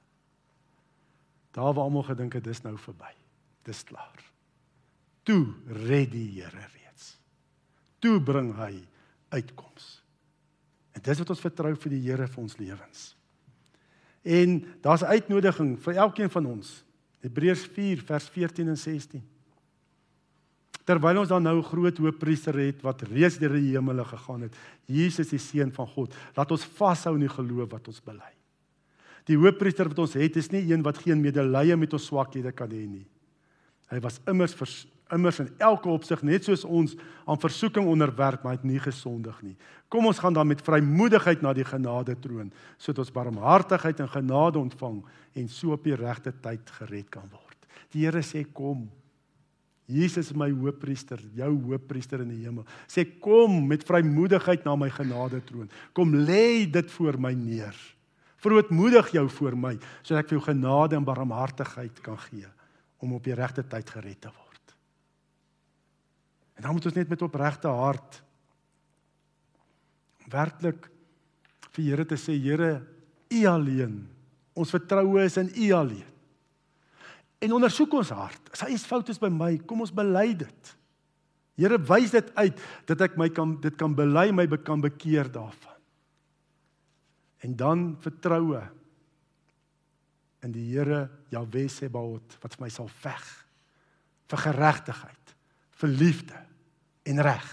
Daar 1.53 1.73
waar 1.73 1.85
almal 1.85 2.05
gedink 2.07 2.33
het 2.33 2.43
dis 2.43 2.63
nou 2.65 2.73
verby. 2.81 3.11
Dis 3.63 3.83
klaar. 3.85 4.23
Toe 5.23 5.53
red 5.85 6.11
die 6.11 6.27
Here 6.41 6.65
reeds. 6.73 7.17
Toe 8.01 8.19
bring 8.21 8.51
hy 8.57 8.73
uitkoms. 9.33 10.01
En 10.93 11.01
dis 11.01 11.21
wat 11.21 11.29
ons 11.29 11.43
vertrou 11.43 11.75
vir 11.75 11.93
die 11.93 12.01
Here 12.07 12.27
vir 12.27 12.41
ons 12.41 12.57
lewens. 12.57 13.13
En 14.23 14.63
daar's 14.81 15.03
'n 15.03 15.13
uitnodiging 15.13 15.79
vir 15.79 15.93
elkeen 15.93 16.29
van 16.29 16.45
ons. 16.45 16.83
Hebreërs 17.19 17.65
4 17.65 18.03
vers 18.03 18.29
14 18.29 18.67
en 18.67 18.77
16. 18.77 19.23
Terwyl 20.83 21.19
ons 21.19 21.29
dan 21.29 21.43
nou 21.43 21.61
groot 21.61 21.97
hoëpriester 21.97 22.57
het 22.59 22.81
wat 22.81 23.01
reeds 23.01 23.37
deur 23.37 23.53
die 23.55 23.71
hemele 23.71 24.03
gegaan 24.05 24.41
het, 24.41 24.55
Jesus 24.85 25.29
die 25.29 25.39
seun 25.39 25.71
van 25.71 25.87
God, 25.87 26.15
laat 26.35 26.51
ons 26.51 26.65
vashou 26.65 27.15
in 27.15 27.23
die 27.23 27.29
geloof 27.29 27.71
wat 27.71 27.87
ons 27.87 28.01
bely. 28.03 28.33
Die 29.29 29.37
hoëpriester 29.39 29.87
wat 29.91 30.01
ons 30.03 30.15
het, 30.19 30.37
is 30.39 30.51
nie 30.51 30.65
een 30.71 30.83
wat 30.83 30.99
geen 31.03 31.21
medelee 31.21 31.77
met 31.79 31.93
ons 31.95 32.09
swakhede 32.09 32.51
kan 32.55 32.71
hê 32.71 32.83
nie. 32.87 33.05
Hy 33.91 33.99
was 34.03 34.19
immers 34.27 34.55
vers, 34.57 34.81
immers 35.13 35.39
in 35.43 35.51
elke 35.61 35.91
opsig 35.91 36.23
net 36.25 36.47
soos 36.47 36.63
ons 36.65 36.95
aan 37.29 37.39
versoeking 37.39 37.87
onderwerp, 37.89 38.43
maar 38.43 38.55
hy 38.55 38.59
het 38.61 38.67
nie 38.67 38.81
gesondig 38.81 39.37
nie. 39.45 39.55
Kom 39.91 40.07
ons 40.09 40.19
gaan 40.19 40.35
dan 40.35 40.49
met 40.49 40.63
vrymoedigheid 40.65 41.43
na 41.45 41.53
die 41.55 41.67
genade 41.67 42.15
troon, 42.23 42.49
sodat 42.81 43.05
ons 43.05 43.15
barmhartigheid 43.15 44.01
en 44.03 44.11
genade 44.11 44.59
ontvang 44.59 44.99
en 45.39 45.47
so 45.51 45.75
op 45.77 45.85
die 45.85 45.97
regte 45.99 46.33
tyd 46.43 46.75
gered 46.79 47.11
kan 47.13 47.29
word. 47.29 47.59
Die 47.93 48.07
Here 48.07 48.23
sê 48.25 48.43
kom 48.49 48.87
Jesus 49.93 50.29
is 50.29 50.35
my 50.39 50.47
hoëpriester, 50.47 51.19
jou 51.35 51.49
hoëpriester 51.67 52.21
in 52.23 52.29
die 52.31 52.45
hemel. 52.45 52.63
Sê 52.87 53.03
kom 53.19 53.57
met 53.67 53.83
vrymoedigheid 53.83 54.63
na 54.63 54.77
my 54.79 54.87
genade 54.93 55.41
troon. 55.43 55.67
Kom 55.91 56.15
lê 56.23 56.63
dit 56.71 56.93
voor 56.95 57.19
my 57.19 57.33
neer. 57.35 57.75
Verootmoedig 58.43 59.13
jou 59.15 59.25
voor 59.37 59.57
my 59.57 59.73
sodat 60.01 60.23
ek 60.23 60.31
vir 60.31 60.37
jou 60.37 60.45
genade 60.49 60.97
en 60.99 61.07
barmhartigheid 61.07 62.01
kan 62.05 62.19
gee 62.27 62.49
om 63.03 63.15
op 63.17 63.23
die 63.25 63.35
regte 63.35 63.63
tyd 63.67 63.89
gered 63.89 64.21
te 64.23 64.31
word. 64.31 64.75
En 66.59 66.67
dan 66.67 66.75
moet 66.75 66.87
ons 66.87 66.95
net 66.95 67.11
met 67.11 67.25
opregte 67.25 67.71
hart 67.71 68.21
werklik 70.31 70.89
vir 71.73 71.83
Here 71.83 72.05
te 72.05 72.17
sê 72.19 72.35
Here, 72.37 72.81
U 73.33 73.45
alleen. 73.49 74.03
Ons 74.53 74.71
vertroue 74.71 75.23
is 75.25 75.39
in 75.41 75.49
U 75.49 75.71
alleen 75.73 76.13
en 77.43 77.57
ondersoek 77.57 77.97
ons 77.99 78.13
hart. 78.15 78.51
As 78.53 78.63
daar 78.63 78.71
iets 78.71 78.87
fout 78.87 79.11
is 79.11 79.19
by 79.19 79.29
my, 79.31 79.51
kom 79.67 79.83
ons 79.83 79.93
bely 79.95 80.29
dit. 80.45 80.73
Here 81.59 81.77
wys 81.89 82.13
dit 82.15 82.31
uit 82.39 82.63
dat 82.89 83.03
ek 83.09 83.17
my 83.19 83.27
kan 83.33 83.57
dit 83.61 83.75
kan 83.77 83.93
bely, 83.97 84.29
my 84.35 84.47
kan 84.63 84.81
bekeer 84.83 85.29
daarvan. 85.31 85.72
En 87.43 87.55
dan 87.59 87.85
vertroue 88.01 88.61
in 90.43 90.51
die 90.55 90.65
Here 90.71 91.07
Jahwe 91.31 91.67
Sebaot 91.71 92.37
wat 92.43 92.55
vir 92.55 92.65
my 92.65 92.71
sal 92.73 92.89
veg 93.03 93.23
vir 94.33 94.39
geregtigheid, 94.47 95.33
vir 95.77 95.91
liefde 95.93 96.39
en 97.05 97.19
reg. 97.21 97.49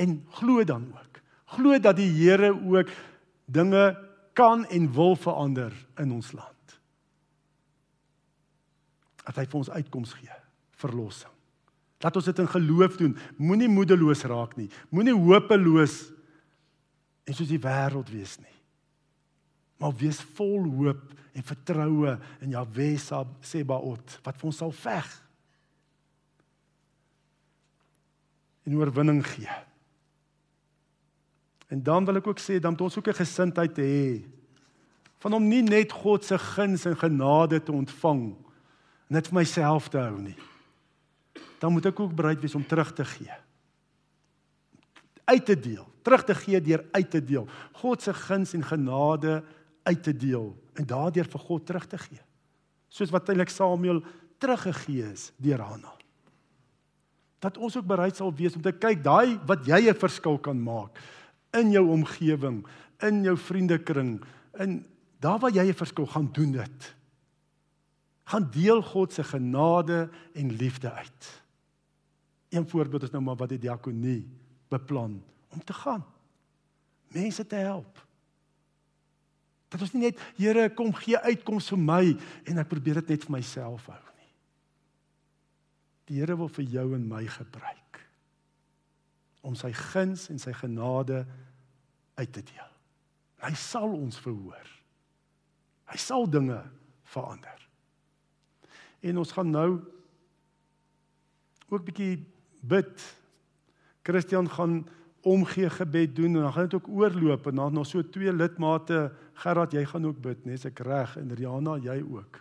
En 0.00 0.16
glo 0.40 0.64
dan 0.66 0.88
ook. 0.90 1.20
Glo 1.54 1.78
dat 1.78 2.00
die 2.00 2.08
Here 2.08 2.50
ook 2.50 2.90
dinge 3.46 3.84
kan 4.34 4.64
en 4.66 4.88
wil 4.96 5.14
verander 5.16 5.74
in 6.00 6.16
ons 6.16 6.32
land 6.32 6.56
dat 9.30 9.36
hy 9.38 9.46
vir 9.46 9.60
ons 9.60 9.70
uitkoms 9.70 10.14
gee, 10.18 10.36
verlossing. 10.80 11.30
Laat 12.02 12.16
ons 12.18 12.26
dit 12.26 12.38
in 12.42 12.48
geloof 12.50 12.96
doen. 12.98 13.12
Moenie 13.38 13.68
moedeloos 13.70 14.24
raak 14.26 14.56
nie. 14.58 14.66
Moenie 14.90 15.14
hopeloos 15.14 16.08
en 17.24 17.36
soos 17.36 17.50
die 17.50 17.60
wêreld 17.60 18.10
wees 18.12 18.36
nie. 18.40 18.56
Maar 19.80 19.96
wees 19.96 20.20
vol 20.36 20.66
hoop 20.76 21.14
en 21.32 21.46
vertroue 21.46 22.16
in 22.44 22.52
Jahwe 22.56 22.90
Sebaot 22.98 24.18
wat 24.24 24.36
vir 24.40 24.50
ons 24.50 24.60
sal 24.62 24.74
veg. 24.74 25.08
En 28.68 28.76
oorwinning 28.76 29.22
gee. 29.26 29.56
En 31.70 31.82
dan 31.82 32.04
wil 32.04 32.18
ek 32.20 32.28
ook 32.32 32.42
sê 32.42 32.58
dan 32.60 32.74
moet 32.74 32.86
ons 32.88 32.98
ook 32.98 33.08
'n 33.08 33.22
gesindheid 33.22 33.76
hê 33.78 34.26
van 35.20 35.32
om 35.32 35.48
nie 35.48 35.62
net 35.62 35.92
God 35.92 36.24
se 36.24 36.38
guns 36.38 36.84
en 36.84 36.96
genade 36.96 37.62
te 37.62 37.72
ontvang 37.72 38.22
nie 38.24 38.50
net 39.10 39.28
vir 39.28 39.40
myself 39.42 39.90
te 39.90 39.98
hou 39.98 40.18
nie. 40.22 40.36
Dan 41.60 41.74
moet 41.74 41.90
ek 41.90 42.00
ook 42.00 42.14
bereid 42.16 42.40
wees 42.42 42.54
om 42.56 42.64
terug 42.66 42.92
te 42.96 43.04
gee. 43.04 43.34
Uit 45.30 45.44
te 45.46 45.56
deel, 45.58 45.86
terug 46.02 46.24
te 46.24 46.34
gee 46.34 46.60
deur 46.60 46.84
uit 46.92 47.10
te 47.10 47.20
deel. 47.24 47.48
God 47.82 48.02
se 48.02 48.14
guns 48.14 48.54
en 48.54 48.64
genade 48.64 49.40
uit 49.82 50.02
te 50.02 50.16
deel 50.16 50.52
en 50.74 50.86
daardeur 50.86 51.28
vir 51.28 51.40
God 51.40 51.66
terug 51.66 51.86
te 51.86 51.98
gee. 51.98 52.20
Soos 52.88 53.12
wat 53.14 53.28
eintlik 53.28 53.52
Samuel 53.52 54.02
teruggegee 54.38 55.10
is 55.12 55.30
deur 55.36 55.60
Hanna. 55.60 55.92
Dat 57.40 57.56
ons 57.56 57.76
ook 57.76 57.86
bereid 57.86 58.16
sal 58.16 58.34
wees 58.36 58.56
om 58.56 58.62
te 58.62 58.72
kyk 58.72 59.04
daai 59.04 59.38
wat 59.46 59.66
jy 59.66 59.88
'n 59.88 59.94
verskil 59.94 60.38
kan 60.38 60.60
maak 60.60 60.98
in 61.52 61.70
jou 61.70 61.88
omgewing, 61.88 62.66
in 63.02 63.22
jou 63.24 63.36
vriendekring, 63.36 64.20
in 64.58 64.86
daar 65.20 65.38
waar 65.38 65.50
jy 65.50 65.68
'n 65.68 65.74
verskil 65.74 66.06
gaan 66.06 66.28
doen 66.32 66.52
dit 66.52 66.94
gaan 68.30 68.46
deel 68.54 68.82
God 68.82 69.12
se 69.12 69.24
genade 69.24 70.08
en 70.32 70.52
liefde 70.52 70.92
uit. 70.92 71.42
Een 72.48 72.68
voorbeeld 72.68 73.02
is 73.02 73.10
nou 73.10 73.22
maar 73.22 73.38
wat 73.38 73.48
die 73.48 73.58
diakonie 73.58 74.22
beplan 74.70 75.18
om 75.50 75.64
te 75.64 75.76
gaan. 75.76 76.04
Mense 77.14 77.46
te 77.46 77.58
help. 77.60 77.98
Dat 79.70 79.82
ons 79.82 79.92
nie 79.94 80.08
net 80.08 80.22
Here 80.38 80.68
kom 80.74 80.92
gee 80.98 81.18
uitkoms 81.18 81.70
vir 81.72 81.82
my 81.82 82.04
en 82.50 82.62
ek 82.62 82.70
probeer 82.70 83.00
dit 83.02 83.14
net 83.14 83.26
vir 83.26 83.36
myself 83.38 83.86
hou 83.90 84.00
nie. 84.18 84.32
Die 86.10 86.18
Here 86.18 86.38
wil 86.38 86.50
vir 86.50 86.66
jou 86.78 86.88
en 86.96 87.06
my 87.10 87.24
gebruik 87.30 87.78
om 89.46 89.54
sy 89.56 89.70
guns 89.72 90.26
en 90.28 90.40
sy 90.40 90.52
genade 90.52 91.22
uit 92.18 92.32
te 92.32 92.42
deel. 92.44 92.72
Hy 93.40 93.54
sal 93.56 93.94
ons 93.96 94.18
verhoor. 94.20 94.66
Hy 95.88 95.98
sal 95.98 96.28
dinge 96.28 96.58
verander. 97.08 97.62
En 99.00 99.22
ons 99.22 99.32
gaan 99.32 99.48
nou 99.50 99.70
ook 101.70 101.86
bietjie 101.86 102.18
bid. 102.60 103.06
Christian 104.04 104.50
gaan 104.50 104.82
omgee 105.22 105.70
gebed 105.70 106.16
doen 106.16 106.36
en 106.36 106.42
dan 106.42 106.52
gaan 106.52 106.68
dit 106.68 106.74
ook 106.74 106.88
oorloop 106.88 107.46
en 107.46 107.54
dan 107.54 107.72
nog 107.72 107.86
so 107.86 108.02
twee 108.02 108.32
lidmate 108.32 109.12
Gerard 109.40 109.72
jy 109.72 109.84
gaan 109.84 110.06
ook 110.06 110.20
bid, 110.20 110.44
nes 110.44 110.64
ek 110.64 110.82
reg 110.84 111.16
en 111.16 111.32
Riana 111.34 111.78
jy 111.80 112.00
ook. 112.02 112.40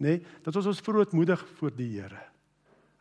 Nê? 0.00 0.16
Nee, 0.16 0.22
dat 0.42 0.56
ons 0.56 0.66
ons 0.66 0.80
vrootmoedig 0.80 1.42
voor 1.58 1.74
die 1.76 2.00
Here. 2.00 2.22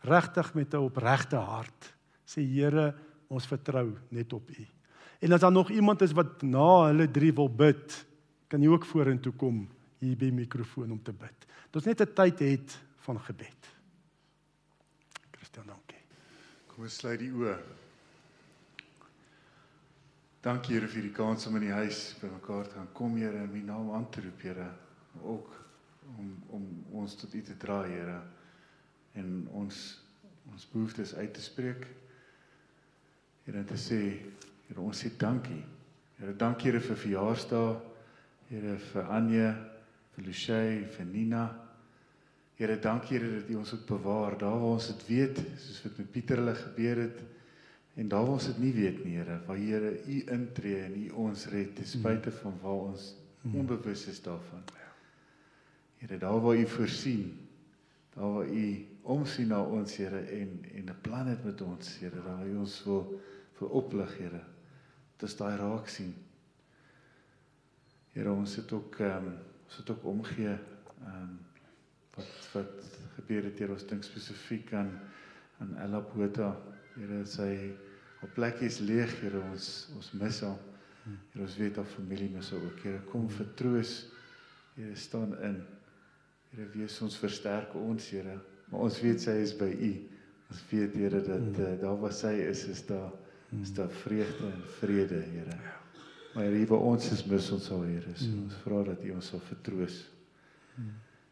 Regtig 0.03 0.53
met 0.53 0.73
'n 0.73 0.83
opregte 0.83 1.35
hart 1.35 1.93
sê 2.25 2.43
Here, 2.43 2.95
ons 3.27 3.47
vertrou 3.47 3.97
net 4.09 4.33
op 4.33 4.49
U. 4.49 4.67
En 5.19 5.31
as 5.31 5.39
daar 5.39 5.51
nog 5.51 5.69
iemand 5.69 6.01
is 6.01 6.11
wat 6.11 6.41
na 6.41 6.85
hulle 6.87 7.11
drie 7.11 7.33
wil 7.33 7.49
bid, 7.49 8.05
kan 8.47 8.61
jy 8.61 8.69
ook 8.69 8.85
vorentoe 8.85 9.33
kom 9.33 9.67
hier 9.99 10.17
by 10.17 10.31
mikrofoon 10.31 10.91
om 10.91 11.01
te 11.03 11.13
bid. 11.13 11.47
Dat 11.71 11.81
ons 11.81 11.85
net 11.85 12.01
'n 12.01 12.13
tyd 12.13 12.39
het 12.39 12.79
van 12.97 13.19
gebed. 13.19 13.67
Christian, 15.31 15.65
dankie. 15.67 16.03
Kom 16.67 16.83
ons 16.83 16.95
sluit 16.95 17.19
die 17.19 17.31
oë. 17.31 17.57
Dankie 20.39 20.77
Here 20.77 20.87
vir 20.87 21.03
die 21.03 21.11
kans 21.11 21.43
om 21.49 21.57
in 21.59 21.65
die 21.65 21.75
huis 21.75 22.13
bymekaar 22.21 22.69
te 22.69 22.77
gaan 22.77 22.91
kom, 22.95 23.17
Here, 23.19 23.41
in 23.43 23.55
U 23.59 23.63
naam 23.67 23.89
aan 23.91 24.05
te 24.07 24.21
roep, 24.23 24.39
Here, 24.39 24.69
ook 25.19 25.49
om 26.15 26.29
om 26.55 26.67
ons 27.01 27.15
tot 27.19 27.33
U 27.35 27.41
te 27.43 27.57
dra, 27.59 27.81
Here, 27.83 28.21
en 29.19 29.49
ons 29.51 29.79
ons 30.49 30.63
behoeftes 30.71 31.11
uit 31.13 31.33
te 31.35 31.43
spreek. 31.43 31.83
Here 33.45 33.63
te 33.67 33.75
sê, 33.77 33.99
Here 34.69 34.79
ons 34.79 35.03
sê 35.03 35.11
dankie. 35.19 35.59
Here 36.21 36.33
dankie 36.39 36.71
Here 36.71 36.81
vir 36.87 37.01
verjaarsdae. 37.03 37.75
Here 38.49 38.77
vir 38.93 39.11
Anje, 39.13 39.49
vir 40.15 40.25
Luchay, 40.25 40.79
vir 40.95 41.09
Nina. 41.11 41.43
Here 42.57 42.79
dankie 42.79 43.17
Here 43.17 43.33
dat 43.41 43.51
U 43.51 43.59
ons 43.59 43.75
het 43.75 43.83
bewaar 43.91 44.39
daar 44.39 44.55
waar 44.55 44.79
ons 44.79 44.87
dit 44.93 45.05
weet, 45.11 45.43
soos 45.59 45.83
wat 45.83 45.99
met 45.99 46.11
Pieter 46.15 46.39
hulle 46.39 46.55
gebeur 46.63 47.03
het. 47.03 47.19
En 47.99 48.07
daar 48.07 48.23
waar 48.23 48.37
ons 48.37 48.45
dit 48.45 48.59
nie 48.63 48.73
weet 48.73 49.01
nie, 49.03 49.17
Here, 49.17 49.41
waar 49.45 49.57
Here 49.59 49.89
U 50.07 50.17
intree 50.31 50.77
en 50.85 50.93
U 50.95 51.07
ons 51.27 51.45
red 51.51 51.73
ten 51.75 51.87
spyte 51.87 52.31
van 52.31 52.55
waar 52.61 52.85
ons 52.93 53.09
onbewus 53.43 54.05
is 54.07 54.21
daarvan. 54.23 54.63
Here, 55.99 56.17
daar 56.17 56.39
waar 56.39 56.55
U 56.55 56.67
voorsien, 56.67 57.33
daar 58.15 58.31
waar 58.37 58.47
U 58.47 58.69
omsien 59.01 59.51
na 59.51 59.59
ons, 59.63 59.97
Here, 59.99 60.21
en 60.39 60.63
en 60.71 60.85
'n 60.93 61.01
plan 61.01 61.27
het 61.27 61.43
met 61.43 61.61
ons, 61.61 61.97
Here, 61.99 62.15
daar 62.15 62.37
waar 62.37 62.47
U 62.47 62.55
ons 62.57 62.83
wil 62.83 63.19
vir 63.59 63.69
oplig, 63.81 64.17
Here. 64.17 64.41
Dis 65.17 65.35
daai 65.35 65.57
raak 65.57 65.87
sien. 65.87 66.15
Here, 68.15 68.31
ons 68.31 68.55
het 68.55 68.71
ook 68.71 68.99
ehm 68.99 69.27
um, 69.27 69.35
ons 69.65 69.77
het 69.77 69.89
ook 69.89 70.05
omgee 70.05 70.55
ehm 70.55 71.19
um, 71.19 71.39
wat 72.15 72.49
wat 72.53 72.89
gebeur 73.15 73.43
het 73.43 73.59
hier 73.59 73.71
ons 73.71 73.85
dink 73.87 74.03
spesifiek 74.03 74.73
aan 74.73 74.99
aan 75.59 75.75
Ella 75.77 75.99
Botha. 75.99 76.55
Here, 76.95 77.25
sy 77.25 77.75
op 78.21 78.33
plek 78.35 78.61
is 78.65 78.79
leeg, 78.83 79.11
Here, 79.21 79.41
ons 79.51 79.89
ons 79.95 80.11
mis 80.19 80.41
haar. 80.45 80.59
Here, 81.05 81.43
ons 81.45 81.57
weet 81.59 81.79
haar 81.79 81.89
familie 81.95 82.29
mis 82.33 82.51
haar 82.53 82.63
ook. 82.67 82.79
Here, 82.83 83.01
kom 83.11 83.29
vertroos. 83.31 83.97
Here, 84.75 84.95
staan 84.95 85.35
in. 85.45 85.59
Here, 86.53 86.67
wees 86.75 86.99
ons 87.05 87.17
versterk 87.19 87.75
ons, 87.79 88.11
Here. 88.13 88.39
Maar 88.69 88.85
ons 88.87 89.01
weet 89.01 89.23
sy 89.23 89.39
is 89.43 89.55
by 89.57 89.69
U. 89.71 89.91
Ons 90.49 90.61
weet 90.71 90.95
Here 90.97 91.21
dat 91.25 91.59
uh, 91.61 91.73
daar 91.81 91.99
waar 92.01 92.15
sy 92.15 92.35
is, 92.45 92.65
is 92.69 92.85
daar 92.89 93.11
is 93.57 93.71
daar 93.73 93.89
vreugde 93.89 94.45
en 94.45 94.65
vrede, 94.77 95.23
Here. 95.31 95.55
Maar 96.35 96.51
hier 96.53 96.67
by 96.69 96.77
ons 96.91 97.07
is 97.15 97.23
mis 97.25 97.47
ons 97.55 97.69
al, 97.73 97.87
Here. 97.89 98.15
So, 98.15 98.29
ons 98.43 98.57
vra 98.65 98.83
dat 98.91 99.05
U 99.07 99.13
ons 99.15 99.31
sal 99.33 99.41
vertroos. 99.47 100.03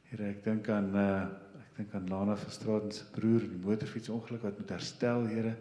Here, 0.09 0.31
ek 0.31 0.45
dink 0.45 0.71
aan 0.73 0.93
uh 0.95 1.11
ek 1.57 1.83
dink 1.83 1.91
aan 1.93 2.07
Lana 2.09 2.33
van 2.39 2.49
Straat 2.49 2.95
se 2.95 3.03
broer 3.13 3.43
die 3.45 3.59
motorfietsongeluk 3.61 4.47
wat 4.47 4.57
moet 4.57 4.71
herstel, 4.73 5.27
Here. 5.29 5.53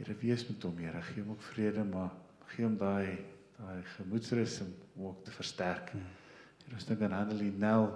Here, 0.00 0.14
wees 0.16 0.46
met 0.48 0.62
hom, 0.64 0.78
Here. 0.80 1.00
Gee 1.02 1.20
hom 1.20 1.34
ook 1.34 1.42
vrede, 1.44 1.82
maar 1.84 2.14
gee 2.54 2.64
hom 2.64 2.76
daai 2.80 3.18
daai 3.60 3.82
gemoedsrus 3.98 4.54
om 4.64 5.10
ook 5.10 5.26
te 5.26 5.32
versterk. 5.36 5.90
Here, 5.92 6.72
ons 6.72 6.86
dink 6.88 7.02
aan 7.04 7.12
Annelie 7.18 7.50
Nel. 7.52 7.90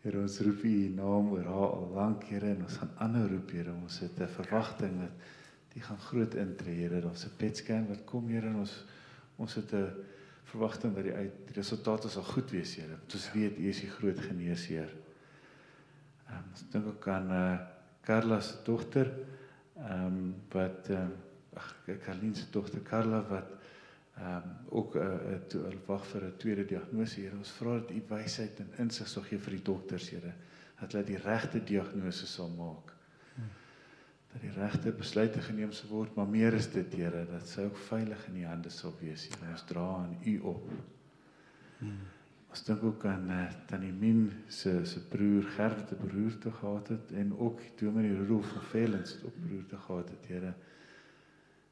Here, 0.00 0.22
ons 0.24 0.38
roep 0.40 0.64
U 0.64 0.72
naam 0.96 1.28
oor 1.34 1.44
haar 1.44 1.74
al 1.74 1.90
lank, 1.92 2.24
Here, 2.30 2.54
en 2.54 2.62
ons 2.64 2.78
gaan 2.80 2.94
ander 3.04 3.28
roep, 3.34 3.52
Here. 3.52 3.74
Ons 3.74 3.98
het 4.00 4.16
'n 4.16 4.30
verwagting 4.38 4.96
dat 5.02 5.28
die 5.74 5.82
gaan 5.82 6.00
groot 6.06 6.34
intree, 6.34 6.78
Here. 6.80 7.02
Daar's 7.04 7.26
'n 7.26 7.36
PET-scan 7.36 7.86
wat 7.88 8.04
kom, 8.08 8.32
Here, 8.32 8.46
en 8.46 8.56
ons 8.64 8.84
ons 9.36 9.54
het 9.54 9.74
'n 9.74 9.92
verwagting 10.44 10.94
dat 10.94 11.04
die 11.04 11.12
uit 11.12 11.36
die 11.46 11.60
resultate 11.60 12.08
sal 12.08 12.22
goed 12.22 12.50
wees, 12.50 12.76
Here. 12.76 12.96
Ons 13.12 13.32
weet 13.32 13.58
U 13.58 13.68
is 13.68 13.80
die 13.80 13.90
groot 13.90 14.18
geneesheer. 14.18 14.88
Ehm 16.30 16.38
um, 16.38 16.50
ek 16.54 16.72
dink 16.72 16.86
ook 16.86 17.08
aan 17.08 17.30
eh 17.30 17.36
uh, 17.36 17.60
Carla 18.00 18.40
se 18.40 18.56
dogter 18.64 19.12
ehm 19.76 20.06
um, 20.06 20.34
wat 20.48 20.88
ehm 20.88 21.02
um, 21.02 21.25
ag 21.56 21.74
Karlin 22.04 22.34
se 22.34 22.46
dogter 22.50 22.82
Carla 22.82 23.22
wat 23.28 23.54
ehm 24.16 24.36
um, 24.36 24.52
ook 24.70 24.94
uh, 24.96 25.02
uh, 25.54 25.72
wag 25.86 26.06
vir 26.06 26.24
'n 26.24 26.36
tweede 26.36 26.64
diagnose, 26.64 27.20
Here. 27.20 27.36
Ons 27.36 27.50
vra 27.50 27.78
dat 27.78 27.90
U 27.90 28.02
wysheid 28.08 28.60
en 28.60 28.70
insig 28.78 29.08
sal 29.08 29.22
gee 29.22 29.38
vir 29.38 29.58
die 29.58 29.62
dokters, 29.62 30.10
Here, 30.10 30.32
dat 30.80 30.92
hulle 30.92 31.04
die 31.04 31.20
regte 31.20 31.60
diagnose 31.64 32.26
sal 32.26 32.48
maak 32.48 32.96
dat 34.36 34.44
die 34.44 34.60
regte 34.60 34.92
besluite 34.92 35.40
geneem 35.40 35.70
sal 35.72 35.88
word, 35.88 36.16
maar 36.16 36.28
meer 36.28 36.54
is 36.58 36.68
dit, 36.68 36.92
Here, 36.98 37.24
dat 37.30 37.48
sy 37.48 37.64
ook 37.70 37.78
veilig 37.86 38.26
in 38.28 38.42
die 38.42 38.44
hande 38.44 38.72
sal 38.72 38.92
wees, 39.00 39.24
Here. 39.30 39.48
Ons 39.54 39.64
dra 39.68 39.84
aan 40.02 40.12
U 40.28 40.34
op. 40.52 40.66
Hmm. 41.78 42.02
Ons 42.52 42.64
dink 42.64 42.84
ook 42.84 43.04
aan 43.08 43.30
uh, 43.32 43.38
Tannie 43.68 43.94
Min 43.96 44.28
se 44.52 44.74
se 44.88 45.00
broer 45.12 45.48
Gert 45.56 45.88
te 45.88 45.96
broer 46.00 46.36
te 46.40 46.52
gehad 46.52 46.88
het 46.88 47.12
en 47.20 47.32
ook 47.36 47.60
Dominee 47.80 48.16
Rudolf 48.16 48.52
van 48.52 48.62
Velens 48.70 49.16
ook 49.24 49.40
broer 49.46 49.64
te 49.72 49.80
gehad 49.86 50.12
het, 50.12 50.28
Here. 50.28 50.52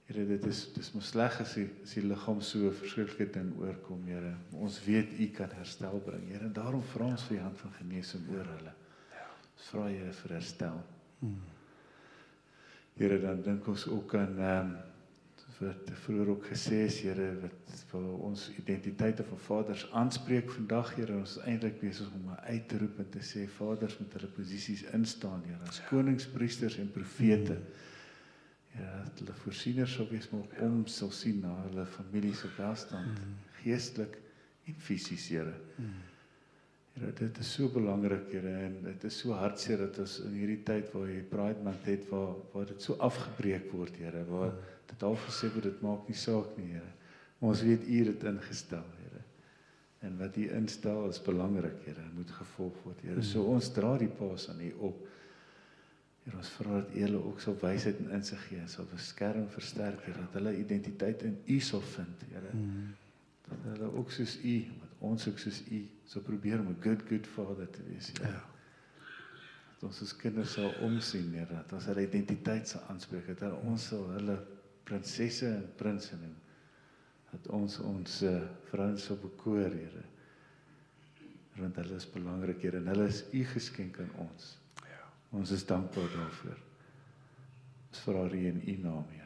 Here, 0.07 0.27
dit 0.29 0.45
is 0.45 0.59
dis 0.75 0.91
mos 0.93 1.11
sleg 1.15 1.37
as 1.41 1.55
die 1.57 1.67
as 1.83 1.95
die 1.97 2.05
liggaam 2.05 2.43
so 2.45 2.71
verskriklike 2.81 3.31
ding 3.39 3.53
oorkom, 3.61 4.05
Here. 4.11 4.35
Ons 4.53 4.81
weet 4.85 5.15
U 5.17 5.29
kan 5.37 5.53
herstel 5.57 6.01
bring, 6.05 6.27
Here. 6.29 6.45
En 6.45 6.53
daarom 6.53 6.83
vra 6.93 7.09
ons 7.15 7.25
vir 7.29 7.39
U 7.39 7.43
hand 7.47 7.63
van 7.63 7.73
genesing 7.79 8.27
oor 8.35 8.51
hulle. 8.57 8.75
Ja. 9.15 9.29
Ons 9.55 9.71
vra 9.73 9.87
Here 9.89 10.13
vir 10.21 10.37
herstel. 10.37 10.83
Here 12.99 13.21
dan 13.23 13.41
dink 13.43 13.69
ons 13.73 13.87
ook 13.91 14.15
aan 14.21 14.37
ehm 14.39 14.75
um, 14.75 14.75
wat 15.59 15.91
vroeër 16.03 16.29
ook 16.29 16.47
gesê 16.51 16.81
is 16.89 16.97
Here 17.05 17.27
wat 17.41 17.75
vir 17.91 18.07
ons 18.27 18.49
identiteite 18.59 19.25
van 19.25 19.39
vaders 19.39 19.85
aanspreek 19.93 20.51
vandag 20.51 20.95
Here 20.97 21.17
ons 21.17 21.37
is 21.37 21.45
eintlik 21.47 21.81
besig 21.81 22.11
om 22.19 22.33
uit 22.35 22.69
te 22.69 22.79
roep 22.79 22.99
en 22.99 23.11
te 23.17 23.23
sê 23.23 23.47
vaders 23.57 23.99
moet 24.01 24.17
hulle 24.19 24.31
posisies 24.37 24.85
instaan 24.99 25.45
Here 25.47 25.71
as 25.71 25.81
konings, 25.89 26.27
priesters 26.37 26.79
en 26.83 26.91
profete. 26.93 27.61
Ja, 28.75 29.05
hulle 29.21 29.35
voorsieners 29.45 29.95
sou 29.95 30.07
wees 30.11 30.27
maar 30.33 30.43
ook 30.43 30.61
om 30.67 30.81
sal 30.91 31.13
sien 31.15 31.39
na 31.45 31.53
hulle 31.69 31.87
familie 31.87 32.35
se 32.35 32.51
welstand 32.57 33.21
geestelik 33.61 34.19
en 34.67 34.81
fisies 34.81 35.29
Here. 35.31 35.55
Mm. 35.77 36.03
Here, 36.95 37.13
dit 37.19 37.39
is 37.43 37.53
so 37.57 37.69
belangrik, 37.75 38.29
Here, 38.33 38.55
en 38.69 38.77
dit 38.87 39.07
is 39.09 39.17
so 39.19 39.35
hartseer 39.39 39.81
dat 39.83 39.99
ons 40.03 40.17
in 40.27 40.35
hierdie 40.39 40.61
tyd 40.67 40.91
waar 40.95 41.09
jy 41.11 41.23
Pride 41.31 41.65
Month 41.67 41.89
het 41.91 42.05
waar 42.11 42.37
waar 42.53 42.69
dit 42.71 42.87
so 42.87 42.99
afgebreek 43.03 43.71
word, 43.75 43.97
Here, 43.99 44.25
waar 44.31 44.55
dit 44.91 45.07
al 45.07 45.19
gesê 45.27 45.51
word 45.55 45.71
dit 45.71 45.81
maak 45.85 46.11
nie 46.11 46.19
saak 46.19 46.55
nie, 46.59 46.71
Here. 46.77 46.93
Maar 47.41 47.51
ons 47.55 47.65
weet 47.67 47.89
U 47.89 47.99
het 47.99 48.13
dit 48.13 48.29
ingestel, 48.31 48.87
Here. 49.01 49.25
En 50.07 50.19
wat 50.21 50.39
U 50.39 50.47
instel 50.59 51.09
is 51.11 51.23
belangrik, 51.27 51.83
Here, 51.87 52.07
moet 52.15 52.31
gevolg 52.39 52.79
word, 52.87 53.03
Here. 53.07 53.27
So 53.27 53.47
ons 53.55 53.71
dra 53.75 53.97
die 54.01 54.11
paas 54.21 54.49
aan 54.53 54.63
U 54.63 54.73
op. 54.91 55.05
Here, 56.25 56.37
ons 56.37 56.51
vra 56.57 56.81
dat 56.81 56.95
U 56.95 57.01
hulle 57.05 57.25
ook 57.31 57.41
sal 57.41 57.57
wysheid 57.61 57.99
en 58.01 58.15
insig 58.17 58.41
gee, 58.49 58.63
sal 58.67 58.89
beskerm, 58.93 59.49
versterk, 59.53 60.01
Here, 60.07 60.19
dat 60.19 60.39
hulle 60.41 60.57
identiteit 60.57 61.23
in 61.23 61.39
U 61.47 61.61
sal 61.61 61.85
vind, 61.95 62.25
Here. 62.33 62.57
Dat 63.45 63.69
hulle 63.75 63.93
ook 63.93 64.11
soos 64.11 64.39
U 64.41 64.57
ons 65.05 65.29
ook 65.29 65.39
soos 65.39 65.61
u 65.71 65.83
so 66.09 66.21
probeer 66.21 66.61
om 66.61 66.69
'n 66.69 66.81
good 66.81 67.03
good 67.09 67.27
vader 67.27 67.71
te 67.71 67.83
wees. 67.89 68.11
Ja. 68.13 68.29
ja. 68.29 68.45
Dat 69.75 69.83
ons 69.83 70.03
as 70.03 70.17
kinders 70.17 70.53
sal 70.53 70.73
omsien, 70.81 71.33
Here, 71.33 71.55
dat 71.55 71.73
ons 71.73 71.85
hulle 71.85 72.07
identiteit 72.07 72.69
sal 72.69 72.83
aanspreek, 72.89 73.27
dat 73.27 73.41
hulle 73.41 73.61
ons 73.69 73.87
sal 73.87 74.09
hulle 74.17 74.39
prinsesse 74.85 75.47
en 75.49 75.69
prinses 75.77 76.19
noem. 76.21 76.35
Dat 77.31 77.47
ons 77.47 77.79
ons 77.79 78.23
uh, 78.23 78.43
vrouens 78.71 79.05
sal 79.05 79.17
bekoor, 79.21 79.71
Here. 79.71 80.05
Want 81.57 81.77
hulle 81.77 81.95
is 81.95 82.11
belangrik, 82.11 82.63
Here, 82.63 82.77
en 82.77 82.87
hulle 82.87 83.09
is 83.09 83.25
u 83.33 83.45
geskenk 83.45 84.01
aan 84.01 84.15
ons. 84.29 84.55
Ons 85.35 85.51
is 85.51 85.67
dankbaar 85.67 86.11
daarvoor. 86.15 86.59
Ons 87.91 87.99
vra 88.07 88.23
hier 88.31 88.53
in 88.53 88.63
u 88.67 88.77
naam, 88.83 89.07
Here. 89.11 89.23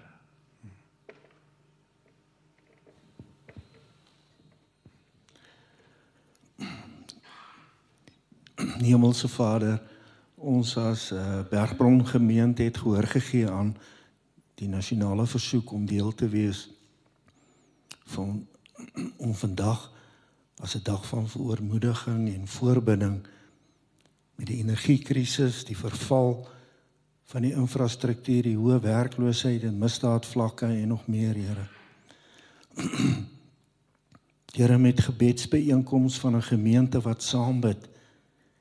Hemelse 8.79 9.29
Vader, 9.29 9.83
ons 10.35 10.77
as 10.81 11.11
uh, 11.13 11.41
Bergbron 11.51 12.07
gemeente 12.07 12.63
het 12.63 12.79
gehoor 12.79 13.07
gegee 13.07 13.51
aan 13.51 13.77
die 14.55 14.69
nasionale 14.69 15.27
versoek 15.27 15.73
om 15.73 15.87
deel 15.87 16.15
te 16.15 16.29
wees 16.29 16.71
van 18.15 18.47
om 19.17 19.35
vandag 19.35 19.91
as 20.63 20.75
'n 20.75 20.83
dag 20.83 21.07
van 21.07 21.29
veroormoediging 21.29 22.35
en 22.35 22.49
voorbinding 22.49 23.27
met 24.39 24.47
die 24.47 24.61
energiekrisis, 24.63 25.65
die 25.67 25.77
verval 25.77 26.47
van 27.29 27.43
die 27.43 27.53
infrastruktuur, 27.59 28.47
die 28.47 28.57
hoë 28.57 28.79
werkloosheid 28.85 29.65
en 29.67 29.81
misdaadvlakke 29.81 30.69
en 30.71 30.95
nog 30.95 31.07
meer, 31.11 31.35
Here. 31.35 31.67
Here 34.59 34.79
met 34.79 35.01
gebedsbijeenkomste 35.01 36.21
van 36.21 36.37
'n 36.37 36.43
gemeente 36.43 37.01
wat 37.01 37.23
saam 37.23 37.61
bid 37.61 37.89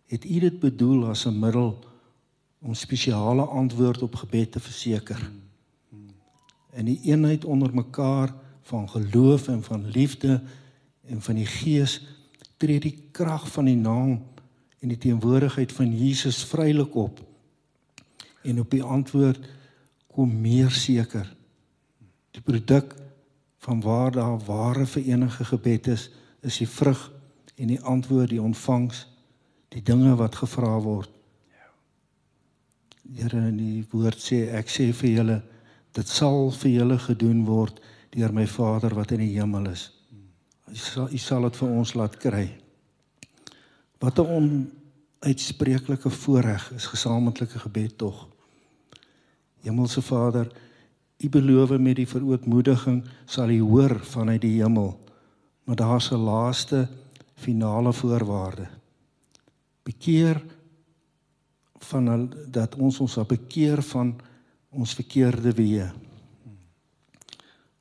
het 0.08 0.26
u 0.26 0.40
dit 0.40 0.60
bedoel 0.60 1.08
as 1.08 1.26
'n 1.26 1.40
middel 1.40 1.86
om 2.60 2.74
spesiale 2.74 3.46
antwoord 3.46 4.02
op 4.02 4.16
gebed 4.16 4.52
te 4.52 4.60
verseker. 4.60 5.32
In 6.72 6.86
die 6.86 7.00
eenheid 7.04 7.46
onder 7.46 7.74
mekaar 7.74 8.34
van 8.62 8.90
geloof 8.90 9.48
en 9.48 9.64
van 9.64 9.88
liefde 9.88 10.42
en 11.06 11.22
van 11.22 11.36
die 11.36 11.46
Gees 11.46 12.02
tree 12.58 12.80
die 12.80 13.04
krag 13.12 13.52
van 13.52 13.66
die 13.66 13.76
naam 13.76 14.24
en 14.80 14.94
die 14.94 14.98
teenwoordigheid 14.98 15.72
van 15.72 15.98
Jesus 15.98 16.44
vrylik 16.46 16.96
op. 16.96 17.20
En 18.44 18.60
op 18.60 18.72
die 18.72 18.84
antwoord 18.84 19.50
kom 20.14 20.32
meer 20.42 20.72
seker. 20.72 21.28
Die 22.32 22.42
produk 22.42 22.96
van 23.58 23.82
waar 23.82 24.12
daar 24.12 24.40
ware 24.46 24.86
verenigde 24.86 25.46
gebed 25.46 25.88
is, 25.88 26.10
is 26.42 26.58
die 26.58 26.70
vrug 26.70 27.12
en 27.56 27.68
die 27.74 27.82
antwoord 27.82 28.30
die 28.30 28.42
ontvangs 28.42 29.08
die 29.74 29.82
dinge 29.84 30.16
wat 30.16 30.36
gevra 30.36 30.78
word. 30.82 31.12
Here 33.08 33.48
in 33.50 33.58
die 33.58 33.84
woord 33.92 34.20
sê 34.22 34.48
ek 34.56 34.70
sê 34.72 34.92
vir 34.96 35.10
julle 35.10 35.38
dit 35.98 36.10
sal 36.12 36.52
vir 36.54 36.72
julle 36.72 36.98
gedoen 37.02 37.44
word 37.48 37.80
deur 38.14 38.34
my 38.36 38.46
Vader 38.48 38.94
wat 38.96 39.14
in 39.16 39.24
die 39.24 39.34
hemel 39.36 39.72
is. 39.72 39.90
Hy 40.68 40.80
sal 40.82 41.08
hy 41.12 41.20
sal 41.22 41.48
dit 41.48 41.60
vir 41.62 41.76
ons 41.82 41.94
laat 41.98 42.18
kry. 42.22 42.46
Wat 44.00 44.20
'n 44.20 44.30
onuitspreeklike 45.20 46.10
voorreg 46.10 46.72
is 46.72 46.86
gesamentlike 46.86 47.60
gebed 47.60 47.98
tog. 47.98 48.28
Hemelse 49.62 50.02
Vader, 50.02 50.52
U 51.18 51.30
beloof 51.30 51.78
met 51.78 51.96
die 51.96 52.08
verootmoediging 52.08 53.04
sal 53.26 53.50
U 53.50 53.62
hoor 53.62 54.00
vanuit 54.00 54.42
die 54.42 54.62
hemel. 54.62 55.00
Maar 55.64 55.76
daar's 55.76 56.12
'n 56.12 56.16
laaste 56.16 56.88
finale 57.34 57.94
voorwaarde. 57.94 58.68
Bekeer 59.84 60.44
van 61.78 62.34
dat 62.52 62.76
ons 62.76 63.00
ons 63.00 63.18
op 63.18 63.28
bekeer 63.28 63.82
van 63.82 64.16
ons 64.70 64.94
verkeerde 64.94 65.54
weë. 65.54 65.92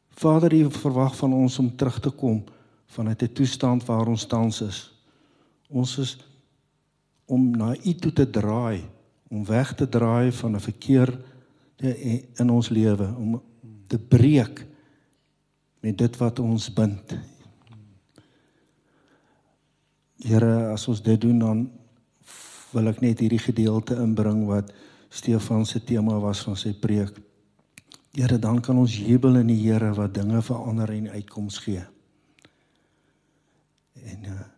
Vader, 0.09 0.55
U 0.55 0.71
verwag 0.71 1.17
van 1.17 1.33
ons 1.33 1.59
om 1.59 1.77
terug 1.77 2.01
te 2.01 2.11
kom 2.11 2.45
vanuit 2.87 3.23
'n 3.23 3.33
toestand 3.33 3.85
waar 3.85 4.07
ons 4.07 4.27
tans 4.27 4.61
is. 4.61 4.96
Ons 5.69 5.99
is 5.99 6.17
om 7.27 7.51
na 7.51 7.75
U 7.75 7.95
toe 7.95 8.13
te 8.13 8.27
draai, 8.31 8.85
om 9.29 9.45
weg 9.45 9.75
te 9.75 9.89
draai 9.89 10.33
van 10.33 10.55
'n 10.55 10.61
verkeer 10.61 11.11
in 12.39 12.51
ons 12.51 12.69
lewe, 12.69 13.15
om 13.17 13.43
te 13.87 13.99
breek 13.99 14.67
met 15.81 15.99
dit 15.99 16.17
wat 16.17 16.39
ons 16.39 16.73
bind. 16.73 17.19
Here, 20.17 20.73
as 20.73 20.89
ons 20.89 21.03
dit 21.03 21.21
doen 21.21 21.39
dan 21.39 21.71
wil 22.73 22.89
ek 22.89 23.01
net 23.01 23.21
hierdie 23.21 23.43
gedeelte 23.43 23.95
inbring 23.95 24.47
wat 24.47 24.73
Stefan 25.09 25.67
se 25.67 25.81
tema 25.85 26.19
was 26.19 26.41
van 26.41 26.57
sy 26.57 26.73
preek. 26.75 27.15
Here, 28.13 28.39
dan 28.39 28.61
kan 28.61 28.79
ons 28.79 28.97
jubel 28.97 29.37
in 29.37 29.47
die 29.47 29.61
Here 29.61 29.93
wat 29.95 30.15
dinge 30.15 30.43
verander 30.43 30.91
en 30.91 31.09
uitkoms 31.09 31.59
gee. 31.59 31.85
En 33.95 34.25
uh 34.25 34.56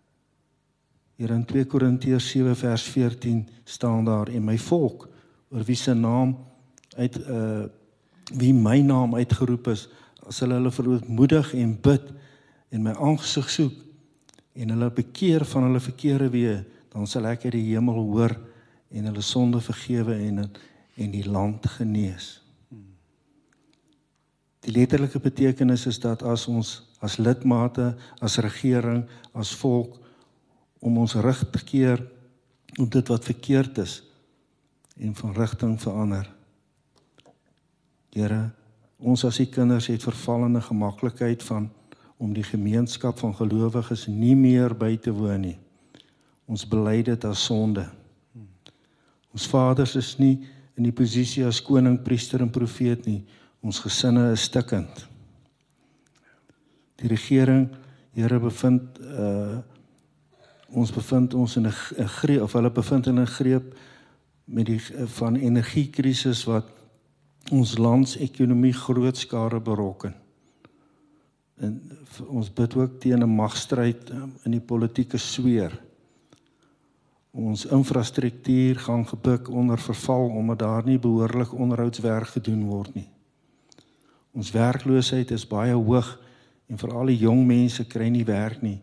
hier 1.19 1.33
in 1.35 1.43
2 1.45 1.67
Korintiërs 1.67 2.29
7 2.31 2.55
vers 2.57 2.83
14 2.95 3.41
staan 3.67 4.05
daar 4.07 4.29
en 4.31 4.45
my 4.47 4.55
volk 4.59 5.09
oor 5.51 5.65
wie 5.67 5.77
se 5.77 5.95
naam 5.95 6.37
uit 6.97 7.19
uh 7.27 7.67
wie 8.29 8.53
my 8.53 8.83
naam 8.85 9.15
uitgeroep 9.17 9.71
is, 9.73 9.87
as 10.29 10.43
hulle 10.45 10.59
hulle 10.59 10.71
verootmoedig 10.71 11.55
en 11.57 11.71
bid 11.81 12.11
en 12.69 12.83
my 12.85 12.93
aangesig 12.93 13.49
soek 13.51 13.79
en 14.53 14.75
hulle 14.75 14.91
bekeer 14.93 15.47
van 15.49 15.65
hulle 15.65 15.81
verkeerde 15.81 16.29
weë 16.35 16.59
dan 16.93 17.09
sal 17.09 17.25
ek 17.31 17.47
uit 17.47 17.55
die 17.57 17.71
hemel 17.71 18.03
hoor 18.11 18.35
en 18.93 19.09
hulle 19.09 19.25
sonde 19.25 19.63
vergewe 19.65 20.19
en 20.27 20.45
en 20.99 21.11
die 21.15 21.25
land 21.25 21.67
genees. 21.79 22.41
Die 24.67 24.73
letterlike 24.75 25.21
betekenis 25.23 25.87
is 25.87 26.01
dat 26.03 26.23
as 26.23 26.49
ons 26.51 26.75
as 27.01 27.17
lidmate, 27.17 27.93
as 28.21 28.41
regering, 28.43 29.05
as 29.33 29.55
volk 29.55 30.01
om 30.79 30.99
ons 30.99 31.15
rig 31.15 31.43
te 31.51 31.65
keer 31.65 32.03
op 32.79 32.91
dit 32.93 33.09
wat 33.09 33.25
verkeerd 33.25 33.79
is 33.79 34.03
en 34.99 35.15
van 35.15 35.35
rigting 35.35 35.77
verander. 35.81 36.27
Here, 38.15 38.51
ons 38.99 39.25
as 39.25 39.39
die 39.39 39.49
kinders 39.51 39.87
het 39.91 40.03
vervallende 40.03 40.61
gemaklikheid 40.65 41.43
van 41.47 41.69
om 42.19 42.33
die 42.35 42.47
gemeenskap 42.47 43.19
van 43.19 43.35
gelowiges 43.35 44.09
nie 44.11 44.35
meer 44.35 44.75
by 44.75 44.97
te 44.99 45.13
woon 45.15 45.45
nie. 45.47 45.59
Ons 46.51 46.65
bely 46.67 47.03
dit 47.07 47.25
as 47.29 47.45
sonde. 47.47 47.85
Ons 49.35 49.47
vaders 49.47 49.95
is 50.01 50.17
nie 50.19 50.35
in 50.79 50.87
die 50.87 50.95
posisie 50.95 51.45
as 51.47 51.61
koning, 51.63 51.99
priester 52.03 52.43
en 52.43 52.51
profeet 52.51 53.07
nie. 53.07 53.21
Ons 53.63 53.79
gesinne 53.83 54.33
is 54.33 54.49
stikkend. 54.49 55.05
Die 56.99 57.11
regering, 57.11 57.69
Here 58.19 58.41
bevind 58.43 58.97
uh 58.99 59.61
ons 60.73 60.93
bevind 60.93 61.35
ons 61.35 61.57
in 61.57 61.67
'n 61.67 62.09
greep 62.21 62.43
of 62.43 62.53
hulle 62.53 62.71
bevind 62.71 63.07
in 63.07 63.21
'n 63.21 63.27
greep 63.27 63.75
met 64.45 64.67
die 64.67 64.81
van 65.19 65.37
energiekrisis 65.37 66.45
wat 66.45 66.67
ons 67.51 67.79
land 67.79 68.09
se 68.09 68.19
ekonomie 68.19 68.73
groot 68.73 69.17
skade 69.17 69.61
berokken. 69.61 70.15
En 71.57 71.99
ons 72.27 72.53
bid 72.53 72.75
ook 72.75 73.01
teen 73.01 73.23
'n 73.23 73.35
magstryd 73.35 74.11
um, 74.11 74.33
in 74.45 74.51
die 74.51 74.61
politieke 74.61 75.19
sweer 75.19 75.89
ons 77.31 77.67
infrastruktuur 77.67 78.79
gaan 78.79 79.07
gebuk 79.07 79.49
onder 79.51 79.79
verval 79.79 80.29
omdat 80.29 80.59
daar 80.59 80.85
nie 80.85 80.99
behoorlik 80.99 81.53
onderhoudswerk 81.53 82.27
gedoen 82.27 82.65
word 82.65 82.95
nie. 82.95 83.09
Ons 84.33 84.51
werkloosheid 84.51 85.31
is 85.31 85.47
baie 85.47 85.75
hoog 85.75 86.19
en 86.67 86.79
veral 86.79 87.13
die 87.13 87.21
jong 87.21 87.45
mense 87.47 87.85
kry 87.87 88.09
nie 88.09 88.25
werk 88.25 88.63
nie. 88.63 88.81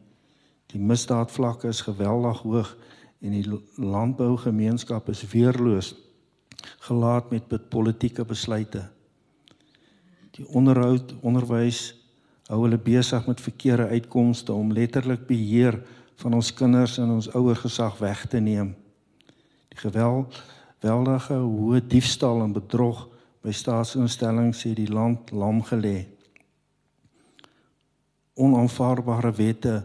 Die 0.74 0.82
misdaadvlakke 0.82 1.68
is 1.68 1.82
geweldig 1.86 2.42
hoog 2.42 2.76
en 3.22 3.32
die 3.32 3.46
landbougemeenskap 3.76 5.10
is 5.10 5.24
weerloos 5.32 5.94
gelaat 6.86 7.30
met 7.30 7.70
politieke 7.70 8.26
besluite. 8.26 8.84
Die 10.36 10.46
onderhoud 10.48 11.14
onderwys 11.22 11.94
hou 12.50 12.62
hulle 12.66 12.78
besig 12.78 13.26
met 13.28 13.42
verkeerde 13.42 13.88
uitkomste 13.88 14.54
om 14.54 14.74
letterlik 14.74 15.26
beheer 15.28 15.80
van 16.22 16.34
ons 16.38 16.52
kinders 16.54 16.98
en 17.02 17.16
ons 17.18 17.30
ouer 17.34 17.58
gesag 17.58 17.98
weg 17.98 18.26
te 18.30 18.40
neem. 18.40 18.76
Die 19.74 19.80
geweldige 19.82 21.40
hoë 21.40 21.82
diefstal 21.88 22.44
en 22.44 22.54
bedrog 22.54 23.08
by 23.46 23.54
staatsinstellings 23.54 24.62
sê 24.64 24.74
die 24.78 24.92
land 24.92 25.32
lam 25.32 25.64
gelê. 25.66 26.06
Onaanvaarbare 28.36 29.32
wette 29.38 29.76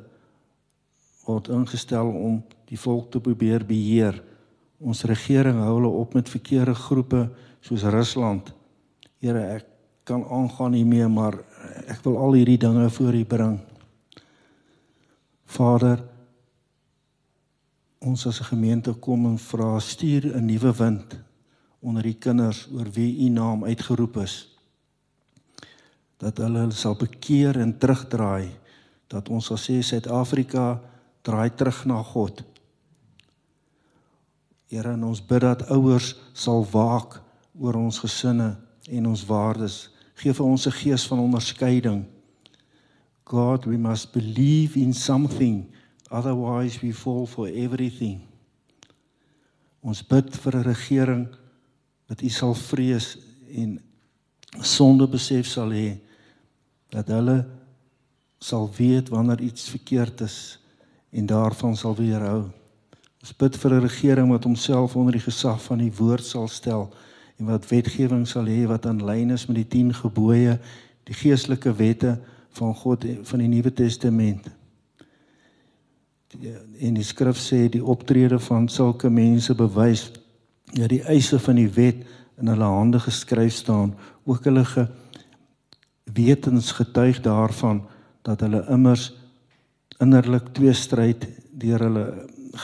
word 1.30 1.50
ingestel 1.54 2.10
om 2.10 2.40
die 2.70 2.78
volk 2.78 3.10
te 3.14 3.22
probeer 3.22 3.64
beheer. 3.66 4.20
Ons 4.80 5.04
regering 5.08 5.60
hou 5.62 5.76
hulle 5.78 5.90
op 6.02 6.14
met 6.18 6.30
verkeerde 6.30 6.74
groepe 6.74 7.28
soos 7.64 7.86
Rusland. 7.88 8.52
Here, 9.20 9.42
ek 9.56 9.66
kan 10.08 10.24
aangaan 10.24 10.74
nie 10.74 10.86
meer, 10.88 11.10
maar 11.12 11.36
ek 11.86 12.02
wil 12.06 12.18
al 12.18 12.38
hierdie 12.38 12.60
dinge 12.60 12.88
voor 12.90 13.14
U 13.14 13.24
bring. 13.24 13.58
Vader, 15.50 16.02
ons 18.00 18.26
as 18.26 18.40
'n 18.40 18.50
gemeente 18.54 18.92
kom 18.92 19.26
en 19.26 19.38
vra 19.38 19.78
stuur 19.78 20.36
'n 20.36 20.46
nuwe 20.46 20.72
wind 20.72 21.18
onder 21.80 22.02
die 22.02 22.18
kinders 22.18 22.68
oor 22.72 22.88
wie 22.92 23.26
u 23.26 23.28
naam 23.28 23.64
uitgeroep 23.64 24.16
is 24.16 24.56
dat 26.20 26.38
hulle 26.38 26.70
sal 26.70 26.96
bekeer 27.00 27.56
en 27.60 27.78
terugdraai 27.78 28.50
dat 29.06 29.28
ons 29.28 29.46
sal 29.46 29.58
sê 29.58 29.80
Suid-Afrika 29.82 30.80
draai 31.22 31.50
terug 31.54 31.84
na 31.84 32.02
God. 32.02 32.42
Here 34.70 34.92
en 34.94 35.04
ons 35.04 35.20
bid 35.26 35.42
dat 35.42 35.66
ouers 35.74 36.14
sal 36.32 36.64
waak 36.70 37.18
oor 37.58 37.76
ons 37.80 37.98
gesinne 37.98 38.54
en 38.88 39.06
ons 39.10 39.24
waardes. 39.26 39.88
Gee 40.14 40.32
vir 40.32 40.46
ons 40.46 40.66
'n 40.66 40.78
gees 40.82 41.06
van 41.06 41.18
onderskeiding. 41.18 42.04
God 43.24 43.64
we 43.64 43.76
must 43.76 44.12
believe 44.12 44.78
in 44.78 44.94
something 44.94 45.66
otherwise 46.10 46.80
we 46.80 46.92
fall 46.92 47.26
for 47.26 47.46
everything. 47.46 48.20
Ons 49.82 50.02
bid 50.02 50.36
vir 50.36 50.56
'n 50.56 50.62
regering 50.62 51.28
wat 52.08 52.22
U 52.22 52.28
sal 52.28 52.54
vrees 52.54 53.18
en 53.54 53.80
sonde 54.60 55.06
besef 55.06 55.46
sal 55.46 55.70
hê 55.70 55.98
dat 56.90 57.08
hulle 57.08 57.46
sal 58.38 58.70
weet 58.76 59.08
wanneer 59.08 59.40
iets 59.40 59.68
verkeerd 59.68 60.20
is 60.20 60.59
en 61.10 61.26
daarvan 61.26 61.76
sal 61.76 61.96
weerhou. 61.96 62.48
Ons 63.20 63.36
bid 63.36 63.56
vir 63.56 63.74
'n 63.74 63.80
regering 63.80 64.28
wat 64.30 64.44
homself 64.44 64.96
onder 64.96 65.12
die 65.12 65.26
gesag 65.26 65.62
van 65.62 65.78
die 65.78 65.92
woord 65.96 66.24
sal 66.24 66.48
stel 66.48 66.92
en 67.38 67.46
wat 67.46 67.68
wetgewing 67.68 68.26
sal 68.28 68.46
hê 68.46 68.66
wat 68.66 68.86
aan 68.86 69.04
lyn 69.04 69.30
is 69.30 69.46
met 69.46 69.56
die 69.56 69.68
10 69.68 69.94
gebooie, 69.94 70.58
die 71.04 71.14
geestelike 71.14 71.72
wette 71.76 72.18
van 72.50 72.74
God 72.74 73.04
van 73.22 73.38
die 73.38 73.48
Nuwe 73.48 73.72
Testament 73.72 74.50
en 76.78 76.94
die 76.94 77.04
skrif 77.04 77.38
sê 77.42 77.64
die 77.72 77.82
optrede 77.82 78.38
van 78.46 78.68
sulke 78.70 79.10
mense 79.10 79.54
bewys 79.54 80.10
dat 80.70 80.90
die 80.92 81.02
eise 81.10 81.40
van 81.42 81.58
die 81.58 81.70
wet 81.74 82.04
in 82.40 82.50
hulle 82.52 82.68
hande 82.70 83.00
geskryf 83.02 83.54
staan 83.54 83.94
ook 84.24 84.44
hulle 84.46 84.64
gewetens 86.06 86.70
getuig 86.78 87.20
daarvan 87.24 87.82
dat 88.22 88.40
hulle 88.46 88.62
immers 88.70 89.10
innerlik 90.00 90.52
twee 90.56 90.72
stryd 90.72 91.26
deur 91.50 91.84
hulle 91.86 92.06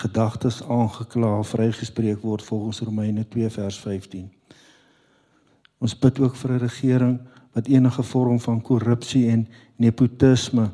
gedagtes 0.03 0.62
aangekla 0.62 1.43
vrygespreek 1.47 2.24
word 2.24 2.43
volgens 2.43 2.80
Romeine 2.80 3.26
2 3.28 3.51
vers 3.59 3.78
15 3.84 4.26
ons 5.78 5.99
bid 5.99 6.18
ook 6.18 6.37
vir 6.37 6.53
'n 6.53 6.64
regering 6.64 7.20
wat 7.53 7.68
enige 7.68 8.03
vorm 8.03 8.41
van 8.41 8.61
korrupsie 8.62 9.28
en 9.28 9.49
nepotisme 9.76 10.70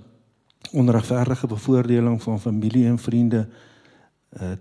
onregverdige 0.73 1.47
bevoordeling 1.47 2.23
van 2.23 2.41
familie 2.41 2.87
en 2.87 2.99
vriende 2.99 3.49
uh 4.41 4.55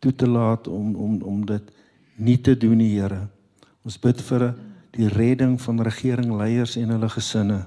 toe 0.00 0.14
te 0.14 0.28
laat 0.28 0.68
om 0.68 0.94
om 0.96 1.22
om 1.22 1.46
dit 1.46 1.62
nie 2.14 2.40
te 2.40 2.56
doen 2.56 2.76
nie 2.76 2.94
Here. 2.98 3.26
Ons 3.84 3.98
bid 4.00 4.22
vir 4.22 4.54
die 4.96 5.08
redding 5.08 5.58
van 5.60 5.82
regeringleiers 5.84 6.76
en 6.80 6.94
hulle 6.94 7.08
gesinne. 7.08 7.58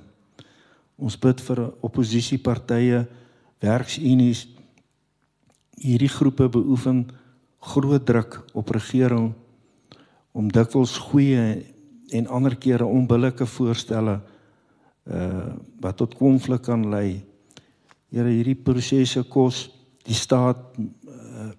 Ons 0.96 1.18
bid 1.20 1.42
vir 1.42 1.62
oppositiepartye, 1.86 3.04
werksunies. 3.64 4.46
Hierdie 5.80 6.12
groepe 6.12 6.50
beoefen 6.52 7.08
groot 7.64 8.06
druk 8.06 8.42
op 8.54 8.70
regering 8.76 9.32
om 10.34 10.52
dikwels 10.52 10.98
goeie 11.10 11.64
en 12.14 12.28
ander 12.28 12.56
kere 12.60 12.86
onbillike 12.86 13.46
voorstelle 13.46 14.20
uh 15.04 15.54
wat 15.84 15.98
tot 16.00 16.16
konflik 16.16 16.62
kan 16.64 16.86
lei. 16.90 17.24
Here 18.12 18.30
hierdie 18.30 18.56
prosesse 18.56 19.24
kos 19.24 19.66
die 20.08 20.16
staat 20.16 20.78
uh 20.80 21.52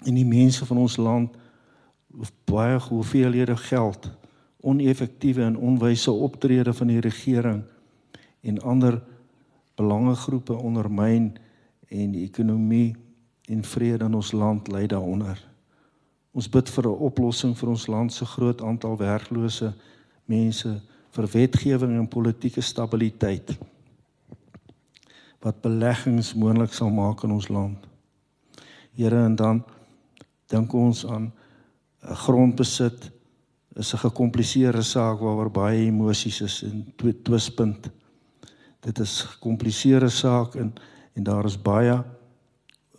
en 0.00 0.16
die 0.16 0.24
mense 0.24 0.64
van 0.64 0.80
ons 0.80 0.96
land 0.96 1.36
baie 2.48 2.78
hoeveelhede 2.80 3.56
geld 3.56 4.08
oneffektiewe 4.60 5.44
en 5.44 5.56
onwyse 5.56 6.10
optrede 6.10 6.72
van 6.72 6.88
die 6.92 7.00
regering 7.00 7.62
en 8.40 8.60
ander 8.60 9.00
belangegroepe 9.80 10.54
ondermyn 10.54 11.32
en 11.88 12.12
die 12.12 12.26
ekonomie 12.28 12.92
en 13.50 13.64
vrede 13.64 14.06
in 14.06 14.14
ons 14.14 14.32
land 14.36 14.68
lei 14.68 14.86
daaronder. 14.86 15.38
Ons 16.36 16.48
bid 16.48 16.68
vir 16.70 16.86
'n 16.86 17.02
oplossing 17.08 17.56
vir 17.58 17.68
ons 17.68 17.86
land 17.86 18.12
se 18.12 18.24
groot 18.24 18.62
aantal 18.62 18.96
werklose 18.96 19.72
mense, 20.24 20.80
vir 21.10 21.26
wetgewing 21.26 21.98
en 21.98 22.08
politieke 22.08 22.60
stabiliteit 22.60 23.58
wat 25.40 25.62
beleggings 25.64 26.34
moontlik 26.34 26.72
sal 26.72 26.90
maak 26.90 27.22
in 27.24 27.32
ons 27.32 27.48
land. 27.48 27.78
Here 28.92 29.24
en 29.24 29.36
dan 29.36 29.62
dink 30.52 30.72
ons 30.72 31.06
aan 31.06 31.32
'n 32.02 32.14
grondbesit 32.14 33.10
is 33.76 33.94
'n 33.94 33.98
gekompliseerde 33.98 34.82
saak 34.82 35.18
waaroor 35.20 35.50
baie 35.50 35.86
emosies 35.86 36.40
is 36.40 36.62
en 36.62 36.94
twispunt. 37.22 37.90
Dit 38.80 38.98
is 38.98 39.22
'n 39.22 39.28
gekompliseerde 39.28 40.08
saak 40.08 40.54
en 40.54 40.72
en 41.12 41.22
daar 41.22 41.44
is 41.44 41.62
baie 41.62 42.02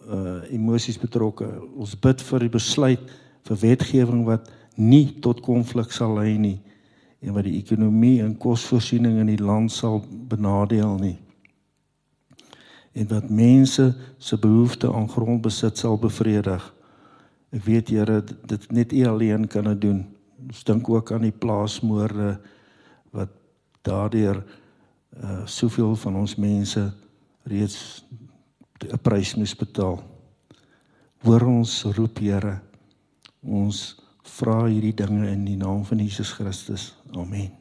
uh 0.09 0.51
emosies 0.51 0.99
betrokke. 0.99 1.47
Ons 1.75 1.99
bid 1.99 2.21
vir 2.21 2.39
die 2.39 2.49
besluit 2.49 3.11
vir 3.47 3.57
wetgewing 3.57 4.25
wat 4.25 4.49
nie 4.75 5.19
tot 5.21 5.41
konflik 5.41 5.91
sal 5.91 6.15
lei 6.17 6.38
nie 6.38 6.59
en 7.21 7.34
wat 7.34 7.45
die 7.45 7.57
ekonomie 7.57 8.21
en 8.21 8.38
kosvoorsiening 8.38 9.19
in 9.21 9.29
die 9.29 9.41
land 9.41 9.71
sal 9.71 10.01
benadeel 10.09 10.97
nie. 10.97 11.17
En 12.93 13.07
wat 13.07 13.29
mense 13.29 13.93
se 14.17 14.38
behoefte 14.38 14.89
aan 14.93 15.09
grondbesit 15.09 15.77
sal 15.77 15.97
bevredig. 15.97 16.73
Ek 17.51 17.63
weet 17.63 17.89
Here 17.89 18.23
dit 18.23 18.71
net 18.71 18.93
U 18.93 19.05
alleen 19.07 19.47
kan 19.47 19.63
dit 19.63 19.82
doen. 19.82 20.01
Ons 20.47 20.63
dink 20.63 20.89
ook 20.89 21.11
aan 21.11 21.27
die 21.27 21.36
plaasmoorde 21.36 22.39
wat 23.11 23.29
daardeur 23.82 24.43
uh 25.20 25.45
soveel 25.45 25.95
van 25.95 26.16
ons 26.16 26.36
mense 26.36 26.93
reeds 27.43 28.03
'n 28.82 28.97
prys 29.01 29.36
moes 29.36 29.55
betaal. 29.55 30.01
Hoor 31.22 31.45
ons 31.45 31.84
roep 31.84 32.20
Here. 32.20 32.59
Ons 33.41 33.95
vra 34.24 34.66
hierdie 34.66 34.93
dinge 34.93 35.28
in 35.30 35.45
die 35.45 35.57
naam 35.57 35.86
van 35.86 35.97
Jesus 35.97 36.32
Christus. 36.32 36.93
Amen. 37.14 37.51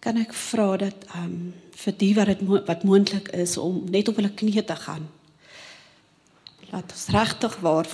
Kan 0.00 0.16
ek 0.16 0.32
vra 0.32 0.76
dat 0.76 1.06
ehm 1.14 1.24
um, 1.24 1.54
vir 1.76 1.92
die 2.00 2.14
wat 2.16 2.26
dit 2.26 2.40
mo 2.40 2.60
wat 2.64 2.84
moontlik 2.84 3.28
is 3.36 3.56
om 3.60 3.84
net 3.92 4.08
op 4.08 4.16
hulle 4.16 4.32
knieë 4.32 4.64
te 4.64 4.76
gaan. 4.76 5.04
Laat 6.72 6.92
ons 6.92 7.08
regtig 7.12 7.56
waar 7.60 7.86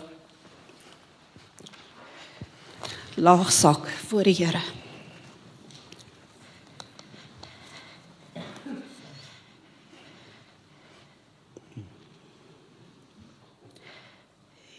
laagsak 3.16 3.88
voor 4.08 4.22
die 4.30 4.38
Here. 4.38 4.81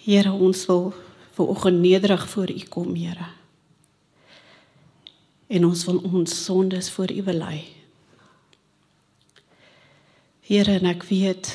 Here 0.04 0.32
ons 0.36 0.66
wil 0.68 0.89
vir 1.34 1.47
oggend 1.47 1.80
nederig 1.80 2.26
voor 2.30 2.51
U 2.51 2.64
kom, 2.70 2.95
Here. 2.95 3.30
En 5.47 5.66
ons 5.66 5.86
wil 5.86 6.01
ons 6.04 6.43
sondes 6.43 6.91
voor 6.91 7.12
U 7.12 7.24
bely. 7.24 7.64
Here, 10.43 10.76
en 10.76 10.89
ek 10.91 11.08
weet 11.08 11.54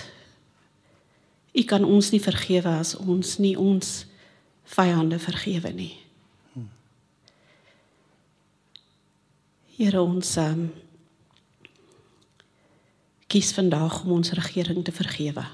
U 1.53 1.65
kan 1.69 1.85
ons 1.85 2.09
nie 2.15 2.23
vergewe 2.23 2.73
as 2.81 2.95
ons 2.97 3.37
nie 3.43 3.57
ons 3.59 4.07
vyande 4.69 5.19
vergewe 5.21 5.73
nie. 5.75 5.95
Here 9.79 10.01
ons 10.03 10.37
um, 10.41 10.69
kies 13.29 13.53
vandag 13.55 14.05
om 14.05 14.17
ons 14.19 14.33
regering 14.39 14.81
te 14.85 14.95
vergewe. 14.95 15.45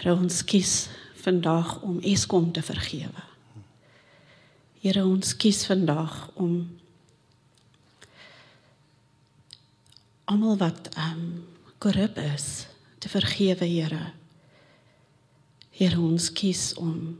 Here 0.00 0.14
ons 0.16 0.38
kies 0.48 0.86
vandag 1.20 1.74
om 1.84 1.98
Eskom 2.00 2.46
te 2.56 2.62
vergewe. 2.64 3.24
Here 4.80 5.02
ons 5.04 5.34
kies 5.36 5.58
vandag 5.68 6.14
om 6.40 6.54
almal 10.24 10.56
wat 10.62 10.88
ehm 10.94 11.18
um, 11.18 11.26
korrup 11.80 12.16
is 12.16 12.46
te 12.98 13.12
vergewe, 13.12 13.68
Here. 13.68 14.12
Here 15.76 16.00
ons 16.00 16.30
kies 16.32 16.72
om 16.80 17.18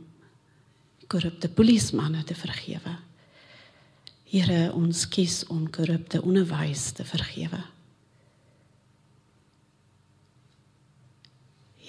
korrupte 1.05 1.49
polismanne 1.53 2.23
te 2.23 2.33
vergewe. 2.33 2.95
Here 4.25 4.73
ons 4.73 5.05
kies 5.05 5.43
om 5.53 5.69
korrupte 5.69 6.23
onderwys 6.25 6.89
te 6.97 7.05
vergewe. 7.05 7.61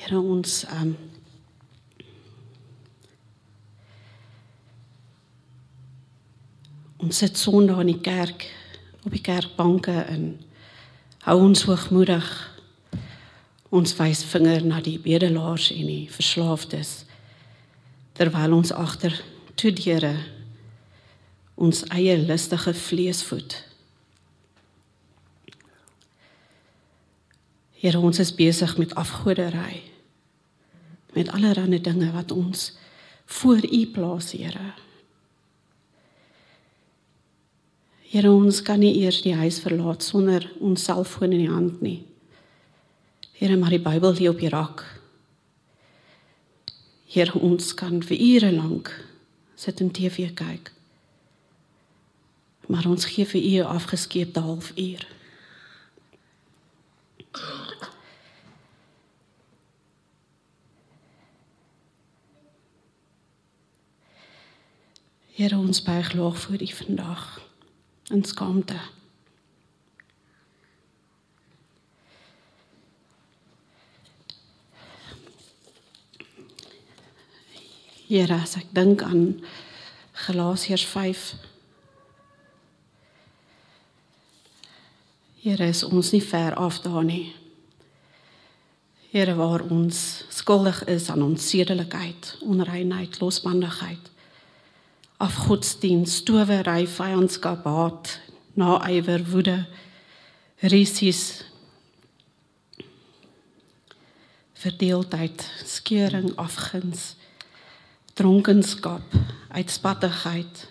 Here 0.03 0.19
ons 0.19 0.65
um 0.67 0.97
ons 6.99 7.19
sit 7.23 7.39
Sondag 7.39 7.85
in 7.85 7.93
die 7.93 8.01
kerk 8.03 8.49
op 9.05 9.15
die 9.15 9.23
kerkbanke 9.23 9.95
en 10.11 10.25
hou 11.23 11.37
ons 11.45 11.63
hoogmoedig. 11.69 12.27
Ons 13.71 13.95
wys 14.01 14.25
vinger 14.27 14.67
na 14.67 14.81
die 14.83 14.97
bedelaars 14.99 15.69
en 15.71 15.87
die 15.87 16.09
verslaafdes 16.11 17.05
terwyl 18.19 18.59
ons 18.59 18.75
agter 18.75 19.15
toe 19.55 19.71
deure 19.71 20.17
ons 21.55 21.85
eie 21.95 22.19
lustige 22.19 22.75
vlees 22.75 23.23
voed. 23.31 23.55
Here 27.79 28.03
ons 28.03 28.19
is 28.19 28.35
besig 28.35 28.75
met 28.83 28.99
afgoderry 28.99 29.92
met 31.13 31.31
allerlei 31.31 31.81
dinge 31.81 32.11
wat 32.13 32.33
ons 32.33 32.73
voor 33.25 33.65
U 33.65 33.87
plaas, 33.87 34.33
Here. 34.33 34.73
Here, 38.13 38.31
ons 38.31 38.61
kan 38.63 38.83
nie 38.83 38.93
eers 39.01 39.23
die 39.25 39.33
huis 39.33 39.57
verlaat 39.65 40.05
sonder 40.05 40.45
ons 40.61 40.85
selfoon 40.85 41.33
in 41.33 41.47
die 41.47 41.53
hand 41.53 41.81
nie. 41.81 42.03
Here, 43.39 43.57
maar 43.57 43.73
die 43.73 43.81
Bybel 43.81 44.13
lê 44.19 44.29
op 44.29 44.43
die 44.43 44.51
rak. 44.53 44.85
Here, 47.09 47.33
ons 47.41 47.73
kan 47.75 48.03
vir 48.05 48.21
ure 48.21 48.53
lank 48.53 48.93
sit 49.57 49.81
en 49.81 49.89
TV 49.95 50.29
kyk. 50.37 50.73
Maar 52.69 52.91
ons 52.91 53.09
gee 53.15 53.25
vir 53.27 53.41
U 53.41 53.55
'n 53.63 53.73
afgeskeepte 53.79 54.41
halfuur. 54.41 55.07
Here 65.43 65.59
ons 65.59 65.83
buig 65.83 66.13
laag 66.13 66.41
voor 66.41 66.63
U 66.63 66.67
vandag 66.67 67.41
in 68.05 68.25
skaamte. 68.25 68.77
Here, 78.07 78.39
as 78.39 78.55
ek 78.55 78.71
dink 78.71 79.03
aan 79.03 79.43
Galasiërs 80.13 80.87
5 80.87 81.25
Here 85.43 85.67
is 85.67 85.83
ons 85.83 86.15
nie 86.15 86.23
ver 86.23 86.55
af 86.55 86.81
daar 86.87 87.03
nie. 87.03 87.35
Here 89.11 89.35
waar 89.35 89.67
ons 89.67 90.23
skuldig 90.31 90.85
is 90.85 91.11
aan 91.11 91.27
ons 91.27 91.51
sedelikheid, 91.51 92.37
onreinheid, 92.47 93.19
losbandigheid 93.19 94.12
afgodsdienst, 95.23 96.25
towery, 96.27 96.87
vyandskap, 96.91 97.65
haat, 97.65 98.19
naaiwer, 98.59 99.23
woede, 99.31 99.67
risies, 100.73 101.45
verdeeldheid, 104.63 105.47
skeuring, 105.67 106.33
afguns, 106.39 107.15
dronkenskap, 108.15 109.15
uitspattigheid 109.49 110.69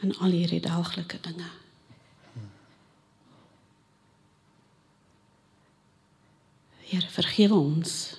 en 0.00 0.16
al 0.18 0.30
hierdie 0.30 0.60
daaglikse 0.60 1.20
dinge. 1.22 1.48
Here 6.86 7.08
vergewe 7.10 7.54
ons. 7.58 8.15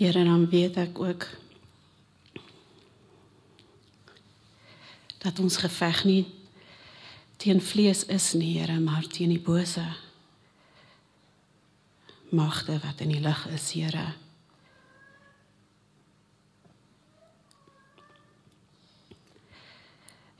Here 0.00 0.24
dan 0.24 0.48
weet 0.48 0.76
ek 0.80 0.98
ook 0.98 1.26
dat 5.18 5.38
ons 5.38 5.56
geveg 5.60 6.04
nie 6.08 6.22
teen 7.36 7.60
vlees 7.60 8.06
is 8.08 8.32
nie, 8.32 8.54
Here, 8.56 8.78
maar 8.80 9.04
teen 9.12 9.28
die 9.28 9.42
bose 9.44 9.84
magte 12.32 12.78
wat 12.80 13.04
in 13.04 13.12
die 13.12 13.20
lig 13.20 13.44
is, 13.52 13.68
Here. 13.76 14.06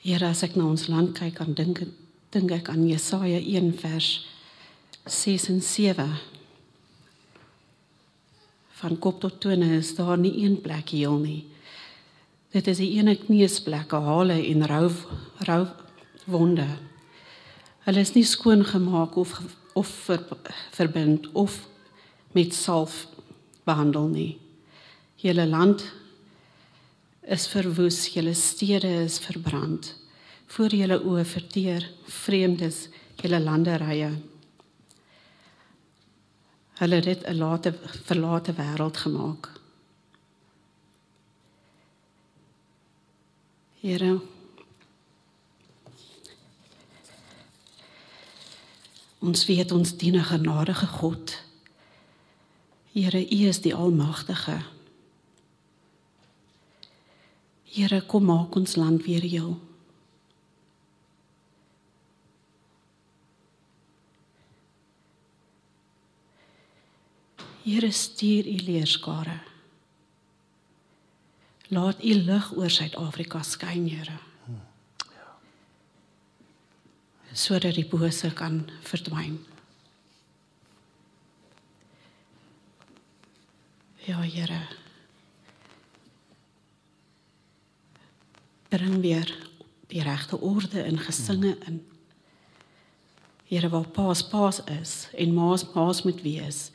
Here, 0.00 0.32
as 0.32 0.40
ek 0.48 0.56
na 0.56 0.70
ons 0.72 0.88
land 0.88 1.12
kyk, 1.20 1.36
kan 1.36 1.52
dink 1.52 1.84
dink 2.32 2.56
ek 2.56 2.72
aan 2.72 2.88
Jesaja 2.88 3.44
1 3.44 3.74
vers 3.84 4.12
6 5.04 5.50
en 5.52 5.60
7. 5.60 6.08
Van 8.80 8.96
kop 8.98 9.20
tot 9.20 9.40
tone 9.40 9.76
is 9.76 9.94
daar 9.98 10.18
nie 10.18 10.32
een 10.40 10.60
plek 10.60 10.94
heel 10.96 11.18
nie. 11.20 11.44
Dit 12.50 12.66
is 12.66 12.80
die 12.80 12.94
ene 12.96 13.14
kneusplek, 13.14 13.92
hale 13.92 14.38
en 14.40 14.64
rou 14.66 14.88
rou 15.46 15.66
wonde. 16.24 16.66
Hulle 17.84 18.00
is 18.00 18.14
nie 18.16 18.24
skoon 18.24 18.64
gemaak 18.64 19.16
of 19.20 19.36
of 19.78 19.86
ver, 20.06 20.24
verbind 20.74 21.28
of 21.32 21.68
met 22.34 22.54
salf 22.54 23.06
behandel 23.64 24.08
nie. 24.10 24.38
Julle 25.20 25.46
land 25.46 25.84
is 27.22 27.46
verwoes, 27.52 28.08
julle 28.14 28.34
stede 28.34 28.90
is 29.04 29.20
verbrand. 29.22 29.92
Voor 30.50 30.74
julle 30.74 30.98
oë 31.04 31.24
verteer 31.24 31.86
vreemdes 32.08 32.88
julle 33.20 33.38
landerye. 33.44 34.10
Hulle 36.80 36.94
het 36.94 37.04
dit 37.04 37.26
'n 37.26 37.36
late 37.36 37.72
verlate 38.04 38.52
wêreld 38.52 38.96
gemaak. 38.96 39.50
Here 43.80 44.20
Ons 49.20 49.46
weet 49.46 49.72
ons 49.72 49.96
dien 49.96 50.16
'n 50.16 50.24
genadige 50.24 50.86
God. 50.86 51.42
Here, 52.92 53.30
U 53.30 53.46
is 53.46 53.60
die 53.60 53.74
Almagtige. 53.74 54.62
Here, 57.64 58.00
kom 58.00 58.24
maak 58.24 58.54
ons 58.54 58.76
land 58.76 59.04
weer 59.04 59.22
heel. 59.22 59.60
Here, 67.64 67.90
stuur 67.92 68.46
U 68.48 68.56
leerskare. 68.64 69.40
Laat 71.68 72.00
U 72.02 72.14
lig 72.14 72.50
oor 72.56 72.72
Suid-Afrika 72.72 73.42
skyn, 73.44 73.86
Here. 73.88 74.16
Ja. 75.12 75.28
Sodat 77.32 77.76
die 77.76 77.86
bose 77.86 78.32
kan 78.34 78.64
verdwyn. 78.88 79.38
Ja, 84.08 84.22
Here. 84.24 84.64
Bring 88.70 89.00
weer 89.04 89.28
die 89.90 90.02
regte 90.02 90.40
orde 90.40 90.84
in 90.86 90.98
gesinge 90.98 91.56
in. 91.66 91.80
Here, 93.50 93.68
waar 93.68 93.88
paas 93.88 94.22
paas 94.22 94.64
is 94.80 95.08
en 95.12 95.34
maas 95.34 95.66
maas 95.74 96.02
moet 96.06 96.22
wees. 96.22 96.70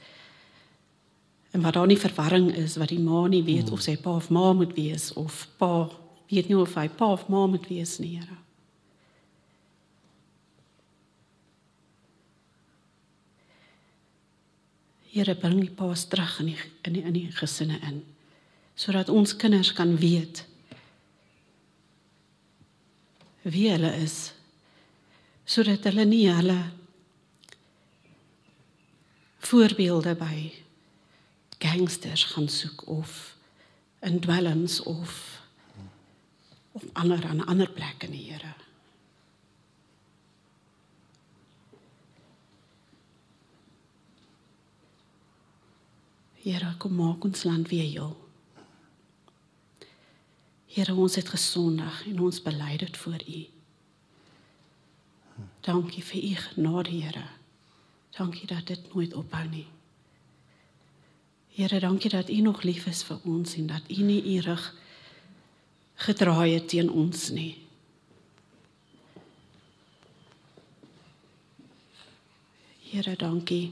En 1.55 1.61
waar 1.61 1.71
daar 1.71 1.87
nie 1.87 1.99
verwarring 1.99 2.55
is 2.55 2.75
wat 2.75 2.89
die 2.91 2.99
ma 2.99 3.27
nie 3.31 3.43
weet 3.47 3.69
of 3.71 3.79
sy 3.79 3.93
pa 3.95 4.17
of 4.19 4.25
ma 4.29 4.49
moet 4.53 4.73
wees 4.75 5.13
of 5.15 5.45
pa 5.55 5.87
weet 6.27 6.49
nie 6.51 6.57
of 6.59 6.73
hy 6.75 6.89
pa 6.91 7.13
of 7.15 7.29
ma 7.31 7.45
moet 7.47 7.69
wees 7.71 7.93
nie, 8.03 8.17
Here. 8.17 8.35
Here 15.13 15.35
bring 15.35 15.61
die 15.61 15.71
paas 15.71 16.03
terug 16.11 16.33
in 16.43 16.51
die 16.51 16.57
in 16.83 16.97
die 16.97 17.05
in 17.07 17.15
die 17.15 17.31
gesinne 17.31 17.79
in 17.87 18.03
sodat 18.75 19.09
ons 19.09 19.35
kinders 19.39 19.71
kan 19.71 19.95
weet 19.95 20.43
wie 23.47 23.69
hulle 23.71 23.93
is 24.03 24.33
sodat 25.45 25.87
hulle 25.87 26.03
nie 26.03 26.27
hulle 26.27 26.59
voorbeelde 29.39 30.19
by 30.19 30.64
gangsters 31.59 32.23
gaan 32.23 32.49
soek 32.49 32.87
of 32.87 33.35
in 34.01 34.19
dwelms 34.19 34.79
of 34.83 35.41
of 36.71 36.83
ander 36.93 37.25
aan 37.25 37.45
ander 37.45 37.69
plekke 37.71 38.05
in 38.05 38.11
die 38.11 38.31
Here 38.31 38.55
Here, 46.45 46.75
kom 46.77 46.93
maak 46.93 47.23
ons 47.25 47.41
land 47.43 47.71
weer 47.71 47.87
heel. 47.89 48.11
Here, 50.69 50.93
ons 50.93 51.15
het 51.17 51.31
gesondig 51.33 52.03
en 52.05 52.19
ons 52.21 52.37
bely 52.45 52.75
dit 52.83 52.97
voor 53.01 53.23
U. 53.25 53.39
Dankie 55.65 56.03
vir 56.05 56.21
U 56.21 56.35
genade, 56.43 56.93
Here. 56.93 57.23
Dankie 58.13 58.45
dat 58.51 58.69
dit 58.69 58.93
nooit 58.93 59.17
ophou 59.17 59.41
nie. 59.49 59.65
Here, 61.55 61.79
dankie 61.79 62.09
dat 62.09 62.29
U 62.29 62.41
nog 62.43 62.61
lief 62.67 62.85
is 62.85 63.03
vir 63.07 63.19
ons 63.23 63.53
en 63.55 63.67
dat 63.71 63.85
U 63.87 64.01
nie 64.03 64.19
U 64.35 64.39
rug 64.43 64.63
gedraai 66.03 66.53
het 66.53 66.67
teen 66.67 66.89
ons 66.91 67.29
nie. 67.31 67.53
Here, 72.89 73.15
dankie. 73.15 73.71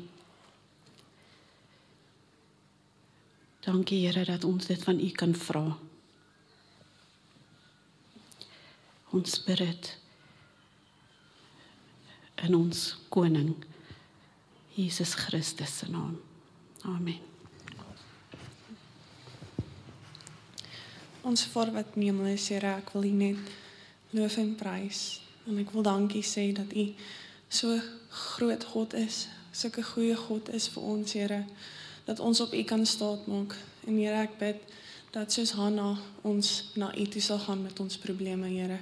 Dankie 3.67 3.99
Here 4.05 4.23
dat 4.31 4.47
ons 4.47 4.71
dit 4.71 4.83
van 4.83 5.03
U 5.03 5.09
kan 5.19 5.35
vra. 5.35 5.65
Ons 9.11 9.35
spirit 9.35 9.91
en 12.47 12.55
ons 12.55 12.87
koning 13.11 13.53
Jesus 14.79 15.13
Christus 15.19 15.77
se 15.83 15.91
naam. 15.91 16.17
Amen. 16.87 17.32
Ons 21.23 21.45
Vader 21.47 21.73
wat 21.73 21.93
in 21.95 22.01
die 22.01 22.09
hemel 22.11 22.33
is, 22.33 22.49
Here, 22.51 22.73
ek 22.81 22.89
wil 22.91 23.05
U 23.07 23.11
net 23.15 23.53
loof 24.11 24.35
en 24.41 24.55
prys 24.59 25.21
en 25.47 25.59
ek 25.61 25.69
wil 25.71 25.85
dankie 25.87 26.23
sê 26.23 26.49
dat 26.55 26.73
U 26.75 26.83
so 27.47 27.77
groot 28.35 28.63
God 28.73 28.95
is, 28.99 29.27
sulke 29.55 29.83
goeie 29.87 30.17
God 30.19 30.51
is 30.51 30.67
vir 30.73 30.83
ons, 30.83 31.13
Here 31.15 31.39
dat 32.03 32.19
ons 32.19 32.41
op 32.43 32.51
U 32.51 32.63
kan 32.67 32.83
staat 32.85 33.23
maak. 33.31 33.55
En 33.87 33.95
Here, 33.95 34.19
ek 34.19 34.35
bid 34.41 34.59
dat 35.15 35.31
soos 35.31 35.53
Hanna 35.55 35.93
ons 36.27 36.49
na 36.75 36.89
U 36.91 37.05
toe 37.07 37.21
sal 37.23 37.39
gaan 37.45 37.61
met 37.63 37.79
ons 37.79 37.97
probleme, 38.03 38.49
Here. 38.51 38.81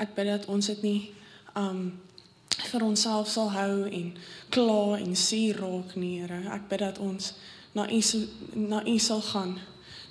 Ek 0.00 0.14
bid 0.16 0.30
dat 0.30 0.48
ons 0.48 0.70
dit 0.72 0.82
nie 0.86 1.00
um 1.52 1.90
vir 2.70 2.84
onsself 2.86 3.28
sal 3.28 3.50
hou 3.52 3.84
en 3.90 4.12
kla 4.54 4.96
en 5.02 5.12
suur 5.18 5.60
raak 5.60 5.92
nie, 6.00 6.22
Here. 6.22 6.40
Ek 6.54 6.64
bid 6.72 6.80
dat 6.80 7.02
ons 7.02 7.34
na 7.76 7.84
U 7.92 8.00
na 8.56 8.80
U 8.88 8.96
sal 8.98 9.20
gaan 9.28 9.58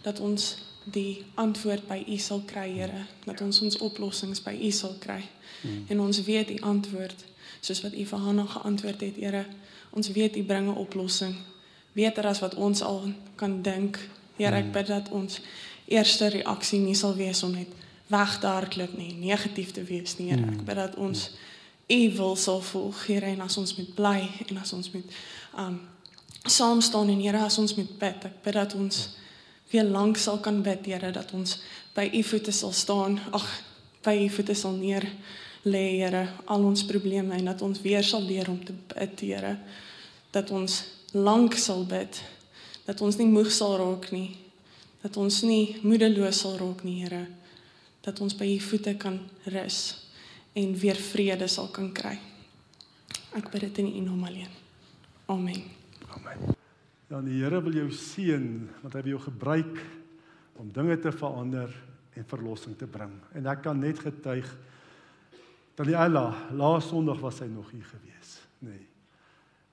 dat 0.05 0.21
ons 0.21 0.51
die 0.91 1.23
antwoord 1.35 1.87
by 1.87 2.03
U 2.07 2.17
sal 2.17 2.41
kry, 2.45 2.67
Here, 2.73 3.05
dat 3.25 3.41
ons 3.41 3.61
ons 3.61 3.77
oplossings 3.77 4.41
by 4.43 4.53
U 4.53 4.71
sal 4.71 4.95
kry. 4.99 5.21
Hmm. 5.61 5.85
En 5.87 5.99
ons 5.99 6.23
weet 6.23 6.47
die 6.47 6.61
antwoord 6.63 7.25
soos 7.63 7.81
wat 7.85 7.95
U 7.95 8.05
vir 8.05 8.19
Hanna 8.19 8.45
geantwoord 8.45 9.01
het, 9.01 9.19
Here. 9.19 9.45
Ons 9.93 10.11
weet 10.11 10.35
U 10.35 10.43
bring 10.43 10.67
'n 10.67 10.77
oplossing 10.77 11.35
beter 11.93 12.27
as 12.27 12.39
wat 12.39 12.55
ons 12.55 12.81
al 12.81 13.11
kan 13.35 13.61
dink. 13.61 13.99
Here, 14.37 14.55
ek 14.55 14.63
hmm. 14.63 14.71
bid 14.71 14.87
dat 14.87 15.09
ons 15.09 15.41
eerste 15.85 16.27
reaksie 16.27 16.79
nie 16.79 16.95
sal 16.95 17.15
wees 17.15 17.43
om 17.43 17.51
net 17.51 17.69
weg 18.07 18.39
te 18.39 18.47
hardloop 18.47 18.97
nie, 18.97 19.13
negatief 19.13 19.71
te 19.71 19.83
wees 19.83 20.17
nie. 20.17 20.29
Here, 20.29 20.41
ek 20.41 20.59
hmm. 20.61 20.65
bid 20.65 20.75
dat 20.75 20.95
ons 20.95 21.31
U 21.87 22.11
wil 22.15 22.35
sal 22.35 22.61
volg, 22.61 23.05
Here, 23.05 23.25
en 23.25 23.41
as 23.41 23.57
ons 23.57 23.75
met 23.75 23.95
bly 23.95 24.29
en 24.47 24.57
as 24.57 24.73
ons 24.73 24.91
met 24.91 25.03
um 25.57 25.81
saam 26.45 26.81
staan 26.81 27.09
en 27.09 27.19
Here, 27.19 27.39
as 27.39 27.57
ons 27.57 27.75
met 27.75 27.99
bid, 27.99 28.25
ek 28.25 28.41
bid 28.43 28.53
dat 28.53 28.73
ons 28.75 29.15
weer 29.73 29.89
lank 29.89 30.17
sal 30.21 30.39
kan 30.39 30.61
bid, 30.63 30.85
Here, 30.85 31.11
dat 31.11 31.33
ons 31.33 31.57
by 31.97 32.07
U 32.13 32.23
voete 32.23 32.53
sal 32.53 32.71
staan. 32.71 33.19
Ag, 33.33 33.47
by 34.05 34.15
U 34.25 34.29
voete 34.37 34.55
sal 34.57 34.77
neer 34.77 35.07
lê, 35.65 35.83
Here, 35.97 36.27
al 36.45 36.63
ons 36.69 36.85
probleme 36.85 37.35
en 37.35 37.49
dat 37.51 37.61
ons 37.65 37.81
weer 37.81 38.05
sal 38.05 38.23
leer 38.23 38.49
om 38.49 38.61
te 38.63 38.75
bid, 38.93 39.25
Here. 39.25 39.57
Dat 40.33 40.53
ons 40.53 40.83
lank 41.13 41.57
sal 41.57 41.85
bid 41.85 42.21
Dat 42.83 43.01
ons 43.01 43.17
nie 43.19 43.29
moeg 43.31 43.51
sal 43.51 43.77
raak 43.79 44.09
nie. 44.11 44.35
Dat 45.03 45.17
ons 45.19 45.41
nie 45.47 45.77
moedeloos 45.83 46.43
sal 46.43 46.57
raak 46.59 46.83
nie, 46.87 46.99
Here. 47.03 47.25
Dat 48.03 48.19
ons 48.23 48.35
by 48.35 48.47
u 48.55 48.59
voete 48.59 48.95
kan 48.99 49.21
rus 49.47 49.79
en 50.59 50.75
weer 50.77 50.99
vrede 50.99 51.47
sal 51.47 51.71
kan 51.71 51.93
kry. 51.95 52.17
Ek 53.33 53.47
bid 53.51 53.69
dit 53.69 53.79
in 53.85 53.93
u 53.95 54.03
naam 54.09 54.27
alleen. 54.27 54.51
Amen. 55.31 55.63
Amen. 56.11 56.62
Ja, 57.13 57.19
die 57.21 57.43
Here 57.43 57.59
wil 57.61 57.75
jou 57.77 57.89
seën 57.93 58.45
want 58.81 58.95
hy 58.95 59.01
wil 59.05 59.11
jou 59.13 59.19
gebruik 59.27 59.75
om 60.57 60.71
dinge 60.73 60.95
te 60.97 61.11
verander 61.13 61.69
en 62.17 62.25
verlossing 62.25 62.73
te 62.79 62.87
bring. 62.89 63.11
En 63.37 63.49
ek 63.51 63.61
kan 63.67 63.77
net 63.77 64.01
getuig 64.01 64.47
dat 65.77 65.85
die 65.85 65.97
Allah 65.97 66.33
laas 66.57 66.87
Sondag 66.89 67.21
was 67.21 67.43
hy 67.43 67.51
nog 67.53 67.69
hier 67.69 67.85
gewees, 67.85 68.33
nê. 68.65 68.73
Nee. 68.73 68.89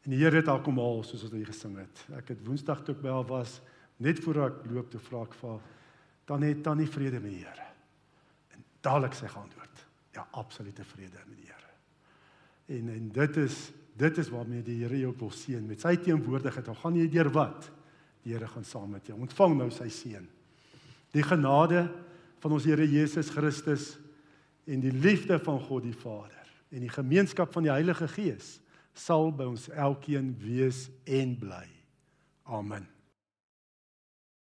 En 0.05 0.13
die 0.13 0.21
Here 0.21 0.41
het 0.41 0.53
haar 0.53 0.61
kom 0.65 0.81
haal 0.81 1.01
soos 1.05 1.25
wat 1.27 1.39
hy 1.39 1.43
gesing 1.49 1.79
het. 1.81 2.05
Ek 2.17 2.35
het 2.35 2.45
Woensdag 2.45 2.85
toe 2.85 2.95
ek 2.97 3.03
by 3.07 3.13
haar 3.13 3.29
was, 3.29 3.57
net 4.05 4.21
voor 4.25 4.45
ek 4.47 4.61
loop 4.73 4.93
te 4.93 5.01
vra 5.09 5.25
ek 5.25 5.37
vir 5.41 5.59
dan 6.29 6.45
het 6.45 6.61
dan 6.65 6.79
nie 6.81 6.93
vrede 6.93 7.25
met 7.25 7.39
die 7.39 7.45
Here. 7.47 7.69
En 8.53 8.69
dadelik 8.85 9.17
sy 9.17 9.33
geantwoord. 9.33 9.85
Ja, 10.13 10.29
absolute 10.37 10.85
vrede 10.93 11.25
met 11.25 11.41
die 11.41 11.49
Here. 11.49 11.73
En 12.77 12.93
en 12.99 13.13
dit 13.17 13.45
is 13.49 13.63
dit 14.01 14.21
is 14.23 14.31
waarmee 14.33 14.65
die 14.67 14.79
Here 14.83 14.99
jou 14.99 15.13
wil 15.21 15.33
seën 15.35 15.65
met 15.67 15.83
sy 15.83 15.95
teenwoordigheid. 16.01 16.69
Al 16.69 16.79
gaan 16.83 16.99
jy 16.99 17.07
deur 17.13 17.31
wat, 17.35 17.71
die 18.25 18.35
Here 18.35 18.49
gaan 18.51 18.67
saam 18.67 18.91
met 18.97 19.09
jou. 19.11 19.19
Ontvang 19.21 19.57
nou 19.59 19.71
sy 19.75 19.89
seën. 19.93 20.27
Die 21.15 21.27
genade 21.27 21.87
van 22.41 22.57
ons 22.57 22.69
Here 22.69 22.87
Jesus 22.87 23.33
Christus 23.35 23.93
en 24.71 24.83
die 24.85 24.95
liefde 24.95 25.41
van 25.43 25.61
God 25.67 25.85
die 25.89 25.97
Vader 25.97 26.39
en 26.71 26.85
die 26.85 26.93
gemeenskap 26.93 27.53
van 27.53 27.67
die 27.67 27.75
Heilige 27.75 28.09
Gees 28.13 28.59
sal 28.95 29.31
by 29.35 29.49
ons 29.51 29.69
elkeen 29.73 30.33
wees 30.43 30.89
en 31.09 31.35
bly. 31.41 31.67
Amen. 32.51 33.00